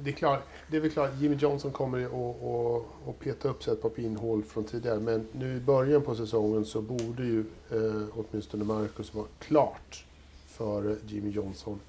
Det, 0.02 0.10
är 0.10 0.14
klart 0.14 0.44
det 0.68 0.78
är 0.78 0.82
väl 0.82 0.92
klart 0.92 1.12
Jimmy 1.20 1.36
Johnson 1.36 1.72
kommer 1.72 2.06
att, 2.06 3.10
att, 3.10 3.20
peta 3.20 3.50
upp 3.50 3.64
sig 3.64 3.74
ett 3.74 3.82
par 3.82 3.90
pinhål 3.90 4.44
från 4.44 4.64
tidigare. 4.64 5.00
Men 5.00 5.28
nu 5.32 5.58
i 5.58 5.60
början 5.60 6.02
på 6.02 6.16
säsongen 6.16 6.66
så 6.66 6.82
borde 6.82 7.24
ju 7.24 7.40
eh, 7.72 8.08
åtminstone 8.14 8.64
Marcus 8.64 9.14
vara 9.14 9.26
klart 9.40 10.06
för 10.48 10.98
Jimmy 11.08 11.30
Johnson 11.30 11.80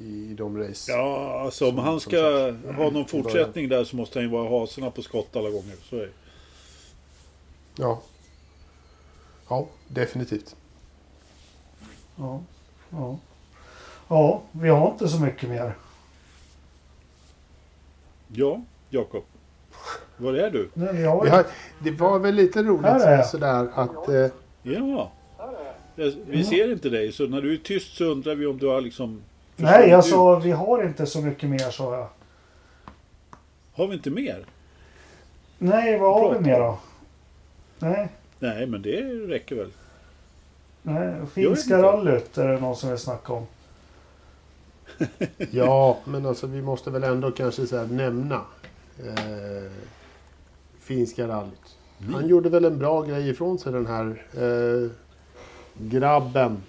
i 0.00 0.34
de 0.34 0.58
race. 0.58 0.92
Ja, 0.92 1.40
alltså 1.40 1.68
om 1.68 1.78
han 1.78 2.00
ska 2.00 2.50
ha 2.76 2.90
någon 2.90 3.06
fortsättning 3.06 3.68
där 3.68 3.84
så 3.84 3.96
måste 3.96 4.18
han 4.18 4.26
ju 4.26 4.30
vara 4.30 4.60
haserna 4.60 4.90
på 4.90 5.02
skott 5.02 5.36
alla 5.36 5.50
gånger. 5.50 5.76
Så 5.82 5.96
är. 5.96 6.10
Ja. 7.76 8.02
Ja, 9.48 9.68
definitivt. 9.88 10.56
Ja. 12.16 12.42
Ja. 12.90 13.18
Ja, 14.08 14.42
vi 14.52 14.68
har 14.68 14.90
inte 14.90 15.08
så 15.08 15.20
mycket 15.20 15.48
mer. 15.48 15.74
Ja, 18.28 18.60
Jakob. 18.90 19.24
Var 20.16 20.34
är 20.34 20.50
du? 20.50 20.68
Nej, 20.74 20.92
vi 20.92 21.04
har... 21.04 21.46
det 21.78 21.90
var 21.90 22.18
väl 22.18 22.34
lite 22.34 22.62
roligt 22.62 23.26
sådär 23.26 23.68
att... 23.74 24.08
Eh... 24.08 24.26
Ja. 24.62 25.10
Vi 26.26 26.44
ser 26.44 26.72
inte 26.72 26.88
dig, 26.88 27.12
så 27.12 27.26
när 27.26 27.40
du 27.40 27.54
är 27.54 27.58
tyst 27.58 27.96
så 27.96 28.04
undrar 28.04 28.34
vi 28.34 28.46
om 28.46 28.58
du 28.58 28.66
har 28.66 28.80
liksom... 28.80 29.22
Nej, 29.56 29.92
alltså 29.92 30.36
vi 30.36 30.50
har 30.50 30.84
inte 30.84 31.06
så 31.06 31.20
mycket 31.20 31.48
mer 31.48 31.70
sa 31.70 31.94
jag. 31.94 32.08
Har 33.74 33.86
vi 33.86 33.94
inte 33.94 34.10
mer? 34.10 34.44
Nej, 35.58 35.98
vad 35.98 36.14
har 36.14 36.34
vi 36.34 36.40
mer 36.40 36.58
då? 36.58 36.78
Nej. 37.78 38.08
Nej, 38.38 38.66
men 38.66 38.82
det 38.82 39.00
räcker 39.28 39.56
väl. 39.56 39.70
Nej, 40.82 41.14
finska 41.34 41.82
rallyt 41.82 42.38
är 42.38 42.48
det 42.48 42.60
någon 42.60 42.76
som 42.76 42.88
vill 42.90 42.98
snacka 42.98 43.32
om. 43.32 43.46
ja, 45.50 45.98
men 46.04 46.26
alltså 46.26 46.46
vi 46.46 46.62
måste 46.62 46.90
väl 46.90 47.04
ändå 47.04 47.30
kanske 47.30 47.66
så 47.66 47.84
nämna 47.84 48.40
eh, 48.98 49.70
finska 50.80 51.28
rallyt. 51.28 51.76
Mm. 52.00 52.14
Han 52.14 52.28
gjorde 52.28 52.48
väl 52.48 52.64
en 52.64 52.78
bra 52.78 53.02
grej 53.02 53.28
ifrån 53.30 53.58
sig 53.58 53.72
den 53.72 53.86
här 53.86 54.22
eh, 54.36 54.90
grabben. 55.78 56.62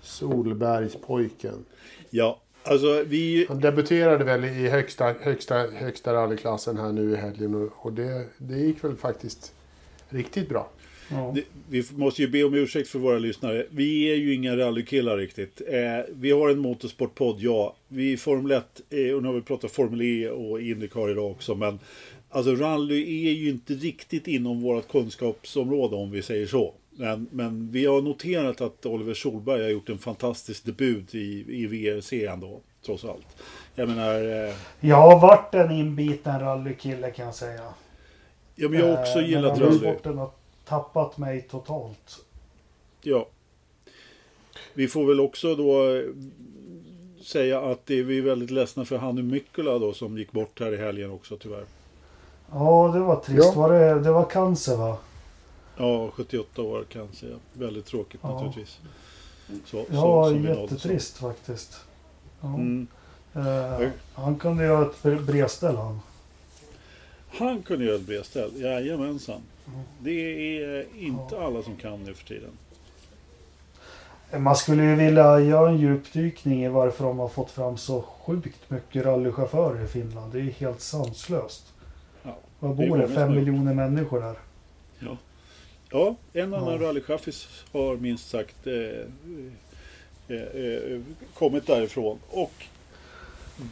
Solbergspojken. 0.00 1.64
Ja, 2.10 2.40
alltså 2.62 3.02
vi... 3.06 3.46
Han 3.48 3.60
debuterade 3.60 4.24
väl 4.24 4.44
i 4.44 4.68
högsta, 4.68 5.14
högsta, 5.20 5.54
högsta 5.54 6.14
rallyklassen 6.14 6.78
här 6.78 6.92
nu 6.92 7.12
i 7.12 7.16
helgen 7.16 7.54
och, 7.54 7.86
och 7.86 7.92
det, 7.92 8.26
det 8.38 8.56
gick 8.56 8.84
väl 8.84 8.96
faktiskt 8.96 9.52
riktigt 10.08 10.48
bra. 10.48 10.68
Ja. 11.14 11.34
Vi 11.68 11.84
måste 11.96 12.22
ju 12.22 12.28
be 12.28 12.44
om 12.44 12.54
ursäkt 12.54 12.88
för 12.88 12.98
våra 12.98 13.18
lyssnare. 13.18 13.66
Vi 13.70 14.12
är 14.12 14.16
ju 14.16 14.34
inga 14.34 14.56
rallykillar 14.56 15.16
riktigt. 15.16 15.62
Eh, 15.68 16.14
vi 16.14 16.30
har 16.30 16.48
en 16.48 16.58
motorsportpodd, 16.58 17.36
ja. 17.40 17.74
Vi 17.88 18.12
är 18.12 18.16
Formel 18.16 18.52
1, 18.52 18.80
eh, 18.90 19.14
och 19.14 19.22
nu 19.22 19.28
har 19.28 19.34
vi 19.34 19.40
pratat 19.40 19.70
Formel 19.70 20.02
E 20.02 20.28
och 20.28 20.60
Indycar 20.60 21.10
idag 21.10 21.30
också. 21.30 21.54
Men 21.54 21.78
alltså 22.30 22.54
rally 22.54 23.28
är 23.28 23.32
ju 23.32 23.48
inte 23.48 23.72
riktigt 23.72 24.28
inom 24.28 24.62
vårt 24.62 24.88
kunskapsområde 24.88 25.96
om 25.96 26.10
vi 26.10 26.22
säger 26.22 26.46
så. 26.46 26.74
Men, 26.90 27.26
men 27.30 27.70
vi 27.70 27.86
har 27.86 28.02
noterat 28.02 28.60
att 28.60 28.86
Oliver 28.86 29.14
Solberg 29.14 29.62
har 29.62 29.70
gjort 29.70 29.88
en 29.88 29.98
fantastisk 29.98 30.64
debut 30.64 31.14
i, 31.14 31.44
i 31.48 31.66
VRC 31.66 32.26
ändå, 32.26 32.60
trots 32.86 33.04
allt. 33.04 33.26
Jag 33.74 33.88
menar... 33.88 34.14
Eh... 34.14 34.54
Jag 34.80 34.96
har 34.96 35.20
varit 35.20 35.54
en 35.54 35.70
inbiten 35.70 36.40
rallykille 36.40 37.10
kan 37.10 37.24
jag 37.24 37.34
säga. 37.34 37.62
Ja, 38.54 38.68
men 38.68 38.80
jag 38.80 38.86
har 38.86 39.00
också 39.00 39.18
eh, 39.18 39.28
gillat 39.28 39.60
rally 39.60 39.94
tappat 40.64 41.18
mig 41.18 41.42
totalt. 41.42 42.24
Ja. 43.02 43.26
Vi 44.74 44.88
får 44.88 45.06
väl 45.06 45.20
också 45.20 45.54
då 45.54 45.94
eh, 45.94 46.04
säga 47.22 47.60
att 47.60 47.86
det 47.86 47.98
är 47.98 48.02
vi 48.02 48.20
väldigt 48.20 48.50
ledsna 48.50 48.84
för 48.84 48.96
Hannu 48.96 49.22
Mikkola 49.22 49.78
då 49.78 49.92
som 49.92 50.18
gick 50.18 50.32
bort 50.32 50.60
här 50.60 50.74
i 50.74 50.76
helgen 50.76 51.10
också 51.10 51.36
tyvärr. 51.36 51.64
Ja, 52.52 52.90
det 52.94 53.00
var 53.00 53.16
trist. 53.16 53.44
Ja. 53.44 53.52
Var 53.60 53.72
det, 53.72 54.00
det 54.00 54.12
var 54.12 54.24
cancer 54.24 54.76
va? 54.76 54.98
Ja, 55.76 56.10
78 56.10 56.62
år 56.62 56.84
cancer. 56.88 57.28
Ja. 57.30 57.36
Väldigt 57.52 57.86
tråkigt 57.86 58.20
ja. 58.22 58.32
naturligtvis. 58.34 58.78
Så, 59.64 59.84
ja, 59.90 60.30
så, 60.30 60.36
jättetrist 60.36 61.16
faktiskt. 61.16 61.80
Ja. 62.40 62.48
Mm. 62.48 62.86
Eh, 63.34 63.88
han 64.14 64.36
kunde 64.36 64.64
göra 64.64 64.86
ett 64.86 65.02
bre- 65.02 65.24
bredställ 65.24 65.76
han. 65.76 66.00
Han 67.28 67.62
kunde 67.62 67.84
göra 67.84 67.96
ett 67.96 68.06
bredställ, 68.06 68.60
jajamensan. 68.60 69.40
Det 69.98 70.10
är 70.62 70.86
inte 70.98 71.40
alla 71.40 71.62
som 71.62 71.76
kan 71.76 72.02
nu 72.04 72.14
för 72.14 72.24
tiden. 72.26 72.50
Man 74.38 74.56
skulle 74.56 74.82
ju 74.84 74.94
vilja 74.94 75.40
göra 75.40 75.68
en 75.68 75.78
djupdykning 75.78 76.64
i 76.64 76.68
varför 76.68 77.04
de 77.04 77.18
har 77.18 77.28
fått 77.28 77.50
fram 77.50 77.76
så 77.76 78.02
sjukt 78.02 78.70
mycket 78.70 79.04
rallychaufförer 79.04 79.84
i 79.84 79.88
Finland. 79.88 80.32
Det 80.32 80.38
är 80.40 80.42
helt 80.42 80.80
sanslöst. 80.80 81.72
Ja, 82.22 82.36
Vad 82.58 82.76
bor 82.76 82.98
det? 82.98 83.08
Fem 83.08 83.34
miljoner 83.34 83.74
människor 83.74 84.20
där. 84.20 84.36
Ja, 85.90 86.16
en 86.32 86.54
annan 86.54 86.80
Ja. 86.80 86.88
rallychaffis 86.88 87.64
har 87.72 87.96
minst 87.96 88.30
sagt 88.30 88.66
eh, 88.66 88.74
eh, 90.28 90.42
eh, 90.42 91.00
kommit 91.34 91.66
därifrån. 91.66 92.18
Och 92.30 92.52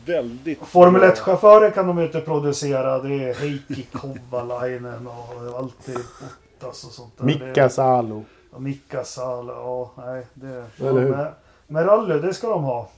väldigt... 0.07 0.59
Formel 0.59 1.03
1-chaufförer 1.03 1.71
kan 1.71 1.87
de 1.87 1.99
ju 1.99 2.05
inte 2.05 2.21
producera. 2.21 2.99
Det 3.03 3.15
är 3.15 3.35
Heikki 3.35 3.87
Kovalainen 3.93 5.07
och 5.07 5.59
alltid 5.59 5.99
Bottas 6.61 6.85
och 6.85 6.91
sånt 6.93 7.13
där. 7.19 7.25
Mika 7.25 7.69
Salo. 7.69 8.25
Mika 8.59 9.05
Salo. 9.05 9.53
Ja, 9.53 9.93
nej. 10.07 10.27
Det, 10.35 10.65
ja, 10.77 10.87
Eller 10.89 11.01
hur? 11.01 11.09
med, 11.11 11.33
med 11.67 11.87
rally, 11.87 12.19
det 12.21 12.35
ska 12.35 12.49
de 12.49 12.65
ha. 12.65 12.89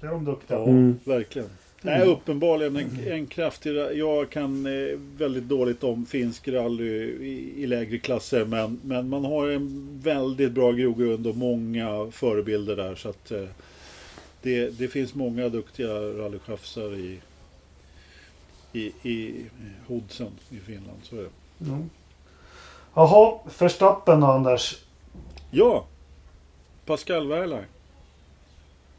Det 0.00 0.06
är 0.06 0.10
de 0.10 0.24
duktiga 0.24 0.58
Ja, 0.58 0.64
på. 0.64 0.70
Mm. 0.70 0.98
verkligen. 1.04 1.48
Nej, 1.82 2.08
uppenbarligen 2.12 2.76
en, 2.76 3.12
en 3.12 3.26
kraftig... 3.26 3.70
ra- 3.70 3.92
Jag 3.92 4.30
kan 4.30 4.66
eh, 4.66 4.98
väldigt 5.18 5.44
dåligt 5.44 5.84
om 5.84 6.06
finsk 6.06 6.48
rally 6.48 6.84
i, 7.20 7.54
i 7.62 7.66
lägre 7.66 7.98
klasser. 7.98 8.44
Men, 8.44 8.80
men 8.84 9.08
man 9.08 9.24
har 9.24 9.48
en 9.48 9.88
väldigt 10.02 10.52
bra 10.52 10.72
grogrund 10.72 11.26
och 11.26 11.36
många 11.36 12.08
förebilder 12.12 12.76
där. 12.76 12.94
Så 12.94 13.08
att 13.08 13.30
eh, 13.30 13.42
det, 14.42 14.78
det 14.78 14.88
finns 14.88 15.14
många 15.14 15.48
duktiga 15.48 15.88
rallychaffisar 15.94 16.94
i, 16.96 17.20
i, 18.72 18.82
i 19.02 19.46
Hodsen 19.86 20.30
i 20.50 20.58
Finland. 20.58 20.98
Så 21.02 21.16
är 21.16 21.22
det. 21.22 21.64
Mm. 21.70 21.90
Jaha, 22.94 23.38
Verstappen 23.58 24.20
då 24.20 24.26
Anders. 24.26 24.78
Ja! 25.50 25.86
Pascal 26.86 27.28
Wehrlein. 27.28 27.64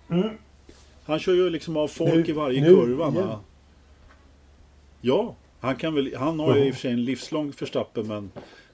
Mm. 0.10 0.30
Han 1.04 1.20
kör 1.20 1.34
ju 1.34 1.50
liksom 1.50 1.78
av 1.78 1.88
folk 1.88 2.14
Nu- 2.14 2.26
i 2.28 2.32
varje 2.32 2.62
nu 2.62 2.68
kurva. 2.76 3.10
va? 3.10 3.40
Ja, 5.02 5.36
han, 5.60 5.76
kan 5.76 5.96
väl, 5.96 6.16
han 6.16 6.40
har 6.40 6.56
ju 6.56 6.66
i 6.66 6.72
och 6.72 6.74
för 6.76 6.82
sig 6.82 6.92
en 6.92 7.06
livslång 7.06 7.54
förstappen 7.54 8.08
men, 8.08 8.32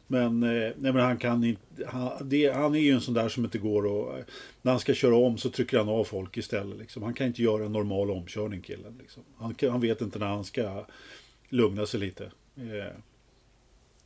men, 0.07 0.43
eh, 0.43 0.49
nej, 0.49 0.93
men 0.93 0.95
han 0.95 1.17
kan 1.17 1.43
inte. 1.43 1.61
Han, 1.87 2.11
det, 2.21 2.49
han 2.49 2.75
är 2.75 2.79
ju 2.79 2.91
en 2.91 3.01
sån 3.01 3.13
där 3.13 3.29
som 3.29 3.45
inte 3.45 3.57
går 3.57 3.85
och 3.85 4.15
när 4.61 4.71
han 4.71 4.79
ska 4.79 4.93
köra 4.93 5.15
om 5.15 5.37
så 5.37 5.49
trycker 5.49 5.77
han 5.77 5.89
av 5.89 6.03
folk 6.03 6.37
istället. 6.37 6.79
Liksom. 6.79 7.03
Han 7.03 7.13
kan 7.13 7.27
inte 7.27 7.43
göra 7.43 7.65
en 7.65 7.71
normal 7.71 8.11
omkörning 8.11 8.61
killen. 8.61 8.97
Liksom. 8.99 9.23
Han, 9.37 9.55
han 9.61 9.81
vet 9.81 10.01
inte 10.01 10.19
när 10.19 10.27
han 10.27 10.43
ska 10.43 10.85
lugna 11.49 11.85
sig 11.85 11.99
lite. 11.99 12.23
Eh, 12.57 12.93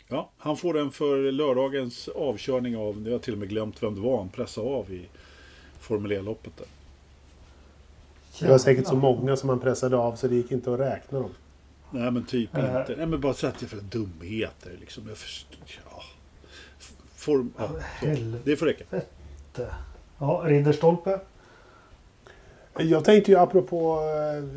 ja, 0.07 0.31
han 0.37 0.57
får 0.57 0.73
den 0.73 0.91
för 0.91 1.31
lördagens 1.31 2.07
avkörning 2.07 2.77
av, 2.77 3.03
jag 3.05 3.11
har 3.11 3.19
till 3.19 3.33
och 3.33 3.39
med 3.39 3.49
glömt 3.49 3.83
vem 3.83 3.95
det 3.95 4.01
var 4.01 4.17
han 4.17 4.29
pressade 4.29 4.67
av 4.67 4.93
i 4.93 5.07
Formel 5.79 6.11
E-loppet. 6.11 6.61
Det 8.39 8.47
var 8.47 8.57
säkert 8.57 8.87
så 8.87 8.95
många 8.95 9.35
som 9.35 9.49
han 9.49 9.59
pressade 9.59 9.97
av 9.97 10.15
så 10.15 10.27
det 10.27 10.35
gick 10.35 10.51
inte 10.51 10.73
att 10.73 10.79
räkna 10.79 11.19
dem. 11.19 11.31
Nej 11.91 12.11
men 12.11 12.25
typ 12.25 12.57
Äh. 12.57 12.79
inte. 12.79 12.93
Nej 12.97 13.05
men 13.05 13.21
bara 13.21 13.33
så 13.33 13.47
att 13.47 13.59
det 13.59 13.65
är 13.65 13.67
för 13.67 13.77
dumheter 13.81 14.77
liksom. 14.79 15.03
Jag 15.07 15.17
förstår, 15.17 15.59
ja. 15.91 16.03
Form, 17.15 17.53
ja. 17.57 17.69
Det 18.43 18.55
får 18.55 18.65
räcka. 18.65 18.83
Ja, 20.19 20.41
Ridderstolpe. 20.45 21.19
Jag 22.77 23.05
tänkte 23.05 23.31
ju 23.31 23.37
apropå 23.37 23.99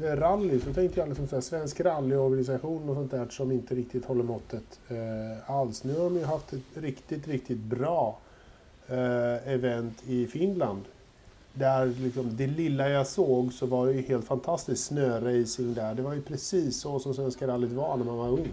eh, 0.02 0.16
rally 0.16 0.60
så 0.60 0.72
tänkte 0.72 1.00
jag 1.00 1.08
liksom 1.08 1.28
så 1.28 1.36
här, 1.36 1.40
svensk 1.40 1.80
rallyorganisation 1.80 2.88
och 2.88 2.94
sånt 2.94 3.10
där 3.10 3.26
som 3.30 3.52
inte 3.52 3.74
riktigt 3.74 4.04
håller 4.04 4.24
måttet 4.24 4.80
eh, 4.88 5.50
alls. 5.50 5.84
Nu 5.84 5.94
har 5.94 6.04
de 6.04 6.16
ju 6.16 6.24
haft 6.24 6.52
ett 6.52 6.60
riktigt, 6.74 7.28
riktigt 7.28 7.58
bra 7.58 8.18
eh, 8.88 9.52
event 9.52 10.02
i 10.06 10.26
Finland. 10.26 10.82
Där 11.54 11.86
liksom, 11.86 12.36
det 12.36 12.46
lilla 12.46 12.88
jag 12.88 13.06
såg 13.06 13.52
så 13.52 13.66
var 13.66 13.86
det 13.86 13.92
ju 13.92 14.02
helt 14.02 14.24
fantastiskt 14.26 14.84
snöracing 14.84 15.74
där. 15.74 15.94
Det 15.94 16.02
var 16.02 16.14
ju 16.14 16.22
precis 16.22 16.80
så 16.80 16.98
som 16.98 17.14
Svenska 17.14 17.46
rallyt 17.46 17.70
var 17.72 17.96
när 17.96 18.04
man 18.04 18.16
var 18.18 18.28
ung. 18.28 18.48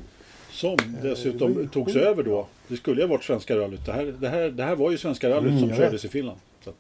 Som 0.52 0.78
det 0.78 0.98
var 1.02 1.10
dessutom 1.10 1.54
ju 1.54 1.68
togs 1.68 1.94
sjukt 1.94 2.06
över 2.06 2.24
då. 2.24 2.48
Det 2.68 2.78
skulle 2.78 3.02
ju 3.02 3.08
ha 3.08 3.14
varit 3.14 3.24
Svenska 3.24 3.58
rallyt. 3.58 3.86
Det 3.86 3.92
här, 3.92 4.06
det 4.20 4.30
här, 4.30 4.50
det 4.50 4.64
här 4.64 4.76
var 4.76 4.92
ju 4.92 4.98
Svenska 4.98 5.30
rallyt 5.30 5.52
Mm, 5.52 5.60
som 5.60 5.70
kördes 5.78 5.94
vet. 5.94 6.06
i 6.06 6.08
Finland. 6.08 6.40
Så 6.64 6.70
att, 6.70 6.76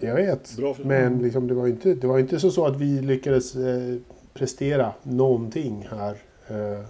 Jag 0.00 0.14
vet. 0.14 0.56
Bra 0.56 0.74
för- 0.74 0.84
Men 0.84 1.22
liksom, 1.22 1.46
det 1.48 1.54
var 1.54 1.66
ju 1.66 1.72
inte, 1.72 1.94
det 1.94 2.06
var 2.06 2.18
inte 2.18 2.40
så, 2.40 2.50
så 2.50 2.66
att 2.66 2.76
vi 2.76 3.00
lyckades 3.02 3.56
eh, 3.56 3.96
prestera 4.34 4.92
någonting 5.02 5.88
här. 5.90 6.16
Eh, 6.48 6.84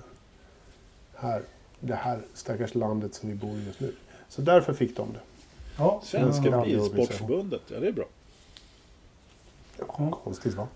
här. 1.14 1.42
Det 1.80 1.94
här 1.94 2.18
stackars 2.34 2.74
landet 2.74 3.14
som 3.14 3.28
vi 3.28 3.34
bor 3.34 3.50
i 3.56 3.64
just 3.66 3.80
nu. 3.80 3.92
Så 4.28 4.42
därför 4.42 4.72
fick 4.72 4.96
de 4.96 5.08
det. 5.12 5.20
Ja, 5.78 6.00
Svenska 6.02 6.48
Ja. 6.48 6.62
Bilsportförbundet, 6.64 7.62
ja 7.66 7.80
det 7.80 7.88
är 7.88 7.92
bra. 7.92 8.04
Ja, 9.78 10.10
Konstigt 10.24 10.54
va? 10.54 10.66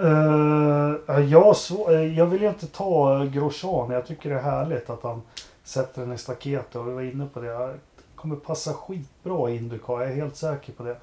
Uh, 0.00 1.20
jag, 1.30 1.56
så, 1.56 1.90
eh, 1.90 2.18
jag 2.18 2.26
vill 2.26 2.42
ju 2.42 2.48
inte 2.48 2.66
ta 2.66 3.18
uh, 3.18 3.24
Grosjean. 3.30 3.90
Jag 3.90 4.06
tycker 4.06 4.30
det 4.30 4.36
är 4.36 4.42
härligt 4.42 4.90
att 4.90 5.02
han 5.02 5.22
sätter 5.64 6.02
den 6.02 6.12
i 6.12 6.18
staketet. 6.18 6.76
Och 6.76 6.88
vi 6.88 6.92
var 6.92 7.02
inne 7.02 7.26
på 7.26 7.40
det. 7.40 7.48
Det 7.66 7.74
kommer 8.14 8.36
passa 8.36 8.72
skitbra 8.74 9.50
i 9.50 9.56
Indycar. 9.56 10.00
Jag 10.00 10.10
är 10.10 10.14
helt 10.14 10.36
säker 10.36 10.72
på 10.72 10.82
det. 10.82 10.96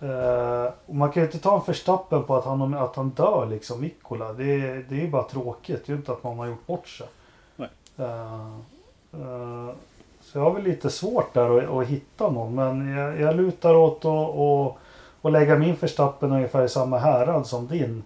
Eh, 0.00 0.72
och 0.86 0.94
man 0.94 1.12
kan 1.12 1.22
ju 1.22 1.26
inte 1.26 1.38
ta 1.38 1.54
en 1.56 1.62
förstappen 1.64 2.24
på 2.24 2.36
att 2.36 2.44
han, 2.44 2.74
att 2.74 2.96
han 2.96 3.08
dör 3.10 3.46
liksom, 3.50 3.80
Mikkola. 3.80 4.32
Det, 4.32 4.44
är- 4.44 4.86
det 4.88 4.94
är 4.94 5.00
ju 5.00 5.10
bara 5.10 5.22
tråkigt. 5.22 5.86
Det 5.86 5.92
är 5.92 5.94
ju 5.94 5.98
inte 5.98 6.12
att 6.12 6.22
någon 6.22 6.38
har 6.38 6.46
gjort 6.46 6.66
bort 6.66 6.88
sig. 6.88 7.06
Nej. 7.56 7.68
Eh, 7.98 8.58
eh, 9.12 9.70
så 10.34 10.38
jag 10.40 10.44
har 10.44 10.54
väl 10.54 10.62
lite 10.62 10.90
svårt 10.90 11.34
där 11.34 11.58
att, 11.58 11.70
att 11.70 11.86
hitta 11.86 12.30
någon. 12.30 12.54
Men 12.54 12.88
jag, 12.88 13.20
jag 13.20 13.36
lutar 13.36 13.74
åt 13.74 13.98
att 13.98 14.04
och, 14.04 14.78
och 15.20 15.30
lägga 15.30 15.58
min 15.58 15.76
förstappen 15.76 16.32
ungefär 16.32 16.64
i 16.64 16.68
samma 16.68 16.98
härad 16.98 17.46
som 17.46 17.66
din. 17.66 18.02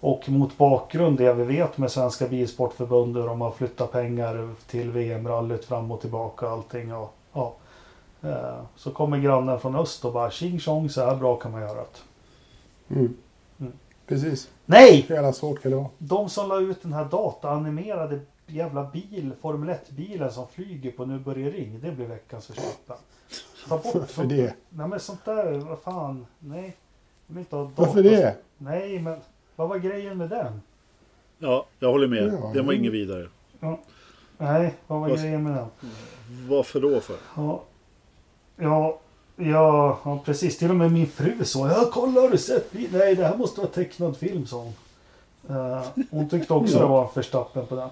Och 0.00 0.28
mot 0.28 0.58
bakgrund 0.58 1.18
det 1.18 1.32
vi 1.32 1.44
vet 1.44 1.78
med 1.78 1.90
Svenska 1.90 2.28
Bilsportförbundet 2.28 3.22
hur 3.22 3.28
de 3.28 3.40
har 3.40 3.50
flyttat 3.50 3.92
pengar 3.92 4.48
till 4.66 4.90
VM-rallyt 4.90 5.64
fram 5.64 5.90
och 5.90 6.00
tillbaka 6.00 6.46
och 6.46 6.52
allting. 6.52 6.94
Och, 6.94 7.14
ja. 7.32 7.54
Eh, 8.22 8.60
Så 8.76 8.90
kommer 8.90 9.18
grannen 9.18 9.60
från 9.60 9.76
öst 9.76 10.04
och 10.04 10.12
bara 10.12 10.30
tjing 10.30 10.60
tjong 10.60 10.88
så 10.88 11.04
här 11.04 11.16
bra 11.16 11.36
kan 11.36 11.52
man 11.52 11.60
göra 11.60 11.74
det. 11.80 12.94
Mm. 12.94 13.16
Mm. 13.60 13.72
Precis. 14.06 14.48
Nej! 14.66 15.06
Jävla 15.08 15.32
svårt 15.32 15.62
kan 15.62 15.70
det 15.70 15.76
vara? 15.76 15.88
De 15.98 16.28
som 16.28 16.48
la 16.48 16.60
ut 16.60 16.82
den 16.82 16.92
här 16.92 17.04
dataanimerade 17.04 18.20
jävla 18.46 18.84
bil, 18.84 19.32
Formel 19.40 19.68
1-bilen 19.68 20.32
som 20.32 20.48
flyger 20.48 20.90
på 20.90 21.04
Nu 21.04 21.18
börjar 21.18 21.50
ring. 21.50 21.80
Det 21.82 21.90
blir 21.92 22.06
veckans 22.06 22.46
förstappen. 22.46 22.96
Ta 23.68 23.76
bort 23.78 23.94
Varför 23.94 24.24
det? 24.24 24.54
Nej 24.68 24.88
men 24.88 25.00
sånt 25.00 25.24
där, 25.24 25.52
vad 25.52 25.78
fan. 25.78 26.26
Nej. 26.38 26.76
Jag 27.26 27.34
vill 27.34 27.38
inte 27.38 27.56
ha 27.56 27.70
Varför 27.76 28.02
det? 28.02 28.36
Nej 28.58 28.98
men 28.98 29.18
vad 29.56 29.68
var 29.68 29.78
grejen 29.78 30.18
med 30.18 30.28
den? 30.30 30.60
Ja, 31.38 31.66
jag 31.78 31.90
håller 31.90 32.08
med. 32.08 32.38
Ja, 32.42 32.50
Den 32.54 32.66
var 32.66 32.72
inget 32.72 32.92
vidare. 32.92 33.28
Nej, 34.38 34.74
vad 34.86 35.00
var 35.00 35.08
Vad- 35.08 35.18
grejen 35.18 35.42
med 35.44 35.54
den? 35.54 35.66
Varför 36.48 36.80
då 36.80 37.00
för? 37.00 37.16
Ja, 37.36 37.62
ja, 38.56 38.98
ja, 39.36 39.98
ja, 40.04 40.22
precis. 40.24 40.58
Till 40.58 40.70
och 40.70 40.76
med 40.76 40.92
min 40.92 41.06
fru 41.06 41.44
sa 41.44 41.68
ja 41.68 41.90
kolla 41.92 42.20
har 42.20 42.28
du 42.28 42.38
sett? 42.38 42.72
bil?" 42.72 42.88
Nej, 42.92 43.14
det 43.14 43.26
här 43.26 43.36
måste 43.36 43.60
vara 43.60 43.70
tecknad 43.70 44.16
film 44.16 44.46
sa 44.46 44.56
hon. 44.56 44.74
Eh, 45.56 45.82
hon 46.10 46.28
tyckte 46.28 46.54
också 46.54 46.78
det 46.78 46.86
var 46.86 47.02
en 47.02 47.08
förstappen 47.14 47.66
på 47.66 47.74
den. 47.76 47.88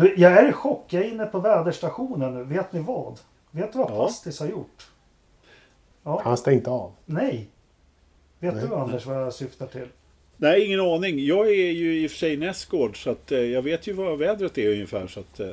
Du, 0.00 0.14
jag 0.16 0.32
är 0.32 0.48
i 0.48 0.52
chock. 0.52 0.84
Jag 0.88 1.02
är 1.04 1.08
inne 1.08 1.26
på 1.26 1.38
väderstationen 1.40 2.34
nu. 2.34 2.44
Vet 2.44 2.72
ni 2.72 2.80
vad? 2.80 3.18
Vet 3.50 3.72
du 3.72 3.78
vad 3.78 3.90
Ja. 3.90 4.04
Pastis 4.04 4.40
har 4.40 4.46
gjort? 4.46 4.86
Ja, 6.02 6.20
Han 6.24 6.36
stängde 6.36 6.70
av. 6.70 6.92
nej. 7.06 7.48
Vet 8.38 8.54
Nej. 8.54 8.64
du 8.68 8.74
Anders 8.74 9.06
vad 9.06 9.16
jag 9.22 9.32
syftar 9.34 9.66
till? 9.66 9.86
Nej, 10.36 10.66
ingen 10.66 10.80
aning. 10.80 11.18
Jag 11.26 11.46
är 11.48 11.70
ju 11.70 12.02
i 12.02 12.06
och 12.06 12.10
för 12.10 12.18
sig 12.18 12.36
nästgård 12.36 13.02
så 13.04 13.10
att 13.10 13.32
eh, 13.32 13.38
jag 13.38 13.62
vet 13.62 13.86
ju 13.86 13.92
vad 13.92 14.18
vädret 14.18 14.58
är 14.58 14.72
ungefär. 14.72 15.06
Så 15.06 15.20
att, 15.20 15.40
eh, 15.40 15.48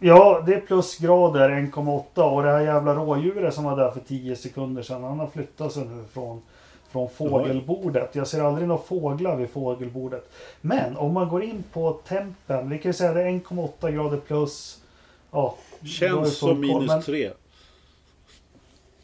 Ja, 0.00 0.42
det 0.46 0.54
är 0.54 0.60
plusgrader 0.60 1.50
1,8 1.50 2.22
och 2.22 2.42
det 2.42 2.50
här 2.50 2.60
jävla 2.60 2.94
rådjuret 2.94 3.54
som 3.54 3.64
var 3.64 3.76
där 3.76 3.90
för 3.90 4.00
10 4.00 4.36
sekunder 4.36 4.82
sedan. 4.82 5.02
Han 5.04 5.18
har 5.18 5.26
flyttat 5.26 5.72
sig 5.72 5.84
nu 5.84 6.04
från, 6.12 6.42
från 6.88 7.10
fågelbordet. 7.10 8.14
Jag 8.14 8.28
ser 8.28 8.42
aldrig 8.42 8.68
några 8.68 8.82
fåglar 8.82 9.36
vid 9.36 9.50
fågelbordet. 9.50 10.30
Men 10.60 10.96
om 10.96 11.12
man 11.12 11.28
går 11.28 11.42
in 11.44 11.64
på 11.72 11.92
tempen. 11.92 12.68
Vi 12.70 12.78
kan 12.78 12.88
ju 12.88 12.92
säga 12.92 13.12
det 13.12 13.22
är 13.22 13.30
1,8 13.30 13.90
grader 13.90 14.16
plus. 14.16 14.82
Ja, 15.30 15.56
känns 15.84 16.38
som 16.38 16.60
minus 16.60 16.88
men 16.88 17.02
tre. 17.02 17.30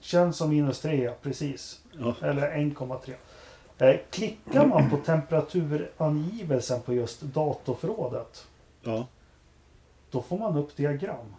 Känns 0.01 0.37
som 0.37 0.51
minus 0.51 0.80
3, 0.80 1.05
ja, 1.05 1.12
precis. 1.22 1.80
Ja. 1.99 2.14
Eller 2.22 2.51
1,3. 2.51 3.14
Eh, 3.78 4.01
klickar 4.11 4.66
man 4.66 4.91
på 4.91 4.97
temperaturangivelsen 4.97 6.80
på 6.80 6.95
just 6.95 7.20
datorförrådet. 7.20 8.47
Ja, 8.82 9.07
Då 10.11 10.22
får 10.22 10.39
man 10.39 10.57
upp 10.57 10.76
diagram. 10.76 11.35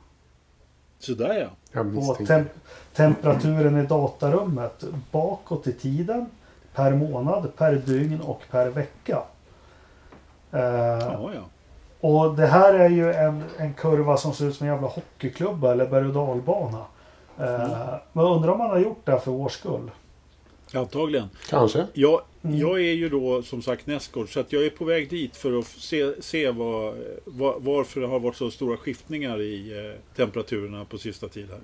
Sådär 1.00 1.50
ja. 1.72 1.84
Misstänkte. 1.84 2.26
tem 2.26 2.46
temperaturen 2.94 3.78
i 3.78 3.86
datarummet 3.86 4.84
bakåt 5.12 5.68
i 5.68 5.74
tiden 5.74 6.26
per 6.76 6.92
månad, 6.94 7.56
per 7.56 7.74
dygn 7.76 8.22
och 8.22 8.42
per 8.52 8.70
vecka. 8.70 9.22
Eh, 10.52 10.60
Ja, 10.62 11.30
ja. 11.36 11.42
och 12.10 12.36
det 12.36 12.46
här 12.48 12.74
är 12.74 12.90
ju 12.90 13.14
en, 13.14 13.44
en 13.58 13.74
kurva 13.74 14.18
som 14.18 14.34
ser 14.34 14.46
ut 14.46 14.56
som 14.56 14.68
en 14.68 14.74
jävla 14.74 14.88
hockeyklubba 14.88 15.72
eller 15.72 15.88
berg 15.88 16.06
och 16.08 16.14
dalbana. 16.14 16.86
Eh, 17.40 17.46
Mm. 17.66 17.70
Men 18.14 18.26
undrar 18.26 18.52
om 18.52 18.58
man 18.58 18.70
har 18.70 18.78
gjort 18.78 19.02
det 19.06 19.12
här 19.12 19.20
för 19.20 19.32
års 19.32 19.52
skull. 19.54 19.92
Antagligen. 20.74 21.30
Kanske. 21.50 21.86
Jag, 21.94 22.22
Mm. 22.46 22.60
jag 22.60 22.80
är 22.80 22.94
ju 22.94 23.10
då 23.10 23.44
som 23.44 23.62
sagt 23.62 23.88
nästgård 23.88 24.34
så 24.34 24.40
att 24.40 24.54
jag 24.54 24.66
är 24.66 24.70
på 24.70 24.86
väg 24.86 25.10
dit 25.10 25.36
för 25.36 25.60
att 25.60 25.66
se, 25.66 26.22
se 26.22 26.52
vad, 26.52 26.96
vad, 27.26 27.64
varför 27.64 28.02
det 28.02 28.08
har 28.08 28.20
varit 28.20 28.36
så 28.36 28.52
stora 28.52 28.78
skiftningar 28.78 29.42
i 29.42 29.88
eh, 29.88 30.16
temperaturerna 30.16 30.86
på 30.86 30.98
sista 30.98 31.28
tiden. 31.28 31.60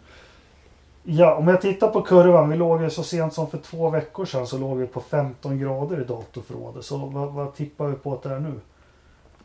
Ja, 1.04 1.36
om 1.36 1.48
jag 1.48 1.62
tittar 1.62 1.88
på 1.88 2.02
kurvan. 2.02 2.50
Vi 2.50 2.58
låg 2.58 2.82
ju 2.82 2.90
så 2.90 3.04
sent 3.04 3.34
som 3.34 3.50
för 3.50 3.58
två 3.58 3.90
veckor 3.90 4.26
sedan 4.26 4.48
så 4.48 4.58
låg 4.58 4.78
vi 4.78 4.88
på 4.88 5.02
15 5.02 5.60
grader 5.60 6.02
i 6.02 6.04
datorförrådet. 6.04 6.86
Så 6.86 6.98
vad, 6.98 7.34
vad 7.34 7.56
tippar 7.56 7.88
vi 7.88 7.96
på 7.96 8.14
att 8.14 8.24
det 8.24 8.30
är 8.30 8.40
nu? 8.40 8.54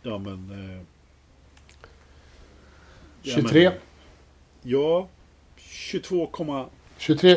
Ja 0.02 0.18
men... 0.18 0.50
Eh, 0.50 0.82
ja, 3.22 3.34
23. 3.34 3.70
Men, 3.70 3.78
ja, 4.62 5.08
22,8. 5.58 6.64
23. 6.98 7.36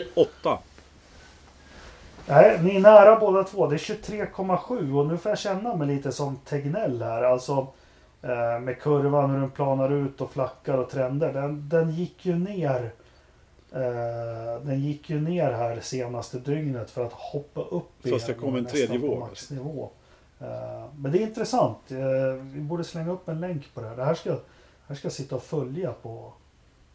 Nej, 2.29 2.59
ni 2.63 2.75
är 2.75 2.79
nära 2.79 3.19
båda 3.19 3.43
två. 3.43 3.67
Det 3.67 3.75
är 3.75 3.77
23,7 3.77 4.99
och 4.99 5.07
nu 5.07 5.17
får 5.17 5.29
jag 5.31 5.39
känna 5.39 5.75
mig 5.75 5.87
lite 5.87 6.11
som 6.11 6.37
Tegnell 6.37 7.01
här. 7.01 7.23
Alltså 7.23 7.67
eh, 8.21 8.59
med 8.59 8.81
kurvan 8.81 9.29
hur 9.29 9.39
den 9.39 9.51
planar 9.51 9.91
ut 9.91 10.21
och 10.21 10.31
flackar 10.31 10.77
och 10.77 10.89
trender. 10.89 11.33
Den, 11.33 11.69
den 11.69 11.91
gick 11.91 12.25
ju 12.25 12.35
ner. 12.35 12.91
Eh, 13.71 14.61
den 14.61 14.79
gick 14.79 15.09
ju 15.09 15.21
ner 15.21 15.51
här 15.51 15.79
senaste 15.81 16.39
dygnet 16.39 16.91
för 16.91 17.05
att 17.05 17.13
hoppa 17.13 17.61
upp 17.61 17.89
Fast 18.09 18.27
det 18.27 18.31
igen 18.31 18.41
kom 18.41 18.51
och 18.51 18.57
en 18.57 18.63
nästan 18.63 18.87
tredje 18.87 18.97
våg. 18.97 19.19
Maxnivå. 19.19 19.89
Eh, 20.39 20.47
men 20.97 21.11
det 21.11 21.17
är 21.17 21.27
intressant. 21.27 21.91
Eh, 21.91 21.97
vi 22.41 22.61
borde 22.61 22.83
slänga 22.83 23.11
upp 23.11 23.29
en 23.29 23.39
länk 23.39 23.73
på 23.73 23.81
det 23.81 23.87
här. 23.87 23.95
Det 23.95 24.05
här 24.05 24.13
ska, 24.13 24.35
här 24.87 24.95
ska 24.95 25.05
jag 25.05 25.13
sitta 25.13 25.35
och 25.35 25.43
följa 25.43 25.93
på 26.01 26.33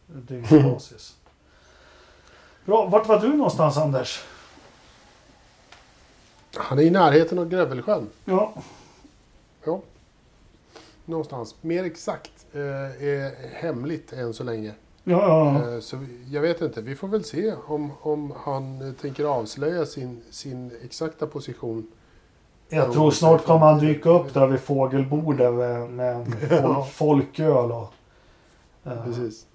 dygnsbasis. 0.07 1.15
Bra, 2.65 2.85
vart 2.85 3.07
var 3.07 3.19
du 3.19 3.29
någonstans 3.29 3.77
Anders? 3.77 4.23
Han 6.57 6.79
är 6.79 6.83
i 6.83 6.89
närheten 6.89 7.39
av 7.39 7.49
Grövelsjön. 7.49 8.07
Ja, 8.25 8.53
Ja. 9.65 9.81
Någonstans. 11.05 11.55
Mer 11.61 11.83
exakt 11.83 12.31
eh, 12.53 12.61
är 13.07 13.49
hemligt 13.53 14.13
än 14.13 14.33
så 14.33 14.43
länge. 14.43 14.73
ja, 15.03 15.19
ja. 15.63 15.73
Eh, 15.73 15.79
så 15.79 16.05
jag 16.29 16.41
vet 16.41 16.61
inte. 16.61 16.81
Vi 16.81 16.95
får 16.95 17.07
väl 17.07 17.23
se 17.23 17.53
om, 17.67 17.91
om 18.01 18.33
han 18.43 18.87
eh, 18.87 18.93
tänker 18.93 19.25
avslöja 19.25 19.85
sin, 19.85 20.21
sin 20.31 20.71
exakta 20.83 21.27
position. 21.27 21.87
Jag 22.69 22.93
tror 22.93 23.11
snart 23.11 23.45
kommer 23.45 23.65
han 23.65 23.79
dyka 23.79 24.09
upp 24.09 24.33
där 24.33 24.47
vid 24.47 24.59
fågelbordet 24.59 25.53
med, 25.53 25.89
med 25.89 26.27
Ja. 26.49 26.57
fol- 26.57 26.83
folköl. 26.91 27.71
Och, 27.71 27.93
eh, 28.83 29.03
Precis. 29.05 29.45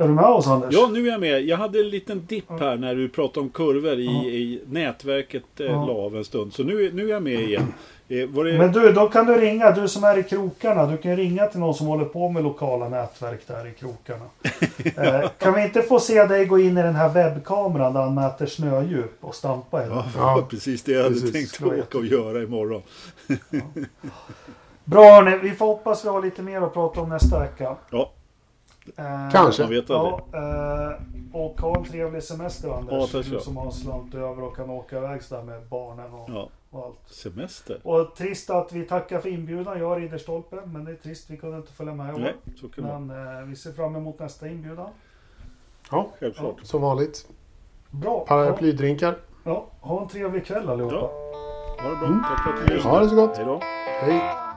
Är 0.00 0.08
du 0.08 0.14
med 0.14 0.24
oss 0.24 0.46
Anders? 0.46 0.74
Ja, 0.74 0.88
nu 0.92 1.06
är 1.06 1.10
jag 1.12 1.20
med. 1.20 1.42
Jag 1.42 1.56
hade 1.56 1.80
en 1.80 1.88
liten 1.88 2.26
dipp 2.26 2.50
här 2.60 2.76
när 2.76 2.94
du 2.94 3.08
pratade 3.08 3.40
om 3.40 3.50
kurvor 3.50 3.92
i, 3.98 4.04
Ja. 4.04 4.24
i 4.24 4.60
nätverket 4.66 5.60
eh, 5.60 5.66
Ja. 5.66 5.84
la 5.86 5.92
av 5.92 6.16
en 6.16 6.24
stund. 6.24 6.52
Så 6.52 6.62
nu, 6.62 6.90
nu 6.94 7.04
är 7.04 7.10
jag 7.10 7.22
med 7.22 7.40
igen. 7.40 7.62
Eh, 8.08 8.28
det... 8.28 8.58
Men 8.58 8.72
du, 8.72 8.92
då 8.92 9.08
kan 9.08 9.26
du 9.26 9.34
ringa, 9.34 9.70
du 9.70 9.88
som 9.88 10.04
är 10.04 10.18
i 10.18 10.22
krokarna. 10.22 10.86
Du 10.86 10.96
kan 10.96 11.16
ringa 11.16 11.46
till 11.46 11.60
någon 11.60 11.74
som 11.74 11.86
håller 11.86 12.04
på 12.04 12.28
med 12.28 12.42
lokala 12.44 12.88
nätverk 12.88 13.40
där 13.46 13.66
i 13.66 13.72
krokarna. 13.72 14.24
eh, 15.22 15.30
kan 15.38 15.54
vi 15.54 15.62
inte 15.62 15.82
få 15.82 16.00
se 16.00 16.24
dig 16.24 16.44
gå 16.46 16.58
in 16.58 16.78
i 16.78 16.82
den 16.82 16.94
här 16.94 17.08
webbkameran 17.08 17.92
där 17.94 18.00
han 18.00 18.14
mäter 18.14 18.46
snödjup 18.46 19.12
och 19.20 19.34
stampa 19.34 19.82
i 19.84 19.88
den? 19.88 19.96
Ja, 19.96 20.04
Ja, 20.16 20.46
precis 20.50 20.82
det 20.82 20.92
jag 20.92 21.02
hade 21.02 21.14
precis. 21.14 21.32
tänkt 21.32 21.60
var 21.60 21.78
åka 21.78 21.98
och 21.98 22.06
göra 22.06 22.42
imorgon. 22.42 22.82
Bra 24.84 25.04
hörni, 25.14 25.38
vi 25.42 25.50
får 25.50 25.66
hoppas 25.66 26.04
vi 26.04 26.08
har 26.08 26.22
lite 26.22 26.42
mer 26.42 26.60
att 26.60 26.74
prata 26.74 27.00
om 27.00 27.08
nästa 27.08 27.40
vecka. 27.40 27.76
Ja, 27.90 28.12
Kanske. 29.32 29.62
man 29.62 29.70
vet 29.70 29.88
Ja, 29.88 30.20
eh, 30.34 31.36
och 31.36 31.60
ha 31.60 31.76
en 31.78 31.84
trevlig 31.84 32.22
semester 32.22 32.68
Ja, 32.68 32.76
Anders. 32.76 33.10
så 33.10 33.18
du 33.22 33.40
som 33.40 33.56
har 33.56 33.70
slant 33.70 34.14
över 34.14 34.42
och 34.42 34.56
kan 34.56 34.70
åka 34.70 34.98
iväg 34.98 35.22
sådär 35.22 35.42
med 35.42 35.62
barnen 35.68 36.14
och, 36.14 36.30
Ja, 36.30 36.48
och 36.70 36.84
allt. 36.86 37.08
semester. 37.08 37.80
Och 37.82 38.14
trist 38.16 38.50
att 38.50 38.72
vi 38.72 38.84
tackar 38.86 39.20
för 39.20 39.28
inbjudan. 39.28 39.78
Jag 39.78 39.88
har 39.88 39.96
Ridderstolpe, 40.00 40.56
men 40.64 40.84
det 40.84 40.90
är 40.90 40.96
trist 40.96 41.30
vi 41.30 41.36
kunde 41.36 41.56
inte 41.56 41.72
följa 41.72 41.94
med 41.94 42.10
i 42.10 42.14
år. 42.22 42.32
Men 42.76 43.10
eh, 43.38 43.42
vi 43.46 43.56
ser 43.56 43.72
fram 43.72 43.96
emot 43.96 44.18
nästa 44.18 44.48
inbjudan. 44.48 44.88
Ja, 45.90 46.08
Självklart. 46.20 46.56
som 46.62 46.82
vanligt. 46.82 47.26
Bra. 47.90 48.24
Paraplydrinkar. 48.28 49.16
ja, 49.44 49.66
ha 49.80 50.02
en 50.02 50.08
trevlig 50.08 50.46
kväll 50.46 50.68
allihopa. 50.68 50.94
Ja. 50.94 51.10
Ha 51.82 51.90
det 51.90 51.96
bra. 51.96 52.06
Mm. 52.06 52.22
Tack 52.22 52.42
för 52.44 52.50
att 52.52 52.66
du 52.68 52.74
lyssnade. 52.74 52.96
Ha 52.96 53.02
det 53.04 53.08
så 53.10 53.16
gott. 53.16 53.36
Hej 53.36 53.46
då. 53.46 53.60
Hej. 54.00 54.49